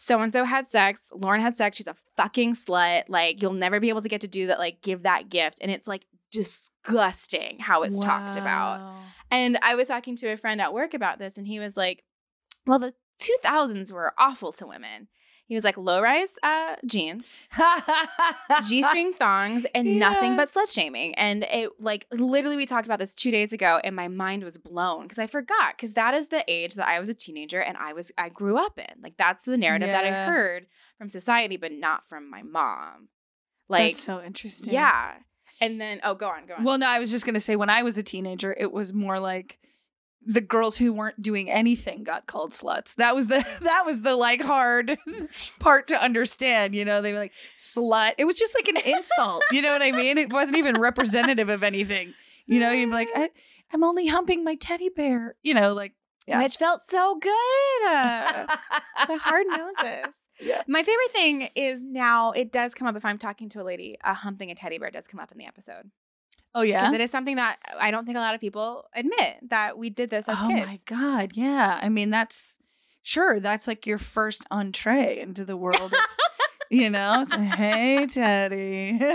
so 0.00 0.20
and 0.20 0.32
so 0.32 0.44
had 0.44 0.68
sex, 0.68 1.10
Lauren 1.12 1.40
had 1.40 1.56
sex, 1.56 1.76
she's 1.76 1.88
a 1.88 1.96
fucking 2.16 2.52
slut. 2.52 3.02
Like 3.08 3.42
you'll 3.42 3.52
never 3.52 3.80
be 3.80 3.88
able 3.88 4.02
to 4.02 4.08
get 4.08 4.20
to 4.20 4.28
do 4.28 4.46
that, 4.46 4.60
like 4.60 4.80
give 4.80 5.02
that 5.02 5.28
gift. 5.28 5.58
And 5.60 5.72
it's 5.72 5.88
like 5.88 6.06
disgusting 6.30 7.58
how 7.58 7.82
it's 7.82 7.98
talked 8.00 8.36
about. 8.36 8.94
And 9.32 9.58
I 9.60 9.74
was 9.74 9.88
talking 9.88 10.14
to 10.16 10.28
a 10.28 10.36
friend 10.36 10.60
at 10.60 10.72
work 10.72 10.94
about 10.94 11.18
this, 11.18 11.36
and 11.36 11.48
he 11.48 11.58
was 11.58 11.76
like, 11.76 12.04
Well, 12.64 12.78
the 12.78 12.94
2000s 13.20 13.90
were 13.90 14.14
awful 14.16 14.52
to 14.52 14.66
women. 14.68 15.08
He 15.48 15.54
was 15.54 15.64
like, 15.64 15.78
low 15.78 16.02
rise 16.02 16.38
uh, 16.42 16.76
jeans, 16.86 17.34
G 18.68 18.82
string 18.82 19.14
thongs, 19.14 19.66
and 19.74 19.98
nothing 19.98 20.36
but 20.36 20.48
slut 20.48 20.70
shaming. 20.70 21.14
And 21.14 21.44
it, 21.44 21.70
like, 21.80 22.06
literally, 22.12 22.56
we 22.56 22.66
talked 22.66 22.86
about 22.86 22.98
this 22.98 23.14
two 23.14 23.30
days 23.30 23.54
ago, 23.54 23.80
and 23.82 23.96
my 23.96 24.08
mind 24.08 24.44
was 24.44 24.58
blown 24.58 25.04
because 25.04 25.18
I 25.18 25.26
forgot 25.26 25.74
because 25.74 25.94
that 25.94 26.12
is 26.12 26.28
the 26.28 26.44
age 26.48 26.74
that 26.74 26.86
I 26.86 27.00
was 27.00 27.08
a 27.08 27.14
teenager 27.14 27.60
and 27.60 27.78
I 27.78 27.94
was, 27.94 28.12
I 28.18 28.28
grew 28.28 28.58
up 28.58 28.78
in. 28.78 29.02
Like, 29.02 29.16
that's 29.16 29.46
the 29.46 29.56
narrative 29.56 29.88
that 29.88 30.04
I 30.04 30.26
heard 30.26 30.66
from 30.98 31.08
society, 31.08 31.56
but 31.56 31.72
not 31.72 32.06
from 32.06 32.28
my 32.30 32.42
mom. 32.42 33.08
Like, 33.70 33.94
That's 33.94 34.00
so 34.02 34.22
interesting. 34.22 34.74
yeah. 34.74 35.14
And 35.62 35.80
then, 35.80 36.00
oh, 36.04 36.14
go 36.14 36.28
on, 36.28 36.46
go 36.46 36.54
on. 36.54 36.64
Well, 36.64 36.78
no, 36.78 36.88
I 36.88 36.98
was 36.98 37.10
just 37.10 37.24
gonna 37.26 37.40
say 37.40 37.56
when 37.56 37.70
I 37.70 37.82
was 37.82 37.96
a 37.98 38.02
teenager, 38.02 38.54
it 38.58 38.70
was 38.70 38.92
more 38.92 39.18
like 39.18 39.58
the 40.24 40.40
girls 40.40 40.76
who 40.78 40.92
weren't 40.92 41.22
doing 41.22 41.50
anything 41.50 42.04
got 42.04 42.26
called 42.26 42.52
sluts. 42.52 42.94
That 42.96 43.14
was 43.14 43.28
the 43.28 43.46
that 43.62 43.84
was 43.86 44.02
the 44.02 44.16
like 44.16 44.42
hard 44.42 44.98
part 45.58 45.88
to 45.88 46.02
understand. 46.02 46.74
You 46.74 46.84
know, 46.84 47.00
they 47.00 47.12
were 47.12 47.18
like 47.18 47.34
slut. 47.54 48.14
It 48.18 48.24
was 48.24 48.36
just 48.36 48.54
like 48.54 48.68
an 48.68 48.76
insult. 48.94 49.42
you 49.50 49.62
know 49.62 49.72
what 49.72 49.82
I 49.82 49.92
mean? 49.92 50.18
It 50.18 50.32
wasn't 50.32 50.58
even 50.58 50.80
representative 50.80 51.48
of 51.48 51.62
anything. 51.62 52.14
You 52.46 52.60
know, 52.60 52.70
you'd 52.70 52.86
be 52.86 52.92
like, 52.92 53.08
I, 53.14 53.30
I'm 53.72 53.84
only 53.84 54.06
humping 54.06 54.44
my 54.44 54.54
teddy 54.54 54.88
bear. 54.88 55.36
You 55.42 55.54
know, 55.54 55.74
like 55.74 55.94
yeah. 56.28 56.42
Which 56.42 56.56
felt 56.56 56.82
so 56.82 57.16
good. 57.18 57.88
Uh, 57.88 58.46
the 59.06 59.16
hard 59.16 59.46
noses. 59.56 60.12
Yeah. 60.40 60.62
My 60.68 60.82
favorite 60.82 61.10
thing 61.10 61.48
is 61.56 61.82
now 61.82 62.32
it 62.32 62.52
does 62.52 62.74
come 62.74 62.86
up 62.86 62.96
if 62.96 63.04
I'm 63.04 63.16
talking 63.16 63.48
to 63.50 63.62
a 63.62 63.64
lady, 63.64 63.96
uh, 64.04 64.12
humping 64.12 64.50
a 64.50 64.54
teddy 64.54 64.76
bear 64.76 64.90
does 64.90 65.08
come 65.08 65.20
up 65.20 65.32
in 65.32 65.38
the 65.38 65.46
episode. 65.46 65.90
Oh 66.54 66.62
yeah. 66.62 66.80
Because 66.80 66.94
it 66.94 67.00
is 67.00 67.10
something 67.10 67.36
that 67.36 67.58
I 67.78 67.90
don't 67.90 68.04
think 68.04 68.16
a 68.16 68.20
lot 68.20 68.34
of 68.34 68.40
people 68.40 68.84
admit 68.94 69.38
that 69.48 69.78
we 69.78 69.90
did 69.90 70.10
this 70.10 70.28
as 70.28 70.38
oh 70.40 70.48
kids. 70.48 70.66
my 70.66 70.78
god, 70.86 71.32
yeah. 71.34 71.78
I 71.82 71.88
mean, 71.88 72.10
that's 72.10 72.58
sure. 73.02 73.40
That's 73.40 73.66
like 73.66 73.86
your 73.86 73.98
first 73.98 74.46
entree 74.50 75.18
into 75.20 75.44
the 75.44 75.56
world. 75.56 75.80
Of, 75.80 75.94
you 76.70 76.90
know, 76.90 77.24
like, 77.30 77.40
hey, 77.40 78.06
Teddy. 78.06 78.98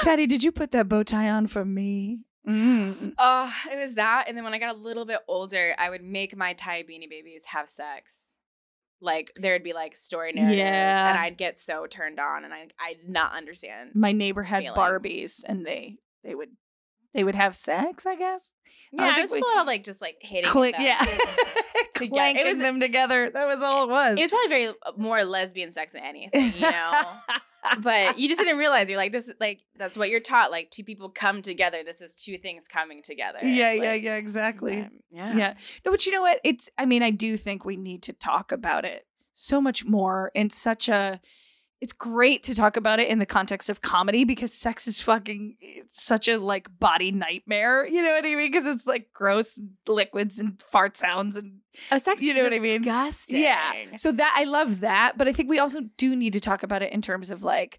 Teddy, 0.00 0.26
did 0.26 0.44
you 0.44 0.52
put 0.52 0.70
that 0.72 0.88
bow 0.88 1.02
tie 1.02 1.28
on 1.28 1.46
for 1.46 1.64
me? 1.64 2.20
Mm. 2.48 3.12
Oh, 3.18 3.54
it 3.70 3.76
was 3.76 3.94
that. 3.94 4.24
And 4.28 4.36
then 4.36 4.44
when 4.44 4.54
I 4.54 4.58
got 4.58 4.74
a 4.74 4.78
little 4.78 5.04
bit 5.04 5.20
older, 5.28 5.74
I 5.78 5.90
would 5.90 6.02
make 6.02 6.36
my 6.36 6.54
Ty 6.54 6.84
beanie 6.84 7.10
babies 7.10 7.44
have 7.46 7.68
sex. 7.68 8.37
Like 9.00 9.30
there 9.36 9.52
would 9.54 9.62
be 9.62 9.72
like 9.72 9.94
story 9.96 10.32
narratives, 10.32 10.58
Yeah. 10.58 11.10
and 11.10 11.18
I'd 11.18 11.38
get 11.38 11.56
so 11.56 11.86
turned 11.86 12.18
on, 12.18 12.44
and 12.44 12.52
I 12.52 12.66
I 12.80 12.94
did 12.94 13.08
not 13.08 13.32
understand. 13.32 13.92
My 13.94 14.12
neighbor 14.12 14.42
had 14.42 14.62
Feeling. 14.64 14.74
Barbies, 14.76 15.44
and 15.46 15.64
they 15.64 15.96
they 16.24 16.34
would 16.34 16.50
they 17.14 17.24
would 17.24 17.34
have 17.34 17.54
sex. 17.54 18.06
I 18.06 18.16
guess. 18.16 18.52
Yeah, 18.92 19.12
I 19.16 19.20
was 19.20 19.32
a 19.32 19.36
lot 19.36 19.60
of 19.60 19.66
like 19.66 19.84
just 19.84 20.00
like 20.00 20.16
hitting 20.20 20.50
Click, 20.50 20.74
them. 20.76 20.82
yeah, 20.86 20.98
clanking 21.94 22.46
it 22.46 22.50
was- 22.50 22.58
them 22.58 22.80
together. 22.80 23.30
That 23.30 23.46
was 23.46 23.62
all 23.62 23.84
it 23.84 23.90
was. 23.90 24.18
It 24.18 24.22
was 24.22 24.30
probably 24.30 24.48
very 24.48 24.68
uh, 24.68 24.92
more 24.96 25.24
lesbian 25.24 25.72
sex 25.72 25.92
than 25.92 26.02
anything, 26.04 26.52
you 26.54 26.60
know. 26.70 27.02
but 27.82 28.18
you 28.18 28.28
just 28.28 28.40
didn't 28.40 28.58
realize 28.58 28.88
you're 28.88 28.96
like 28.98 29.12
this. 29.12 29.28
is 29.28 29.34
Like 29.40 29.60
that's 29.76 29.96
what 29.96 30.08
you're 30.10 30.20
taught. 30.20 30.50
Like 30.50 30.70
two 30.70 30.84
people 30.84 31.10
come 31.10 31.42
together. 31.42 31.82
This 31.84 32.00
is 32.00 32.14
two 32.14 32.38
things 32.38 32.66
coming 32.68 33.02
together. 33.02 33.40
yeah, 33.42 33.72
yeah, 33.72 33.90
Like, 33.90 34.02
yeah, 34.02 34.16
exactly. 34.16 34.80
um, 34.80 34.90
yeah. 35.10 35.36
Yeah. 35.36 35.54
No, 35.84 35.90
but 35.90 36.06
you 36.06 36.12
know 36.12 36.22
what? 36.22 36.40
It's, 36.44 36.70
I 36.78 36.86
mean, 36.86 37.02
I 37.02 37.10
do 37.10 37.36
think 37.36 37.64
we 37.64 37.76
need 37.76 38.02
to 38.04 38.12
talk 38.12 38.52
about 38.52 38.84
it 38.84 39.06
so 39.34 39.60
much 39.60 39.84
more 39.84 40.30
in 40.34 40.50
such 40.50 40.88
a, 40.88 41.20
it's 41.80 41.92
great 41.92 42.42
to 42.42 42.54
talk 42.54 42.76
about 42.76 42.98
it 42.98 43.08
in 43.08 43.18
the 43.20 43.26
context 43.26 43.70
of 43.70 43.80
comedy 43.80 44.24
because 44.24 44.52
sex 44.52 44.88
is 44.88 45.00
fucking 45.00 45.56
it's 45.60 46.02
such 46.02 46.26
a 46.26 46.36
like 46.38 46.68
body 46.80 47.12
nightmare. 47.12 47.86
You 47.86 48.02
know 48.02 48.10
what 48.14 48.24
I 48.24 48.34
mean? 48.34 48.50
Because 48.50 48.66
it's 48.66 48.86
like 48.86 49.12
gross 49.12 49.60
liquids 49.86 50.38
and 50.40 50.60
fart 50.62 50.96
sounds 50.96 51.36
and 51.36 51.58
Oh, 51.92 51.98
sex. 51.98 52.20
You 52.20 52.32
is 52.32 52.36
know 52.38 52.42
what 52.42 52.52
I 52.52 52.58
mean? 52.58 52.82
Disgusting. 52.82 53.40
yeah. 53.42 53.72
So 53.96 54.10
that 54.10 54.34
I 54.36 54.42
love 54.44 54.80
that, 54.80 55.12
but 55.16 55.28
I 55.28 55.32
think 55.32 55.48
we 55.48 55.60
also 55.60 55.82
do 55.96 56.16
need 56.16 56.32
to 56.32 56.40
talk 56.40 56.64
about 56.64 56.82
it 56.82 56.92
in 56.92 57.00
terms 57.00 57.30
of 57.30 57.44
like 57.44 57.78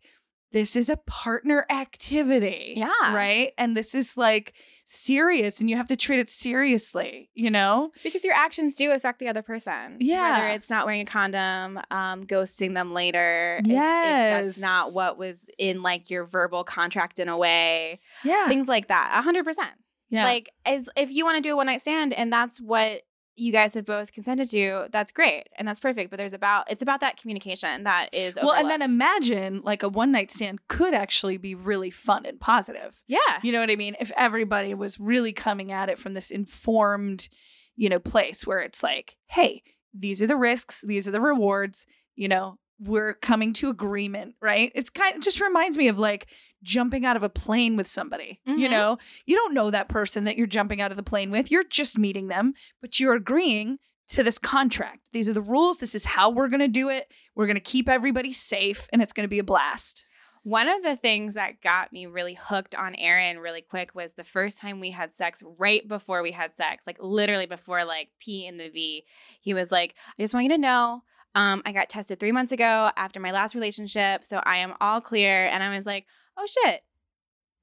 this 0.52 0.76
is 0.76 0.90
a 0.90 0.98
partner 0.98 1.66
activity. 1.70 2.74
Yeah. 2.78 3.14
Right? 3.14 3.52
And 3.58 3.78
this 3.78 3.94
is 3.94 4.18
like 4.18 4.54
serious 4.86 5.60
and 5.62 5.70
you 5.70 5.76
have 5.78 5.88
to 5.88 5.96
treat 5.96 6.20
it 6.20 6.30
seriously, 6.30 7.30
you 7.36 7.52
know? 7.52 7.92
Because 8.04 8.26
your 8.26 8.34
actions 8.34 8.76
do 8.76 8.92
affect 8.92 9.20
the 9.20 9.28
other 9.28 9.42
person. 9.44 9.98
Yeah. 10.00 10.34
Whether 10.34 10.48
it's 10.48 10.70
not 10.70 10.86
wearing 10.88 11.02
a 11.02 11.06
condom, 11.06 11.80
um, 11.92 12.26
ghosting 12.26 12.74
them 12.74 12.94
later. 12.94 13.58
if- 13.60 13.66
if 13.68 13.72
Yes. 13.72 14.44
that's 14.44 14.62
not 14.62 14.94
what 14.94 15.18
was 15.18 15.46
in 15.60 15.84
like 15.84 16.10
your 16.10 16.26
verbal 16.26 16.64
contract 16.64 17.20
in 17.20 17.30
a 17.30 17.38
way. 17.38 18.00
Yeah. 18.24 18.48
Things 18.48 18.68
like 18.68 18.88
that. 18.88 19.12
A 19.18 19.22
hundred 19.22 19.46
percent. 19.46 19.72
yeah. 20.10 20.24
Like 20.26 20.50
as 20.66 20.90
if 20.98 21.12
you 21.12 21.24
want 21.26 21.36
to 21.38 21.42
do 21.42 21.54
a 21.54 21.56
one 21.56 21.68
night 21.68 21.82
stand 21.82 22.14
and 22.14 22.34
that's 22.34 22.60
what 22.60 23.04
you 23.40 23.52
guys 23.52 23.74
have 23.74 23.86
both 23.86 24.12
consented 24.12 24.50
to, 24.50 24.88
that's 24.92 25.12
great 25.12 25.48
and 25.58 25.68
that's 25.68 25.80
perfect. 25.80 26.10
But 26.10 26.18
there's 26.18 26.34
about 26.34 26.70
it's 26.70 26.82
about 26.82 27.00
that 27.00 27.18
communication 27.18 27.84
that 27.84 28.14
is 28.14 28.38
well, 28.42 28.54
and 28.54 28.70
then 28.70 28.82
imagine 28.82 29.62
like 29.64 29.84
a 29.84 29.90
one 29.90 30.12
night 30.12 30.32
stand 30.32 30.68
could 30.68 30.94
actually 30.94 31.38
be 31.38 31.56
really 31.56 31.90
fun 31.90 32.26
and 32.26 32.40
positive. 32.40 33.02
yeah. 33.08 33.20
You 33.44 33.52
know 33.52 33.60
what 33.60 33.70
I 33.70 33.76
mean? 33.76 33.96
If 34.00 34.12
everybody 34.18 34.74
was 34.74 35.00
really 35.00 35.34
coming 35.34 35.72
at 35.72 35.90
it 35.90 35.98
from 36.00 36.14
this 36.14 36.32
informed, 36.32 37.30
you 37.76 37.90
know, 37.90 38.00
place 38.00 38.46
where 38.46 38.60
it's 38.60 38.84
like, 38.84 39.16
hey, 39.28 39.64
these 39.94 40.22
are 40.22 40.28
the 40.28 40.36
risks, 40.36 40.82
these 40.82 41.08
are 41.08 41.12
the 41.12 41.22
rewards, 41.22 41.86
you 42.16 42.28
know, 42.28 42.58
we're 42.80 43.14
coming 43.14 43.54
to 43.54 43.70
agreement, 43.70 44.36
right? 44.42 44.72
It's 44.76 44.90
kind 44.90 45.16
of 45.16 45.22
just 45.22 45.42
reminds 45.42 45.78
me 45.78 45.88
of 45.90 46.00
like 46.00 46.28
jumping 46.64 47.06
out 47.06 47.16
of 47.18 47.24
a 47.24 47.30
plane 47.30 47.76
with 47.76 47.88
somebody. 47.88 48.40
You 48.46 48.68
Mhm. 48.68 48.72
know, 48.72 48.98
you 49.26 49.36
don't 49.36 49.54
know 49.54 49.70
that 49.72 49.90
person 49.90 50.24
that 50.26 50.38
you're 50.38 50.48
jumping 50.48 50.82
out 50.82 50.92
of 50.92 50.98
the 50.98 51.04
plane 51.04 51.32
with. 51.32 51.52
You're 51.52 51.64
just 51.64 51.98
meeting 51.98 52.28
them, 52.28 52.54
but 52.82 53.00
you're 53.00 53.16
agreeing 53.16 53.80
to 54.10 54.24
this 54.24 54.38
contract. 54.38 55.08
These 55.14 55.30
are 55.30 55.34
the 55.34 55.42
rules. 55.42 55.78
This 55.78 55.94
is 55.94 56.06
how 56.06 56.30
we're 56.30 56.48
going 56.48 56.60
to 56.62 56.68
do 56.68 56.90
it. 56.90 57.12
We're 57.36 57.46
going 57.46 57.56
to 57.58 57.62
keep 57.62 57.88
everybody 57.88 58.32
safe 58.34 58.88
and 58.92 59.02
it's 59.02 59.14
going 59.14 59.24
to 59.26 59.30
be 59.30 59.40
a 59.40 59.44
blast. 59.44 60.06
One 60.44 60.68
of 60.70 60.82
the 60.84 60.96
things 60.96 61.34
that 61.34 61.62
got 61.62 61.92
me 61.94 62.06
really 62.06 62.34
hooked 62.34 62.74
on 62.74 62.96
Aaron 62.96 63.40
really 63.40 63.62
quick 63.62 63.94
was 63.94 64.14
the 64.14 64.24
first 64.24 64.58
time 64.58 64.80
we 64.80 64.92
had 64.92 65.14
sex, 65.14 65.44
right 65.60 65.86
before 65.88 66.24
we 66.24 66.32
had 66.32 66.56
sex, 66.56 66.88
like 66.88 66.98
literally 67.02 67.46
before 67.46 67.84
like 67.84 68.10
P 68.20 68.46
in 68.48 68.58
the 68.58 68.70
V. 68.70 69.04
He 69.42 69.54
was 69.54 69.70
like, 69.72 69.96
I 70.18 70.24
just 70.24 70.34
want 70.34 70.46
you 70.46 70.50
to 70.52 70.58
know, 70.58 71.04
um, 71.36 71.62
I 71.66 71.72
got 71.72 71.90
tested 71.90 72.20
three 72.20 72.32
months 72.32 72.52
ago 72.52 72.92
after 72.96 73.20
my 73.20 73.32
last 73.32 73.56
relationship, 73.56 74.26
so 74.26 74.42
I 74.44 74.58
am 74.58 74.74
all 74.82 75.02
clear. 75.02 75.46
And 75.46 75.64
I 75.64 75.76
was 75.76 75.86
like, 75.86 76.06
oh 76.38 76.46
shit. 76.46 76.82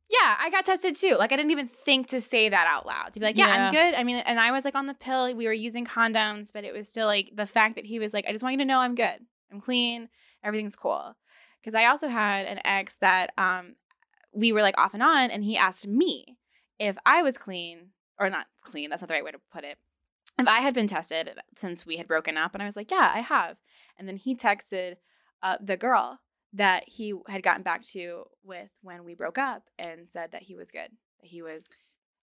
Yeah, 0.08 0.36
I 0.38 0.50
got 0.50 0.64
tested 0.64 0.94
too. 0.94 1.16
Like 1.18 1.32
I 1.32 1.36
didn't 1.36 1.50
even 1.50 1.66
think 1.66 2.06
to 2.08 2.20
say 2.20 2.48
that 2.48 2.66
out 2.68 2.86
loud. 2.86 3.12
To 3.12 3.20
be 3.20 3.26
like, 3.26 3.36
yeah, 3.36 3.46
I'm 3.48 3.72
good. 3.72 3.94
I 3.94 4.04
mean, 4.04 4.18
and 4.18 4.38
I 4.38 4.52
was 4.52 4.64
like 4.64 4.76
on 4.76 4.86
the 4.86 4.94
pill. 4.94 5.34
We 5.34 5.46
were 5.46 5.52
using 5.52 5.84
condoms, 5.84 6.52
but 6.52 6.62
it 6.62 6.72
was 6.72 6.88
still 6.88 7.06
like 7.06 7.32
the 7.34 7.46
fact 7.46 7.74
that 7.74 7.86
he 7.86 7.98
was 7.98 8.14
like, 8.14 8.24
I 8.28 8.32
just 8.32 8.44
want 8.44 8.52
you 8.52 8.58
to 8.58 8.64
know 8.64 8.78
I'm 8.78 8.94
good. 8.94 9.18
I'm 9.52 9.60
clean. 9.60 10.08
Everything's 10.44 10.76
cool 10.76 11.16
because 11.60 11.74
I 11.74 11.86
also 11.86 12.06
had 12.06 12.46
an 12.46 12.60
ex 12.64 12.96
that 12.98 13.32
um 13.36 13.74
we 14.32 14.52
were 14.52 14.62
like 14.62 14.78
off 14.78 14.94
and 14.94 15.02
on, 15.02 15.30
and 15.30 15.42
he 15.42 15.56
asked 15.56 15.88
me 15.88 16.38
if 16.78 16.96
I 17.04 17.24
was 17.24 17.36
clean 17.36 17.88
or 18.20 18.30
not 18.30 18.46
clean. 18.62 18.90
That's 18.90 19.02
not 19.02 19.08
the 19.08 19.14
right 19.14 19.24
way 19.24 19.32
to 19.32 19.40
put 19.52 19.64
it. 19.64 19.76
If 20.38 20.46
I 20.46 20.60
had 20.60 20.74
been 20.74 20.86
tested 20.86 21.30
since 21.56 21.86
we 21.86 21.96
had 21.96 22.08
broken 22.08 22.36
up, 22.36 22.54
and 22.54 22.62
I 22.62 22.66
was 22.66 22.76
like, 22.76 22.90
yeah, 22.90 23.10
I 23.14 23.20
have. 23.20 23.56
And 23.98 24.06
then 24.06 24.16
he 24.16 24.34
texted 24.36 24.96
uh, 25.42 25.56
the 25.60 25.76
girl 25.76 26.20
that 26.52 26.84
he 26.86 27.14
had 27.28 27.42
gotten 27.42 27.62
back 27.62 27.82
to 27.82 28.24
with 28.44 28.70
when 28.82 29.04
we 29.04 29.14
broke 29.14 29.38
up 29.38 29.64
and 29.78 30.08
said 30.08 30.32
that 30.32 30.42
he 30.42 30.54
was 30.54 30.70
good. 30.70 30.90
That 31.20 31.28
he 31.28 31.42
was 31.42 31.68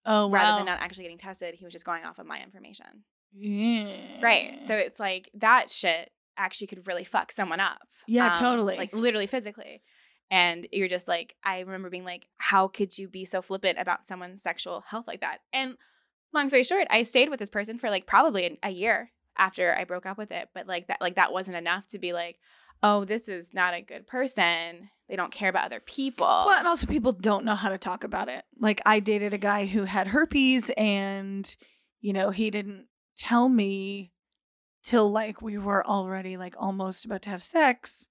Oh, 0.06 0.30
rather 0.30 0.58
than 0.58 0.66
not 0.66 0.80
actually 0.80 1.04
getting 1.04 1.18
tested, 1.18 1.54
he 1.54 1.64
was 1.64 1.72
just 1.72 1.86
going 1.86 2.04
off 2.04 2.18
of 2.18 2.26
my 2.26 2.42
information. 2.42 3.04
Yeah. 3.32 4.20
Right. 4.22 4.60
So 4.66 4.74
it's 4.74 5.00
like 5.00 5.30
that 5.34 5.70
shit 5.70 6.10
actually 6.36 6.66
could 6.66 6.86
really 6.86 7.04
fuck 7.04 7.32
someone 7.32 7.60
up. 7.60 7.82
yeah, 8.06 8.28
um, 8.28 8.34
totally. 8.34 8.76
Like 8.76 8.92
literally 8.92 9.26
physically. 9.26 9.82
And 10.30 10.66
you're 10.72 10.88
just 10.88 11.06
like, 11.08 11.34
I 11.44 11.60
remember 11.60 11.90
being 11.90 12.04
like, 12.04 12.26
how 12.38 12.68
could 12.68 12.96
you 12.98 13.08
be 13.08 13.24
so 13.24 13.40
flippant 13.40 13.78
about 13.78 14.04
someone's 14.04 14.42
sexual 14.42 14.82
health 14.82 15.06
like 15.06 15.20
that? 15.20 15.38
And 15.52 15.76
long 16.34 16.48
story 16.48 16.64
short, 16.64 16.86
I 16.90 17.02
stayed 17.02 17.28
with 17.28 17.40
this 17.40 17.48
person 17.48 17.78
for 17.78 17.90
like 17.90 18.06
probably 18.06 18.58
a, 18.62 18.70
year 18.70 19.10
after 19.36 19.74
I 19.74 19.84
broke 19.84 20.06
up 20.06 20.18
with 20.18 20.30
it. 20.30 20.48
But 20.54 20.66
like 20.66 20.88
that, 20.88 21.00
like 21.00 21.16
that 21.16 21.32
wasn't 21.32 21.56
enough 21.56 21.86
to 21.88 21.98
be 21.98 22.12
like, 22.12 22.38
oh, 22.82 23.04
this 23.04 23.28
is 23.28 23.54
not 23.54 23.74
a 23.74 23.80
good 23.80 24.06
person. 24.06 24.90
They 25.08 25.16
don't 25.16 25.32
care 25.32 25.48
about 25.48 25.66
other 25.66 25.80
people. 25.80 26.26
Well, 26.26 26.58
and 26.58 26.66
also 26.66 26.86
people 26.86 27.12
don't 27.12 27.44
know 27.44 27.54
how 27.54 27.68
to 27.68 27.78
talk 27.78 28.04
about 28.04 28.28
it. 28.28 28.44
Like 28.58 28.80
I 28.84 29.00
dated 29.00 29.32
a 29.32 29.38
guy 29.38 29.66
who 29.66 29.84
had 29.84 30.08
herpes 30.08 30.70
and 30.76 31.54
you 32.00 32.12
know, 32.12 32.30
he 32.30 32.50
didn't 32.50 32.86
tell 33.16 33.48
me 33.48 34.12
till 34.82 35.10
like 35.10 35.40
we 35.40 35.56
were 35.56 35.86
already 35.86 36.36
like 36.36 36.54
almost 36.58 37.06
about 37.06 37.22
to 37.22 37.30
have 37.30 37.42
sex 37.42 38.08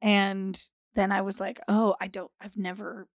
and 0.00 0.68
then 0.94 1.12
I 1.12 1.22
was 1.22 1.40
like, 1.40 1.60
"Oh, 1.68 1.96
I 2.00 2.06
don't 2.06 2.30
I've 2.40 2.56
never 2.56 3.08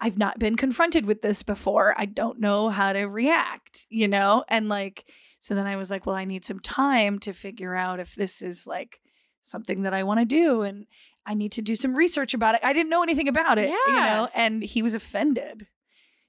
I've 0.00 0.18
not 0.18 0.38
been 0.38 0.56
confronted 0.56 1.06
with 1.06 1.22
this 1.22 1.42
before. 1.42 1.94
I 1.98 2.04
don't 2.04 2.38
know 2.40 2.68
how 2.68 2.92
to 2.92 3.04
react, 3.04 3.86
you 3.90 4.08
know? 4.08 4.44
And 4.48 4.68
like 4.68 5.10
so 5.40 5.54
then 5.54 5.66
I 5.66 5.76
was 5.76 5.90
like, 5.90 6.04
"Well, 6.04 6.16
I 6.16 6.24
need 6.24 6.44
some 6.44 6.58
time 6.60 7.18
to 7.20 7.32
figure 7.32 7.74
out 7.74 8.00
if 8.00 8.14
this 8.14 8.42
is 8.42 8.66
like 8.66 9.00
something 9.42 9.82
that 9.82 9.94
I 9.94 10.02
want 10.02 10.20
to 10.20 10.26
do 10.26 10.62
and 10.62 10.86
I 11.26 11.34
need 11.34 11.52
to 11.52 11.62
do 11.62 11.76
some 11.76 11.94
research 11.94 12.34
about 12.34 12.54
it. 12.54 12.62
I 12.64 12.72
didn't 12.72 12.90
know 12.90 13.02
anything 13.02 13.28
about 13.28 13.58
it, 13.58 13.68
you 13.88 13.94
know, 13.94 14.28
and 14.34 14.62
he 14.62 14.82
was 14.82 14.94
offended, 14.94 15.66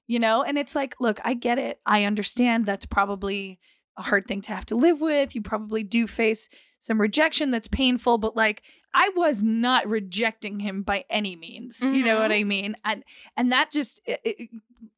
you 0.06 0.18
know, 0.18 0.42
and 0.42 0.58
it's 0.58 0.74
like, 0.74 0.94
look, 1.00 1.20
I 1.24 1.34
get 1.34 1.58
it. 1.58 1.80
I 1.86 2.04
understand 2.04 2.66
that's 2.66 2.86
probably 2.86 3.58
a 3.96 4.02
hard 4.02 4.26
thing 4.26 4.40
to 4.42 4.54
have 4.54 4.66
to 4.66 4.76
live 4.76 5.00
with. 5.00 5.34
You 5.34 5.42
probably 5.42 5.82
do 5.82 6.06
face 6.06 6.48
some 6.80 7.00
rejection 7.00 7.50
that's 7.50 7.68
painful, 7.68 8.18
but 8.18 8.36
like, 8.36 8.62
I 8.92 9.10
was 9.14 9.42
not 9.42 9.86
rejecting 9.86 10.60
him 10.60 10.82
by 10.82 11.04
any 11.08 11.36
means. 11.36 11.84
You 11.84 12.04
know 12.04 12.16
what 12.16 12.30
mm-hmm. 12.30 12.40
I 12.40 12.44
mean? 12.44 12.76
And 12.84 13.04
and 13.36 13.52
that 13.52 13.70
just 13.70 14.00
it, 14.04 14.20
it 14.24 14.50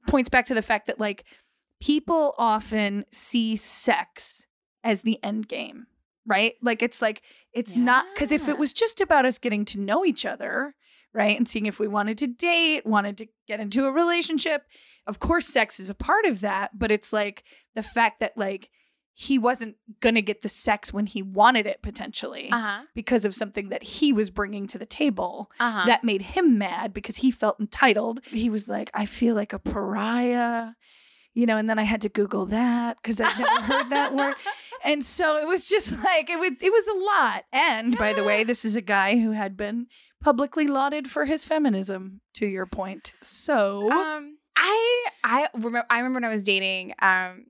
points 0.06 0.30
back 0.30 0.46
to 0.46 0.54
the 0.54 0.62
fact 0.62 0.86
that 0.86 0.98
like 0.98 1.24
people 1.80 2.34
often 2.38 3.04
see 3.10 3.56
sex 3.56 4.46
as 4.84 5.02
the 5.02 5.18
end 5.22 5.48
game, 5.48 5.86
right? 6.26 6.54
Like 6.62 6.82
it's 6.82 7.02
like 7.02 7.22
it's 7.52 7.76
not 7.76 8.06
because 8.14 8.32
if 8.32 8.48
it 8.48 8.58
was 8.58 8.72
just 8.72 9.00
about 9.00 9.24
us 9.26 9.38
getting 9.38 9.64
to 9.66 9.80
know 9.80 10.04
each 10.04 10.24
other, 10.24 10.74
right, 11.12 11.36
and 11.36 11.46
seeing 11.46 11.66
if 11.66 11.78
we 11.78 11.88
wanted 11.88 12.18
to 12.18 12.26
date, 12.26 12.86
wanted 12.86 13.18
to 13.18 13.26
get 13.46 13.60
into 13.60 13.84
a 13.84 13.92
relationship, 13.92 14.62
of 15.06 15.18
course, 15.18 15.46
sex 15.46 15.78
is 15.78 15.90
a 15.90 15.94
part 15.94 16.24
of 16.24 16.40
that. 16.40 16.78
But 16.78 16.90
it's 16.90 17.12
like 17.12 17.44
the 17.74 17.82
fact 17.82 18.20
that 18.20 18.36
like 18.36 18.70
he 19.14 19.38
wasn't 19.38 19.76
gonna 20.00 20.22
get 20.22 20.42
the 20.42 20.48
sex 20.48 20.92
when 20.92 21.06
he 21.06 21.22
wanted 21.22 21.66
it 21.66 21.82
potentially 21.82 22.50
uh 22.50 22.58
huh. 22.58 22.82
because 22.94 23.24
of 23.24 23.34
something 23.34 23.68
that 23.68 23.82
he 23.82 24.12
was 24.12 24.30
bringing 24.30 24.66
to 24.66 24.78
the 24.78 24.86
table 24.86 25.50
Uh 25.60 25.70
huh. 25.70 25.86
that 25.86 26.02
made 26.04 26.22
him 26.22 26.56
mad 26.58 26.92
because 26.94 27.18
he 27.18 27.30
felt 27.30 27.60
entitled. 27.60 28.24
He 28.26 28.48
was 28.50 28.68
like, 28.68 28.90
I 28.94 29.06
feel 29.06 29.34
like 29.34 29.52
a 29.52 29.58
pariah, 29.58 30.72
you 31.34 31.46
know, 31.46 31.56
and 31.56 31.68
then 31.68 31.78
I 31.78 31.84
had 31.84 32.00
to 32.02 32.08
Google 32.08 32.46
that 32.46 32.96
because 32.96 33.20
I'd 33.20 33.38
never 33.38 33.62
heard 33.62 33.90
that 33.90 34.14
word. 34.16 34.34
And 34.84 35.04
so 35.04 35.36
it 35.36 35.46
was 35.46 35.68
just 35.68 35.92
like 36.04 36.28
it 36.30 36.38
was 36.38 36.52
it 36.60 36.72
was 36.72 36.88
a 36.88 36.94
lot. 36.94 37.44
And 37.52 37.96
by 37.98 38.12
the 38.12 38.24
way, 38.24 38.44
this 38.44 38.64
is 38.64 38.76
a 38.76 38.80
guy 38.82 39.18
who 39.18 39.32
had 39.32 39.56
been 39.56 39.86
publicly 40.22 40.66
lauded 40.66 41.08
for 41.08 41.24
his 41.26 41.44
feminism 41.44 42.20
to 42.34 42.46
your 42.46 42.66
point. 42.66 43.12
So 43.22 43.90
Um, 43.90 44.38
I 44.56 45.06
I 45.24 45.48
remember 45.54 45.84
I 45.90 45.98
remember 45.98 46.16
when 46.16 46.24
I 46.24 46.28
was 46.32 46.44
dating 46.44 46.94
um 47.00 47.46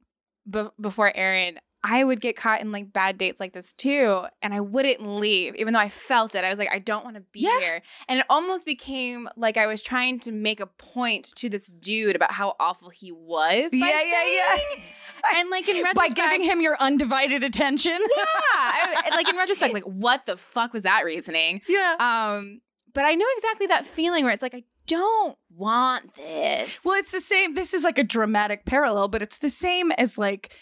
be- 0.48 0.68
before 0.80 1.12
Aaron, 1.14 1.58
I 1.84 2.04
would 2.04 2.20
get 2.20 2.36
caught 2.36 2.60
in 2.60 2.70
like 2.70 2.92
bad 2.92 3.18
dates 3.18 3.40
like 3.40 3.52
this 3.52 3.72
too, 3.72 4.22
and 4.40 4.54
I 4.54 4.60
wouldn't 4.60 5.04
leave, 5.04 5.56
even 5.56 5.72
though 5.74 5.80
I 5.80 5.88
felt 5.88 6.34
it. 6.36 6.44
I 6.44 6.50
was 6.50 6.58
like, 6.58 6.68
I 6.72 6.78
don't 6.78 7.02
want 7.04 7.16
to 7.16 7.22
be 7.32 7.40
Yeah. 7.40 7.58
here, 7.58 7.82
and 8.08 8.20
it 8.20 8.26
almost 8.30 8.64
became 8.66 9.28
like 9.36 9.56
I 9.56 9.66
was 9.66 9.82
trying 9.82 10.20
to 10.20 10.30
make 10.32 10.60
a 10.60 10.66
point 10.66 11.32
to 11.36 11.48
this 11.48 11.66
dude 11.66 12.14
about 12.14 12.30
how 12.32 12.54
awful 12.60 12.90
he 12.90 13.10
was. 13.10 13.72
By 13.72 13.76
Yeah, 13.78 14.02
yeah, 14.02 14.24
yeah. 14.32 14.58
And 15.36 15.50
like 15.50 15.68
in 15.68 15.76
retrospect, 15.84 16.16
by 16.16 16.22
giving 16.22 16.42
him 16.42 16.60
your 16.60 16.76
undivided 16.80 17.44
attention. 17.44 17.92
yeah, 17.92 18.24
I, 18.54 19.08
like 19.14 19.28
in 19.28 19.36
retrospect, 19.36 19.72
like 19.78 19.84
what 19.84 20.26
the 20.26 20.36
fuck 20.36 20.72
was 20.72 20.82
that 20.84 21.04
reasoning? 21.04 21.62
yeah. 21.68 21.96
Um, 22.00 22.60
but 22.94 23.04
I 23.04 23.14
know 23.14 23.26
exactly 23.36 23.66
that 23.68 23.86
feeling 23.86 24.24
where 24.24 24.32
it's 24.34 24.42
like 24.42 24.54
I 24.54 24.64
don't 24.92 25.38
want 25.50 26.14
this. 26.14 26.80
Well, 26.84 26.98
it's 26.98 27.12
the 27.12 27.20
same. 27.20 27.54
This 27.54 27.72
is 27.72 27.84
like 27.84 27.98
a 27.98 28.04
dramatic 28.04 28.64
parallel, 28.64 29.08
but 29.08 29.22
it's 29.22 29.38
the 29.38 29.50
same 29.50 29.90
as 29.92 30.18
like 30.18 30.54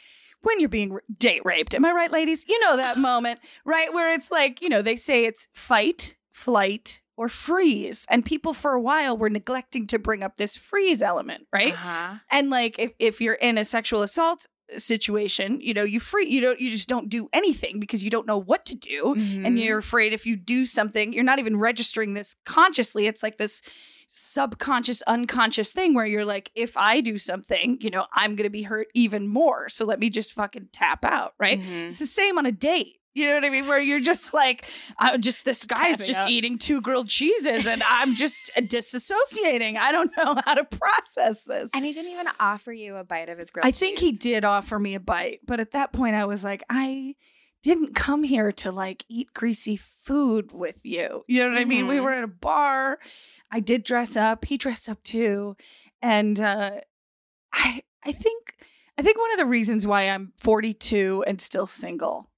when 0.42 0.60
you're 0.60 0.68
being 0.68 0.98
date 1.18 1.42
raped. 1.44 1.74
Am 1.74 1.84
I 1.84 1.92
right, 1.92 2.10
ladies? 2.12 2.46
You 2.48 2.60
know 2.60 2.76
that 2.76 2.96
moment, 2.96 3.40
right? 3.64 3.92
Where 3.92 4.14
it's 4.14 4.30
like, 4.30 4.62
you 4.62 4.68
know, 4.68 4.82
they 4.82 4.96
say 4.96 5.24
it's 5.24 5.48
fight, 5.52 6.16
flight, 6.30 7.00
or 7.16 7.28
freeze. 7.28 8.06
And 8.08 8.24
people 8.24 8.52
for 8.52 8.72
a 8.72 8.80
while 8.80 9.16
were 9.18 9.28
neglecting 9.28 9.86
to 9.88 9.98
bring 9.98 10.22
up 10.22 10.36
this 10.36 10.56
freeze 10.56 11.02
element, 11.02 11.46
right? 11.52 11.72
Uh-huh. 11.72 12.18
And 12.30 12.50
like 12.50 12.78
if, 12.78 12.92
if 12.98 13.20
you're 13.20 13.34
in 13.34 13.58
a 13.58 13.64
sexual 13.64 14.02
assault 14.02 14.46
situation, 14.76 15.60
you 15.60 15.74
know, 15.74 15.82
you 15.82 15.98
free 15.98 16.28
you 16.28 16.40
don't 16.40 16.60
you 16.60 16.70
just 16.70 16.88
don't 16.88 17.08
do 17.08 17.28
anything 17.32 17.80
because 17.80 18.04
you 18.04 18.10
don't 18.10 18.26
know 18.26 18.38
what 18.38 18.64
to 18.66 18.76
do. 18.76 19.16
Mm-hmm. 19.18 19.44
And 19.44 19.58
you're 19.58 19.78
afraid 19.78 20.12
if 20.12 20.24
you 20.24 20.36
do 20.36 20.64
something, 20.64 21.12
you're 21.12 21.24
not 21.24 21.40
even 21.40 21.58
registering 21.58 22.14
this 22.14 22.36
consciously. 22.46 23.06
It's 23.06 23.22
like 23.22 23.36
this 23.38 23.62
subconscious, 24.10 25.02
unconscious 25.02 25.72
thing 25.72 25.94
where 25.94 26.04
you're 26.04 26.24
like, 26.24 26.50
if 26.54 26.76
I 26.76 27.00
do 27.00 27.16
something, 27.16 27.78
you 27.80 27.90
know, 27.90 28.06
I'm 28.12 28.36
gonna 28.36 28.50
be 28.50 28.62
hurt 28.64 28.88
even 28.94 29.28
more. 29.28 29.68
So 29.68 29.84
let 29.86 29.98
me 30.00 30.10
just 30.10 30.32
fucking 30.34 30.68
tap 30.72 31.04
out, 31.04 31.34
right? 31.38 31.60
Mhm. 31.60 31.86
It's 31.86 31.98
the 32.00 32.06
same 32.06 32.36
on 32.36 32.44
a 32.44 32.52
date. 32.52 32.96
You 33.12 33.26
know 33.26 33.34
what 33.34 33.44
I 33.44 33.50
mean? 33.50 33.66
Where 33.66 33.80
you're 33.80 34.00
just 34.00 34.32
like, 34.42 34.66
I'm 34.98 35.20
just 35.20 35.44
this 35.44 35.64
guy's 35.64 35.98
Tapping 35.98 36.06
just 36.06 36.18
out. 36.20 36.30
eating 36.30 36.58
two 36.58 36.80
grilled 36.80 37.08
cheeses 37.08 37.66
and 37.66 37.82
I'm 37.84 38.14
just 38.14 38.38
disassociating. 38.58 39.76
I 39.76 39.92
don't 39.92 40.12
know 40.16 40.36
how 40.44 40.54
to 40.54 40.64
process 40.64 41.44
this. 41.44 41.70
And 41.74 41.84
he 41.84 41.92
didn't 41.92 42.12
even 42.12 42.26
offer 42.38 42.72
you 42.72 42.96
a 42.96 43.04
bite 43.04 43.28
of 43.28 43.38
his 43.38 43.50
grilled 43.50 43.64
cheese. 43.64 43.74
I 43.74 43.78
think 43.78 43.98
he 43.98 44.12
did 44.12 44.44
offer 44.44 44.78
me 44.78 44.94
a 44.94 45.00
bite, 45.00 45.40
but 45.46 45.60
at 45.60 45.72
that 45.72 45.92
point 45.92 46.14
I 46.14 46.24
was 46.24 46.44
like, 46.44 46.62
I 46.70 47.14
didn't 47.62 47.94
come 47.94 48.22
here 48.24 48.50
to 48.52 48.72
like 48.72 49.04
eat 49.08 49.32
greasy 49.34 49.76
food 49.76 50.52
with 50.52 50.80
you. 50.84 51.24
You 51.28 51.42
know 51.42 51.50
what 51.50 51.58
I 51.58 51.64
mean? 51.64 51.86
We 51.88 51.96
Mhm. 51.96 52.04
were 52.04 52.12
at 52.12 52.24
a 52.24 52.28
bar. 52.28 52.98
I 53.50 53.60
did 53.60 53.82
dress 53.84 54.16
up. 54.16 54.46
He 54.46 54.56
dressed 54.56 54.88
up 54.88 55.02
too. 55.02 55.56
And 56.00 56.40
uh 56.40 56.80
I 57.52 57.82
I 58.04 58.12
think 58.12 58.54
I 58.98 59.02
think 59.02 59.18
one 59.18 59.32
of 59.32 59.38
the 59.38 59.46
reasons 59.46 59.86
why 59.86 60.08
I'm 60.08 60.32
42 60.38 61.24
and 61.26 61.40
still 61.40 61.66
single 61.66 62.30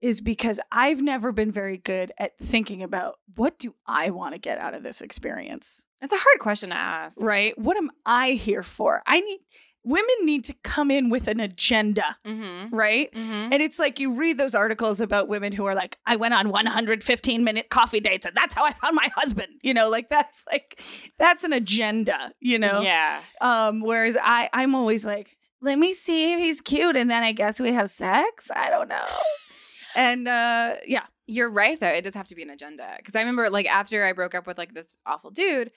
is 0.00 0.20
because 0.20 0.58
I've 0.72 1.02
never 1.02 1.30
been 1.30 1.52
very 1.52 1.76
good 1.76 2.10
at 2.18 2.38
thinking 2.38 2.82
about 2.82 3.18
what 3.36 3.58
do 3.58 3.74
I 3.86 4.10
want 4.10 4.34
to 4.34 4.38
get 4.38 4.58
out 4.58 4.74
of 4.74 4.82
this 4.82 5.00
experience? 5.02 5.84
It's 6.00 6.12
a 6.12 6.16
hard 6.16 6.38
question 6.40 6.70
to 6.70 6.76
ask. 6.76 7.20
Right? 7.20 7.56
What 7.58 7.76
am 7.76 7.90
I 8.06 8.30
here 8.30 8.62
for? 8.62 9.02
I 9.06 9.20
need 9.20 9.40
women 9.82 10.14
need 10.22 10.44
to 10.44 10.54
come 10.62 10.90
in 10.90 11.08
with 11.10 11.26
an 11.28 11.40
agenda, 11.40 12.16
Mm-hmm. 12.26 12.74
right? 12.74 13.10
Mm-hmm. 13.12 13.52
And 13.52 13.54
it's 13.54 13.78
like 13.78 13.98
you 13.98 14.14
read 14.14 14.36
those 14.38 14.54
articles 14.54 15.00
about 15.00 15.28
women 15.28 15.52
who 15.52 15.64
are 15.64 15.74
like, 15.74 15.98
I 16.06 16.16
went 16.16 16.34
on 16.34 16.50
115 16.50 17.44
minute 17.44 17.70
coffee 17.70 18.00
dates 18.00 18.26
and 18.26 18.36
that's 18.36 18.54
how 18.54 18.64
I 18.64 18.72
found 18.72 18.94
my 18.96 19.08
husband. 19.16 19.48
You 19.62 19.72
know, 19.74 19.88
like 19.88 20.08
that's 20.08 20.44
like 20.50 20.82
that's 21.18 21.44
an 21.44 21.52
agenda, 21.52 22.32
you 22.40 22.58
know? 22.58 22.82
Yeah. 22.82 23.20
Um, 23.40 23.80
whereas 23.80 24.16
I 24.22 24.50
I'm 24.52 24.74
always 24.74 25.04
like, 25.06 25.36
let 25.62 25.78
me 25.78 25.94
see 25.94 26.34
if 26.34 26.40
he's 26.40 26.60
cute 26.60 26.96
and 26.96 27.10
then 27.10 27.22
I 27.22 27.32
guess 27.32 27.60
we 27.60 27.72
have 27.72 27.90
sex. 27.90 28.50
I 28.54 28.70
don't 28.70 28.88
know. 28.88 29.04
and 29.96 30.28
uh 30.28 30.74
yeah. 30.86 31.04
You're 31.26 31.50
right 31.50 31.78
though. 31.78 31.86
It 31.86 32.02
does 32.02 32.14
have 32.14 32.26
to 32.28 32.34
be 32.34 32.42
an 32.42 32.50
agenda. 32.50 32.94
Because 32.96 33.14
I 33.14 33.20
remember 33.20 33.48
like 33.50 33.66
after 33.66 34.04
I 34.04 34.12
broke 34.12 34.34
up 34.34 34.48
with 34.48 34.58
like 34.58 34.74
this 34.74 34.98
awful 35.06 35.30
dude, 35.30 35.70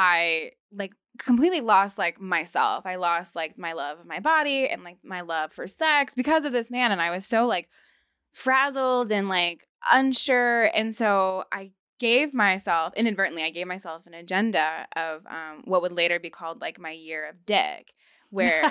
I 0.00 0.52
like 0.72 0.92
completely 1.18 1.60
lost 1.60 1.98
like 1.98 2.20
myself. 2.20 2.86
I 2.86 2.94
lost 2.94 3.34
like 3.34 3.58
my 3.58 3.72
love 3.72 3.98
of 3.98 4.06
my 4.06 4.20
body 4.20 4.68
and 4.68 4.84
like 4.84 4.98
my 5.02 5.22
love 5.22 5.52
for 5.52 5.66
sex 5.66 6.14
because 6.14 6.44
of 6.44 6.52
this 6.52 6.70
man. 6.70 6.92
And 6.92 7.02
I 7.02 7.10
was 7.10 7.26
so 7.26 7.46
like 7.46 7.68
frazzled 8.32 9.10
and 9.10 9.28
like 9.28 9.66
unsure. 9.90 10.66
And 10.66 10.94
so 10.94 11.44
I 11.50 11.72
gave 11.98 12.32
myself 12.32 12.94
inadvertently, 12.94 13.42
I 13.42 13.50
gave 13.50 13.66
myself 13.66 14.06
an 14.06 14.14
agenda 14.14 14.86
of 14.94 15.26
um, 15.26 15.62
what 15.64 15.82
would 15.82 15.90
later 15.90 16.20
be 16.20 16.30
called 16.30 16.60
like 16.60 16.78
my 16.78 16.92
year 16.92 17.28
of 17.28 17.44
dick, 17.44 17.92
where 18.30 18.70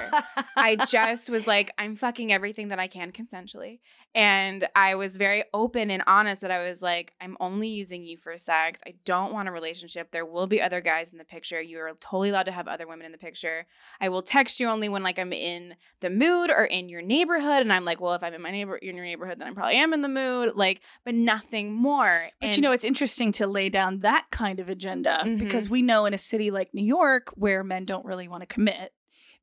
I 0.55 0.75
just 0.87 1.29
was 1.29 1.47
like, 1.47 1.71
I'm 1.77 1.95
fucking 1.95 2.31
everything 2.31 2.67
that 2.69 2.79
I 2.79 2.87
can 2.87 3.11
consensually. 3.11 3.79
And 4.13 4.67
I 4.75 4.95
was 4.95 5.17
very 5.17 5.43
open 5.53 5.89
and 5.91 6.03
honest 6.07 6.41
that 6.41 6.51
I 6.51 6.63
was 6.67 6.81
like, 6.81 7.13
I'm 7.21 7.37
only 7.39 7.67
using 7.69 8.03
you 8.03 8.17
for 8.17 8.35
sex. 8.37 8.81
I 8.87 8.93
don't 9.05 9.33
want 9.33 9.47
a 9.47 9.51
relationship. 9.51 10.11
There 10.11 10.25
will 10.25 10.47
be 10.47 10.61
other 10.61 10.81
guys 10.81 11.11
in 11.11 11.17
the 11.17 11.23
picture. 11.25 11.61
You 11.61 11.79
are 11.79 11.91
totally 11.99 12.29
allowed 12.29 12.43
to 12.47 12.51
have 12.51 12.67
other 12.67 12.87
women 12.87 13.05
in 13.05 13.11
the 13.11 13.17
picture. 13.17 13.65
I 13.99 14.09
will 14.09 14.21
text 14.21 14.59
you 14.59 14.67
only 14.67 14.89
when 14.89 15.03
like 15.03 15.19
I'm 15.19 15.33
in 15.33 15.75
the 15.99 16.09
mood 16.09 16.49
or 16.49 16.63
in 16.65 16.89
your 16.89 17.01
neighborhood. 17.01 17.61
And 17.61 17.71
I'm 17.73 17.85
like, 17.85 17.99
well, 18.01 18.13
if 18.13 18.23
I'm 18.23 18.33
in 18.33 18.41
my 18.41 18.51
neighbor 18.51 18.75
in 18.77 18.95
your 18.95 19.05
neighborhood, 19.05 19.39
then 19.39 19.47
I 19.47 19.51
probably 19.53 19.77
am 19.77 19.93
in 19.93 20.01
the 20.01 20.09
mood. 20.09 20.53
Like, 20.55 20.81
but 21.05 21.15
nothing 21.15 21.73
more. 21.73 22.29
But 22.39 22.47
And- 22.47 22.57
you 22.57 22.61
know, 22.63 22.71
it's 22.71 22.83
interesting 22.83 23.31
to 23.33 23.47
lay 23.47 23.69
down 23.69 23.99
that 23.99 24.27
kind 24.31 24.59
of 24.59 24.69
agenda 24.69 25.21
Mhm. 25.23 25.39
because 25.39 25.69
we 25.69 25.81
know 25.81 26.05
in 26.05 26.13
a 26.13 26.17
city 26.17 26.51
like 26.51 26.73
New 26.73 26.83
York, 26.85 27.31
where 27.35 27.63
men 27.63 27.85
don't 27.85 28.05
really 28.05 28.27
want 28.27 28.41
to 28.41 28.47
commit, 28.47 28.93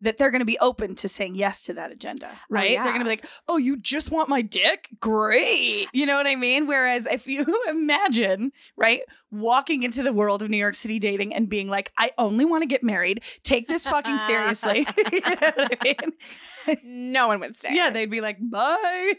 that 0.00 0.18
they're 0.18 0.30
going 0.30 0.40
to 0.40 0.46
be 0.46 0.58
open 0.58 0.94
to 0.96 1.08
saying 1.08 1.34
yes 1.34 1.62
to 1.62 1.74
that 1.74 1.90
agenda, 1.90 2.28
oh, 2.32 2.38
right? 2.50 2.72
yeah. 2.72 2.82
They're 2.82 2.92
going 2.92 3.04
to 3.04 3.06
be 3.06 3.10
like, 3.10 3.26
oh, 3.48 3.56
you 3.56 3.78
just 3.78 4.10
want 4.10 4.28
my 4.28 4.42
dick? 4.42 4.88
Great. 5.00 5.88
You 5.92 6.06
know 6.06 6.16
what 6.16 6.26
I 6.26 6.36
mean? 6.36 6.66
Whereas 6.66 7.06
if 7.06 7.26
you 7.26 7.44
imagine, 7.68 8.52
right, 8.76 9.00
walking 9.30 9.82
into 9.82 10.02
the 10.02 10.12
world 10.12 10.42
of 10.42 10.50
New 10.50 10.56
York 10.56 10.74
City 10.74 10.98
dating 10.98 11.34
and 11.34 11.48
being 11.48 11.68
like, 11.68 11.92
I 11.98 12.12
only 12.18 12.44
want 12.44 12.62
to 12.62 12.66
get 12.66 12.82
married, 12.82 13.22
take 13.42 13.66
this 13.66 13.86
fucking 13.86 14.18
seriously. 14.18 14.86
you 15.12 15.20
know 15.20 15.52
what 15.56 15.78
I 15.80 15.84
mean? 15.84 16.76
no 16.84 17.28
one 17.28 17.40
would 17.40 17.56
stay. 17.56 17.74
Yeah, 17.74 17.90
they'd 17.90 18.10
be 18.10 18.20
like, 18.20 18.38
bye. 18.40 18.68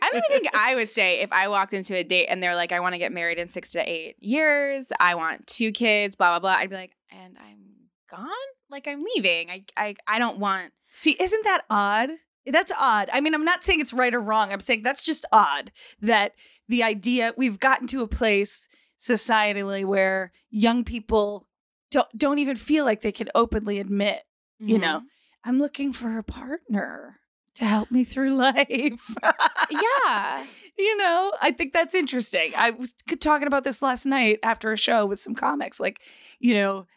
I 0.02 0.10
don't 0.12 0.24
even 0.30 0.42
think 0.42 0.56
I 0.56 0.76
would 0.76 0.90
stay 0.90 1.22
if 1.22 1.32
I 1.32 1.48
walked 1.48 1.74
into 1.74 1.96
a 1.96 2.04
date 2.04 2.28
and 2.28 2.42
they're 2.42 2.56
like, 2.56 2.72
I 2.72 2.80
want 2.80 2.94
to 2.94 3.00
get 3.00 3.12
married 3.12 3.38
in 3.38 3.48
six 3.48 3.72
to 3.72 3.90
eight 3.90 4.16
years. 4.20 4.92
I 5.00 5.16
want 5.16 5.48
two 5.48 5.72
kids, 5.72 6.16
blah, 6.16 6.32
blah, 6.32 6.40
blah. 6.40 6.60
I'd 6.60 6.70
be 6.70 6.76
like, 6.76 6.96
and 7.12 7.38
I'm 7.38 7.66
gone? 8.10 8.30
Like, 8.76 8.90
I'm 8.90 9.06
leaving. 9.16 9.50
I, 9.50 9.64
I, 9.78 9.96
I 10.06 10.20
don't 10.20 10.38
want. 10.38 10.74
See, 10.94 11.16
isn't 11.18 11.46
that 11.46 11.62
odd? 11.70 12.10
That's 12.46 12.74
odd. 12.78 13.10
I 13.14 13.22
mean, 13.22 13.34
I'm 13.34 13.46
not 13.46 13.64
saying 13.64 13.80
it's 13.80 13.94
right 13.94 14.14
or 14.14 14.20
wrong. 14.20 14.52
I'm 14.52 14.60
saying 14.60 14.84
that's 14.84 15.02
just 15.02 15.26
odd 15.32 15.72
that 16.02 16.34
the 16.68 16.84
idea 16.84 17.34
we've 17.38 17.58
gotten 17.58 17.88
to 17.88 18.02
a 18.02 18.08
place 18.08 18.68
societally 19.00 19.86
where 19.86 20.34
young 20.50 20.84
people 20.84 21.48
don't 21.90 22.08
don't 22.18 22.40
even 22.40 22.58
feel 22.58 22.84
like 22.84 23.00
they 23.00 23.14
can 23.14 23.30
openly 23.34 23.80
admit, 23.80 24.24
you 24.60 24.78
know, 24.78 24.98
mm-hmm. 24.98 25.50
I'm 25.50 25.58
looking 25.58 25.94
for 25.94 26.18
a 26.18 26.24
partner 26.24 27.22
to 27.56 27.64
help 27.64 27.92
me 27.92 28.04
through 28.04 28.36
life. 28.36 29.16
Yeah. 29.72 30.46
you 30.78 30.98
know, 30.98 31.32
I 31.42 31.52
think 31.52 31.72
that's 31.72 31.96
interesting. 31.96 32.52
I 32.58 32.72
was 32.72 32.94
talking 33.22 33.48
about 33.48 33.64
this 33.64 33.82
last 33.82 34.06
night 34.06 34.40
after 34.44 34.74
a 34.74 34.78
show 34.78 35.06
with 35.06 35.22
some 35.22 35.34
comics. 35.34 35.80
Like, 35.80 36.02
you 36.40 36.56
know, 36.56 36.88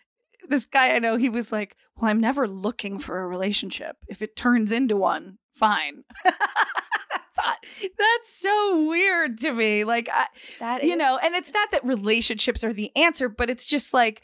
this 0.48 0.66
guy 0.66 0.94
I 0.94 0.98
know, 0.98 1.16
he 1.16 1.28
was 1.28 1.52
like, 1.52 1.76
Well, 1.96 2.10
I'm 2.10 2.20
never 2.20 2.48
looking 2.48 2.98
for 2.98 3.20
a 3.20 3.26
relationship. 3.26 3.96
If 4.08 4.22
it 4.22 4.36
turns 4.36 4.72
into 4.72 4.96
one, 4.96 5.38
fine. 5.52 6.04
Thought, 6.24 7.64
that's 7.96 8.32
so 8.32 8.88
weird 8.88 9.38
to 9.38 9.52
me. 9.52 9.84
Like, 9.84 10.08
I, 10.12 10.26
That 10.58 10.84
you 10.84 10.96
know, 10.96 11.18
and 11.22 11.34
it's 11.34 11.54
not 11.54 11.70
that 11.70 11.84
relationships 11.84 12.64
are 12.64 12.72
the 12.72 12.90
answer, 12.96 13.28
but 13.28 13.48
it's 13.48 13.66
just 13.66 13.94
like, 13.94 14.22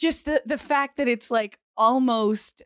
just 0.00 0.24
the, 0.24 0.42
the 0.46 0.58
fact 0.58 0.96
that 0.96 1.08
it's 1.08 1.30
like 1.30 1.58
almost 1.76 2.62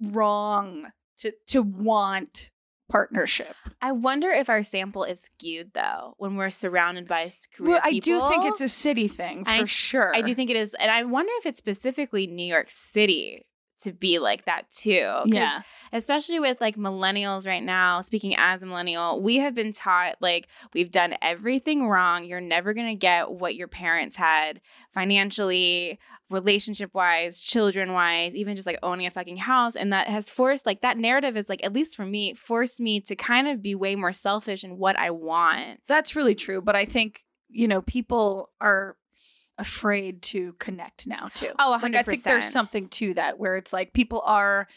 wrong 0.00 0.90
to, 1.18 1.32
to 1.48 1.62
want 1.62 2.50
partnership. 2.88 3.54
I 3.82 3.92
wonder 3.92 4.30
if 4.30 4.48
our 4.48 4.62
sample 4.62 5.04
is 5.04 5.20
skewed 5.20 5.72
though 5.74 6.14
when 6.18 6.36
we're 6.36 6.50
surrounded 6.50 7.06
by 7.08 7.32
career 7.54 7.70
Well, 7.72 7.80
I 7.82 7.98
do 7.98 8.20
think 8.28 8.44
it's 8.44 8.60
a 8.60 8.68
city 8.68 9.08
thing 9.08 9.44
for 9.44 9.50
I- 9.50 9.64
sure. 9.64 10.14
I 10.14 10.22
do 10.22 10.34
think 10.34 10.50
it 10.50 10.56
is, 10.56 10.74
and 10.74 10.90
I 10.90 11.02
wonder 11.04 11.32
if 11.38 11.46
it's 11.46 11.58
specifically 11.58 12.26
New 12.26 12.46
York 12.46 12.70
City 12.70 13.44
to 13.82 13.92
be 13.92 14.18
like 14.18 14.44
that 14.44 14.68
too. 14.70 15.10
Yeah. 15.26 15.62
especially 15.92 16.40
with 16.40 16.60
like 16.60 16.76
millennials 16.76 17.46
right 17.46 17.62
now 17.62 18.00
speaking 18.00 18.34
as 18.36 18.62
a 18.62 18.66
millennial 18.66 19.20
we 19.20 19.36
have 19.38 19.54
been 19.54 19.72
taught 19.72 20.16
like 20.20 20.48
we've 20.74 20.90
done 20.90 21.14
everything 21.22 21.88
wrong 21.88 22.24
you're 22.24 22.40
never 22.40 22.74
going 22.74 22.88
to 22.88 22.94
get 22.94 23.30
what 23.30 23.54
your 23.54 23.68
parents 23.68 24.16
had 24.16 24.60
financially 24.92 25.98
relationship 26.30 26.92
wise 26.92 27.40
children 27.40 27.92
wise 27.92 28.34
even 28.34 28.54
just 28.54 28.66
like 28.66 28.78
owning 28.82 29.06
a 29.06 29.10
fucking 29.10 29.38
house 29.38 29.74
and 29.74 29.92
that 29.92 30.08
has 30.08 30.28
forced 30.28 30.66
like 30.66 30.82
that 30.82 30.98
narrative 30.98 31.36
is 31.36 31.48
like 31.48 31.64
at 31.64 31.72
least 31.72 31.96
for 31.96 32.04
me 32.04 32.34
forced 32.34 32.80
me 32.80 33.00
to 33.00 33.16
kind 33.16 33.48
of 33.48 33.62
be 33.62 33.74
way 33.74 33.96
more 33.96 34.12
selfish 34.12 34.62
in 34.62 34.76
what 34.76 34.98
i 34.98 35.10
want 35.10 35.80
That's 35.86 36.14
really 36.14 36.34
true. 36.34 36.60
But 36.60 36.76
I 36.76 36.84
think, 36.84 37.24
you 37.48 37.66
know, 37.66 37.80
people 37.82 38.50
are 38.60 38.96
afraid 39.58 40.22
to 40.22 40.52
connect 40.54 41.06
now 41.06 41.28
too. 41.34 41.50
Oh, 41.58 41.70
Like 41.70 41.94
I 41.94 42.02
think 42.02 42.22
there's 42.22 42.48
something 42.50 42.88
to 42.90 43.14
that 43.14 43.38
where 43.38 43.56
it's 43.56 43.72
like 43.72 43.92
people 43.92 44.22
are 44.24 44.68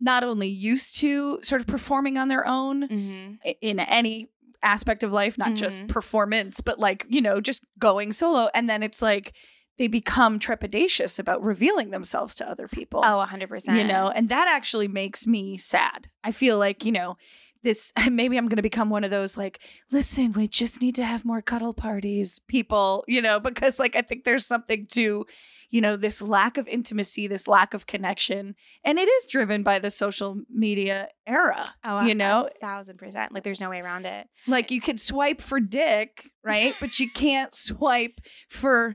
not 0.00 0.24
only 0.24 0.48
used 0.48 0.98
to 0.98 1.38
sort 1.42 1.60
of 1.60 1.66
performing 1.66 2.18
on 2.18 2.28
their 2.28 2.46
own 2.46 2.88
mm-hmm. 2.88 3.34
in 3.60 3.80
any 3.80 4.28
aspect 4.62 5.02
of 5.02 5.12
life, 5.12 5.36
not 5.38 5.54
just 5.54 5.80
Mhm. 5.82 5.88
performance, 5.88 6.60
but 6.60 6.78
like, 6.78 7.06
you 7.08 7.20
know, 7.20 7.40
just 7.40 7.66
going 7.78 8.12
solo. 8.12 8.48
And 8.54 8.68
then 8.68 8.82
it's 8.82 9.02
like 9.02 9.34
they 9.76 9.88
become 9.88 10.38
trepidatious 10.38 11.18
about 11.18 11.42
revealing 11.42 11.90
themselves 11.90 12.34
to 12.36 12.48
other 12.48 12.68
people. 12.68 13.00
oh 13.04 13.18
100% 13.28 13.76
you 13.76 13.84
know 13.84 14.08
and 14.08 14.28
that 14.28 14.46
actually 14.48 14.86
makes 14.86 15.26
me 15.26 15.56
sad 15.58 16.08
i 16.22 16.30
feel 16.30 16.58
like 16.58 16.84
you 16.84 16.92
know 16.92 17.16
this 17.64 17.92
maybe 18.10 18.36
i'm 18.36 18.46
going 18.46 18.56
to 18.56 18.62
become 18.62 18.90
one 18.90 19.02
of 19.02 19.10
those 19.10 19.36
like 19.36 19.60
listen 19.90 20.32
we 20.32 20.46
just 20.46 20.80
need 20.80 20.94
to 20.94 21.04
have 21.04 21.24
more 21.24 21.42
cuddle 21.42 21.74
parties 21.74 22.40
people 22.46 23.04
you 23.08 23.20
know 23.20 23.40
because 23.40 23.78
like 23.80 23.96
i 23.96 24.00
think 24.02 24.24
there's 24.24 24.46
something 24.46 24.86
to 24.92 25.26
you 25.70 25.80
know 25.80 25.96
this 25.96 26.22
lack 26.22 26.56
of 26.56 26.68
intimacy 26.68 27.26
this 27.26 27.48
lack 27.48 27.74
of 27.74 27.86
connection 27.86 28.54
and 28.84 28.96
it 28.96 29.08
is 29.08 29.26
driven 29.26 29.64
by 29.64 29.80
the 29.80 29.90
social 29.90 30.40
media 30.48 31.08
era 31.26 31.64
oh 31.82 32.02
you 32.02 32.14
know? 32.14 32.48
a 32.54 32.58
thousand 32.60 32.96
percent 32.96 33.32
like 33.32 33.42
there's 33.42 33.60
no 33.60 33.70
way 33.70 33.80
around 33.80 34.06
it. 34.06 34.28
Like 34.46 34.70
you 34.70 34.80
could 34.80 35.00
swipe 35.00 35.40
for 35.40 35.58
dick 35.58 36.30
right? 36.44 36.74
But 36.80 37.00
you 37.00 37.10
can't 37.10 37.54
swipe 37.54 38.20
for 38.48 38.94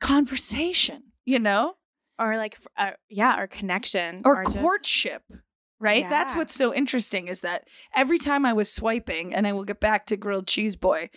conversation 0.00 1.04
you 1.24 1.38
know? 1.38 1.74
Or 2.18 2.36
like 2.36 2.58
uh, 2.76 2.92
yeah 3.08 3.40
or 3.40 3.46
connection 3.46 4.22
or 4.24 4.44
just- 4.44 4.58
courtship 4.58 5.22
right? 5.80 6.08
That's 6.08 6.34
what's 6.36 6.54
so 6.54 6.74
interesting 6.74 7.28
is 7.28 7.40
that 7.42 7.68
every 7.94 8.18
time 8.18 8.44
i 8.44 8.52
was 8.52 8.70
swiping 8.72 9.34
and 9.34 9.46
i 9.46 9.52
will 9.52 9.64
get 9.64 9.80
back 9.80 10.06
to 10.06 10.16
grilled 10.16 10.46
cheese 10.46 10.76
boy 10.76 11.08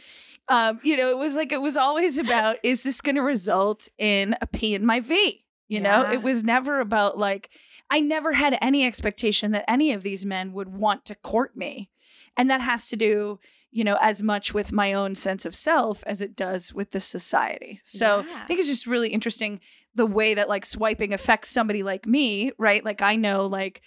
um, 0.48 0.80
you 0.84 0.98
know 0.98 1.10
it 1.10 1.18
was 1.18 1.36
like 1.36 1.52
it 1.52 1.62
was 1.62 1.78
always 1.78 2.18
about 2.18 2.58
is 2.64 2.84
this 2.84 3.02
going 3.02 3.16
to 3.16 3.22
result 3.22 3.88
in 3.98 4.36
a 4.42 4.48
p 4.48 4.74
in 4.76 4.86
my 4.86 5.00
v? 5.00 5.44
You 5.68 5.80
know 5.80 6.02
it 6.12 6.22
was 6.22 6.44
never 6.44 6.80
about 6.82 7.18
like 7.18 7.50
i 7.90 8.00
never 8.02 8.34
had 8.34 8.58
any 8.62 8.86
expectation 8.86 9.52
that 9.52 9.64
any 9.70 9.94
of 9.94 10.04
these 10.04 10.26
men 10.26 10.52
would 10.54 10.70
want 10.70 11.06
to 11.06 11.16
court 11.16 11.56
me. 11.56 11.90
And 12.38 12.50
that 12.50 12.62
has 12.62 12.88
to 12.90 12.96
do 12.98 13.40
you 13.72 13.84
know 13.86 13.98
as 14.02 14.22
much 14.22 14.54
with 14.54 14.72
my 14.74 14.92
own 14.94 15.16
sense 15.16 15.46
of 15.46 15.56
self 15.56 16.04
as 16.06 16.22
it 16.22 16.36
does 16.36 16.74
with 16.74 16.92
the 16.92 17.00
society. 17.00 17.80
So 17.84 18.26
Yeah. 18.28 18.42
i 18.44 18.46
think 18.48 18.60
it's 18.60 18.68
just 18.68 18.86
really 18.88 19.10
interesting 19.10 19.62
the 19.96 20.06
way 20.06 20.34
that 20.34 20.50
like 20.50 20.66
swiping 20.66 21.14
affects 21.14 21.50
somebody 21.50 21.84
like 21.84 22.06
me 22.06 22.52
right? 22.58 22.84
Like 22.84 23.02
i 23.02 23.16
know 23.16 23.46
like 23.46 23.82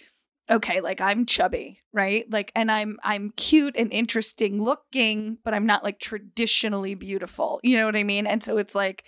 okay 0.49 0.79
like 0.81 1.01
i'm 1.01 1.25
chubby 1.25 1.79
right 1.93 2.29
like 2.31 2.51
and 2.55 2.71
i'm 2.71 2.97
i'm 3.03 3.31
cute 3.35 3.75
and 3.77 3.91
interesting 3.91 4.61
looking 4.61 5.37
but 5.43 5.53
i'm 5.53 5.65
not 5.65 5.83
like 5.83 5.99
traditionally 5.99 6.93
beautiful 6.95 7.59
you 7.63 7.77
know 7.77 7.85
what 7.85 7.95
i 7.95 8.03
mean 8.03 8.27
and 8.27 8.43
so 8.43 8.57
it's 8.57 8.75
like 8.75 9.05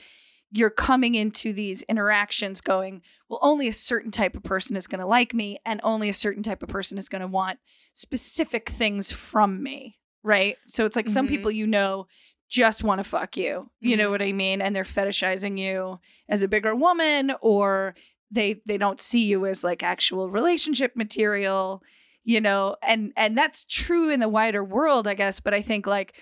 you're 0.51 0.69
coming 0.69 1.13
into 1.13 1.51
these 1.53 1.81
interactions 1.83 2.61
going 2.61 3.01
well 3.29 3.39
only 3.43 3.67
a 3.67 3.73
certain 3.73 4.11
type 4.11 4.35
of 4.35 4.43
person 4.43 4.75
is 4.77 4.87
going 4.87 4.99
to 5.01 5.05
like 5.05 5.33
me 5.33 5.57
and 5.65 5.79
only 5.83 6.09
a 6.09 6.13
certain 6.13 6.41
type 6.41 6.63
of 6.63 6.69
person 6.69 6.97
is 6.97 7.09
going 7.09 7.21
to 7.21 7.27
want 7.27 7.59
specific 7.93 8.69
things 8.69 9.11
from 9.11 9.61
me 9.61 9.97
right 10.23 10.55
so 10.67 10.85
it's 10.85 10.95
like 10.95 11.09
some 11.09 11.25
Mhm. 11.25 11.29
people 11.29 11.51
you 11.51 11.67
know 11.67 12.07
just 12.49 12.81
want 12.83 12.99
to 12.99 13.03
fuck 13.03 13.35
you 13.35 13.69
you 13.81 13.97
know 13.97 14.07
Mhm. 14.07 14.11
what 14.11 14.21
i 14.21 14.31
mean 14.31 14.61
and 14.61 14.73
they're 14.75 14.83
fetishizing 14.83 15.57
you 15.57 15.99
as 16.29 16.41
a 16.43 16.47
bigger 16.47 16.73
woman 16.73 17.33
or 17.41 17.93
they 18.31 18.61
they 18.65 18.77
don't 18.77 18.99
see 18.99 19.25
you 19.25 19.45
as 19.45 19.63
like 19.63 19.83
actual 19.83 20.29
relationship 20.29 20.95
material 20.95 21.81
you 22.23 22.41
know 22.41 22.75
and 22.83 23.13
and 23.15 23.37
that's 23.37 23.65
true 23.65 24.11
in 24.11 24.19
the 24.19 24.29
wider 24.29 24.63
world 24.63 25.07
i 25.07 25.13
guess 25.13 25.39
but 25.39 25.53
i 25.53 25.61
think 25.61 25.87
like 25.87 26.15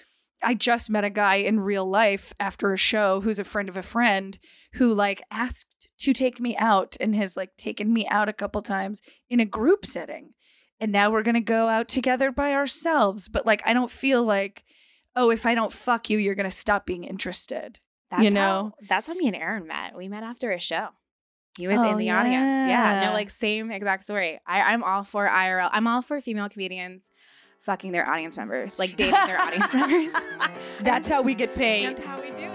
i 0.43 0.53
just 0.53 0.89
met 0.89 1.03
a 1.03 1.10
guy 1.10 1.36
in 1.36 1.60
real 1.60 1.89
life 1.89 2.34
after 2.39 2.72
a 2.72 2.78
show 2.78 3.22
who's 3.22 3.39
a 3.39 3.43
friend 3.43 3.70
of 3.70 3.78
a 3.78 3.82
friend 3.82 4.38
who 4.74 4.93
like 4.93 5.22
asked 5.32 5.89
to 5.97 6.14
take 6.14 6.39
me 6.39 6.56
out 6.58 6.95
and 6.99 7.16
has 7.16 7.36
like 7.36 7.56
taken 7.58 7.91
me 7.91 8.08
out 8.08 8.30
a 8.30 8.34
couple 8.34 8.62
times 8.62 9.01
in 9.30 9.39
a 9.39 9.45
group 9.45 9.86
setting 9.86 10.34
and 10.80 10.91
now 10.91 11.10
we're 11.10 11.24
going 11.24 11.34
to 11.34 11.41
go 11.41 11.70
out 11.70 11.88
together 11.88 12.32
by 12.32 12.53
ourselves 12.53 13.28
but 13.28 13.45
like 13.45 13.62
i 13.66 13.74
don't 13.74 13.91
feel 13.91 14.24
like 14.24 14.64
oh 15.16 15.32
if 15.32 15.45
i 15.45 15.56
don't 15.56 15.74
fuck 15.74 16.10
you 16.10 16.18
you're 16.18 16.36
going 16.36 16.43
to 16.43 16.51
stop 16.51 16.86
being 16.86 17.03
interested 17.06 17.80
That's 18.12 18.24
you 18.24 18.30
how, 18.30 18.36
know? 18.36 18.74
that's 18.88 19.08
how 19.08 19.14
me 19.14 19.28
and 19.28 19.36
Aaron 19.36 19.66
met. 19.66 19.95
We 19.97 20.08
met 20.08 20.24
after 20.24 20.51
a 20.51 20.60
show. 20.60 20.89
He 21.58 21.68
was 21.68 21.80
Oh, 21.80 21.91
in 21.91 21.97
the 21.97 22.10
audience. 22.10 22.34
Yeah, 22.70 23.01
yeah. 23.01 23.08
no, 23.08 23.14
like 23.14 23.30
same 23.30 23.72
exact 23.72 24.03
story. 24.03 24.39
I, 24.45 24.62
I'm 24.62 24.84
all 24.84 25.03
for 25.03 25.28
IRL. 25.28 25.70
I'm 25.72 25.88
all 25.88 26.01
for 26.01 26.20
female 26.22 26.49
comedians 26.49 27.10
fucking 27.62 27.91
their 27.91 28.08
audience 28.08 28.38
members, 28.38 28.78
like 28.78 28.95
dating 28.97 29.14
their 29.26 29.39
audience 29.39 29.74
members. 29.74 30.14
that's 30.82 31.08
how 31.08 31.22
we 31.22 31.34
get 31.34 31.56
paid 31.56 31.97
That's 31.97 32.06
how 32.06 32.22
we 32.22 32.30
do 32.32 32.43
it. 32.43 32.51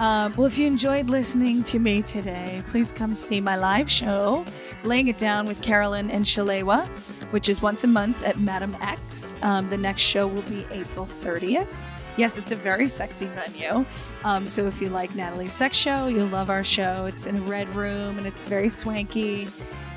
Um, 0.00 0.32
well, 0.36 0.46
if 0.46 0.58
you 0.58 0.66
enjoyed 0.68 1.10
listening 1.10 1.64
to 1.64 1.80
me 1.80 2.02
today, 2.02 2.62
please 2.66 2.92
come 2.92 3.16
see 3.16 3.40
my 3.40 3.56
live 3.56 3.90
show, 3.90 4.44
Laying 4.84 5.08
It 5.08 5.18
Down 5.18 5.44
with 5.46 5.60
Carolyn 5.60 6.08
and 6.10 6.24
Shalewa, 6.24 6.86
which 7.32 7.48
is 7.48 7.60
once 7.60 7.82
a 7.82 7.88
month 7.88 8.24
at 8.24 8.38
Madame 8.38 8.76
X. 8.80 9.34
Um, 9.42 9.68
the 9.70 9.76
next 9.76 10.02
show 10.02 10.28
will 10.28 10.42
be 10.42 10.64
April 10.70 11.04
30th. 11.04 11.74
Yes, 12.18 12.36
it's 12.36 12.52
a 12.52 12.56
very 12.56 12.88
sexy 12.88 13.26
venue. 13.26 13.86
Um, 14.24 14.44
so 14.44 14.66
if 14.66 14.82
you 14.82 14.88
like 14.88 15.14
Natalie's 15.14 15.52
sex 15.52 15.76
show, 15.76 16.08
you'll 16.08 16.26
love 16.26 16.50
our 16.50 16.64
show. 16.64 17.06
It's 17.06 17.26
in 17.26 17.36
a 17.36 17.40
red 17.42 17.72
room 17.74 18.18
and 18.18 18.26
it's 18.26 18.46
very 18.46 18.68
swanky. 18.68 19.48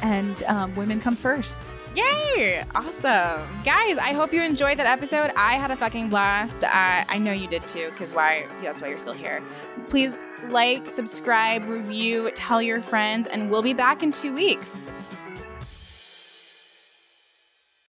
And 0.04 0.44
um, 0.44 0.76
women 0.76 1.02
come 1.02 1.16
first. 1.16 1.70
Yay! 1.96 2.64
Awesome. 2.74 3.46
Guys, 3.66 3.98
I 3.98 4.14
hope 4.14 4.32
you 4.32 4.42
enjoyed 4.42 4.78
that 4.80 4.88
episode. 4.88 5.32
I 5.36 5.56
had 5.56 5.72
a 5.72 5.76
fucking 5.76 6.10
blast. 6.10 6.64
I 6.64 7.18
know 7.18 7.34
you 7.34 7.48
did 7.48 7.68
too, 7.68 7.90
because 7.92 8.14
why? 8.14 8.46
That's 8.62 8.82
why 8.82 8.88
you're 8.88 8.98
still 8.98 9.14
here. 9.14 9.44
Please 9.90 10.22
like, 10.50 10.90
subscribe, 10.90 11.66
review, 11.66 12.32
tell 12.34 12.62
your 12.62 12.82
friends, 12.82 13.28
and 13.28 13.50
we'll 13.50 13.62
be 13.62 13.74
back 13.74 14.04
in 14.04 14.12
two 14.12 14.34
weeks. 14.34 14.74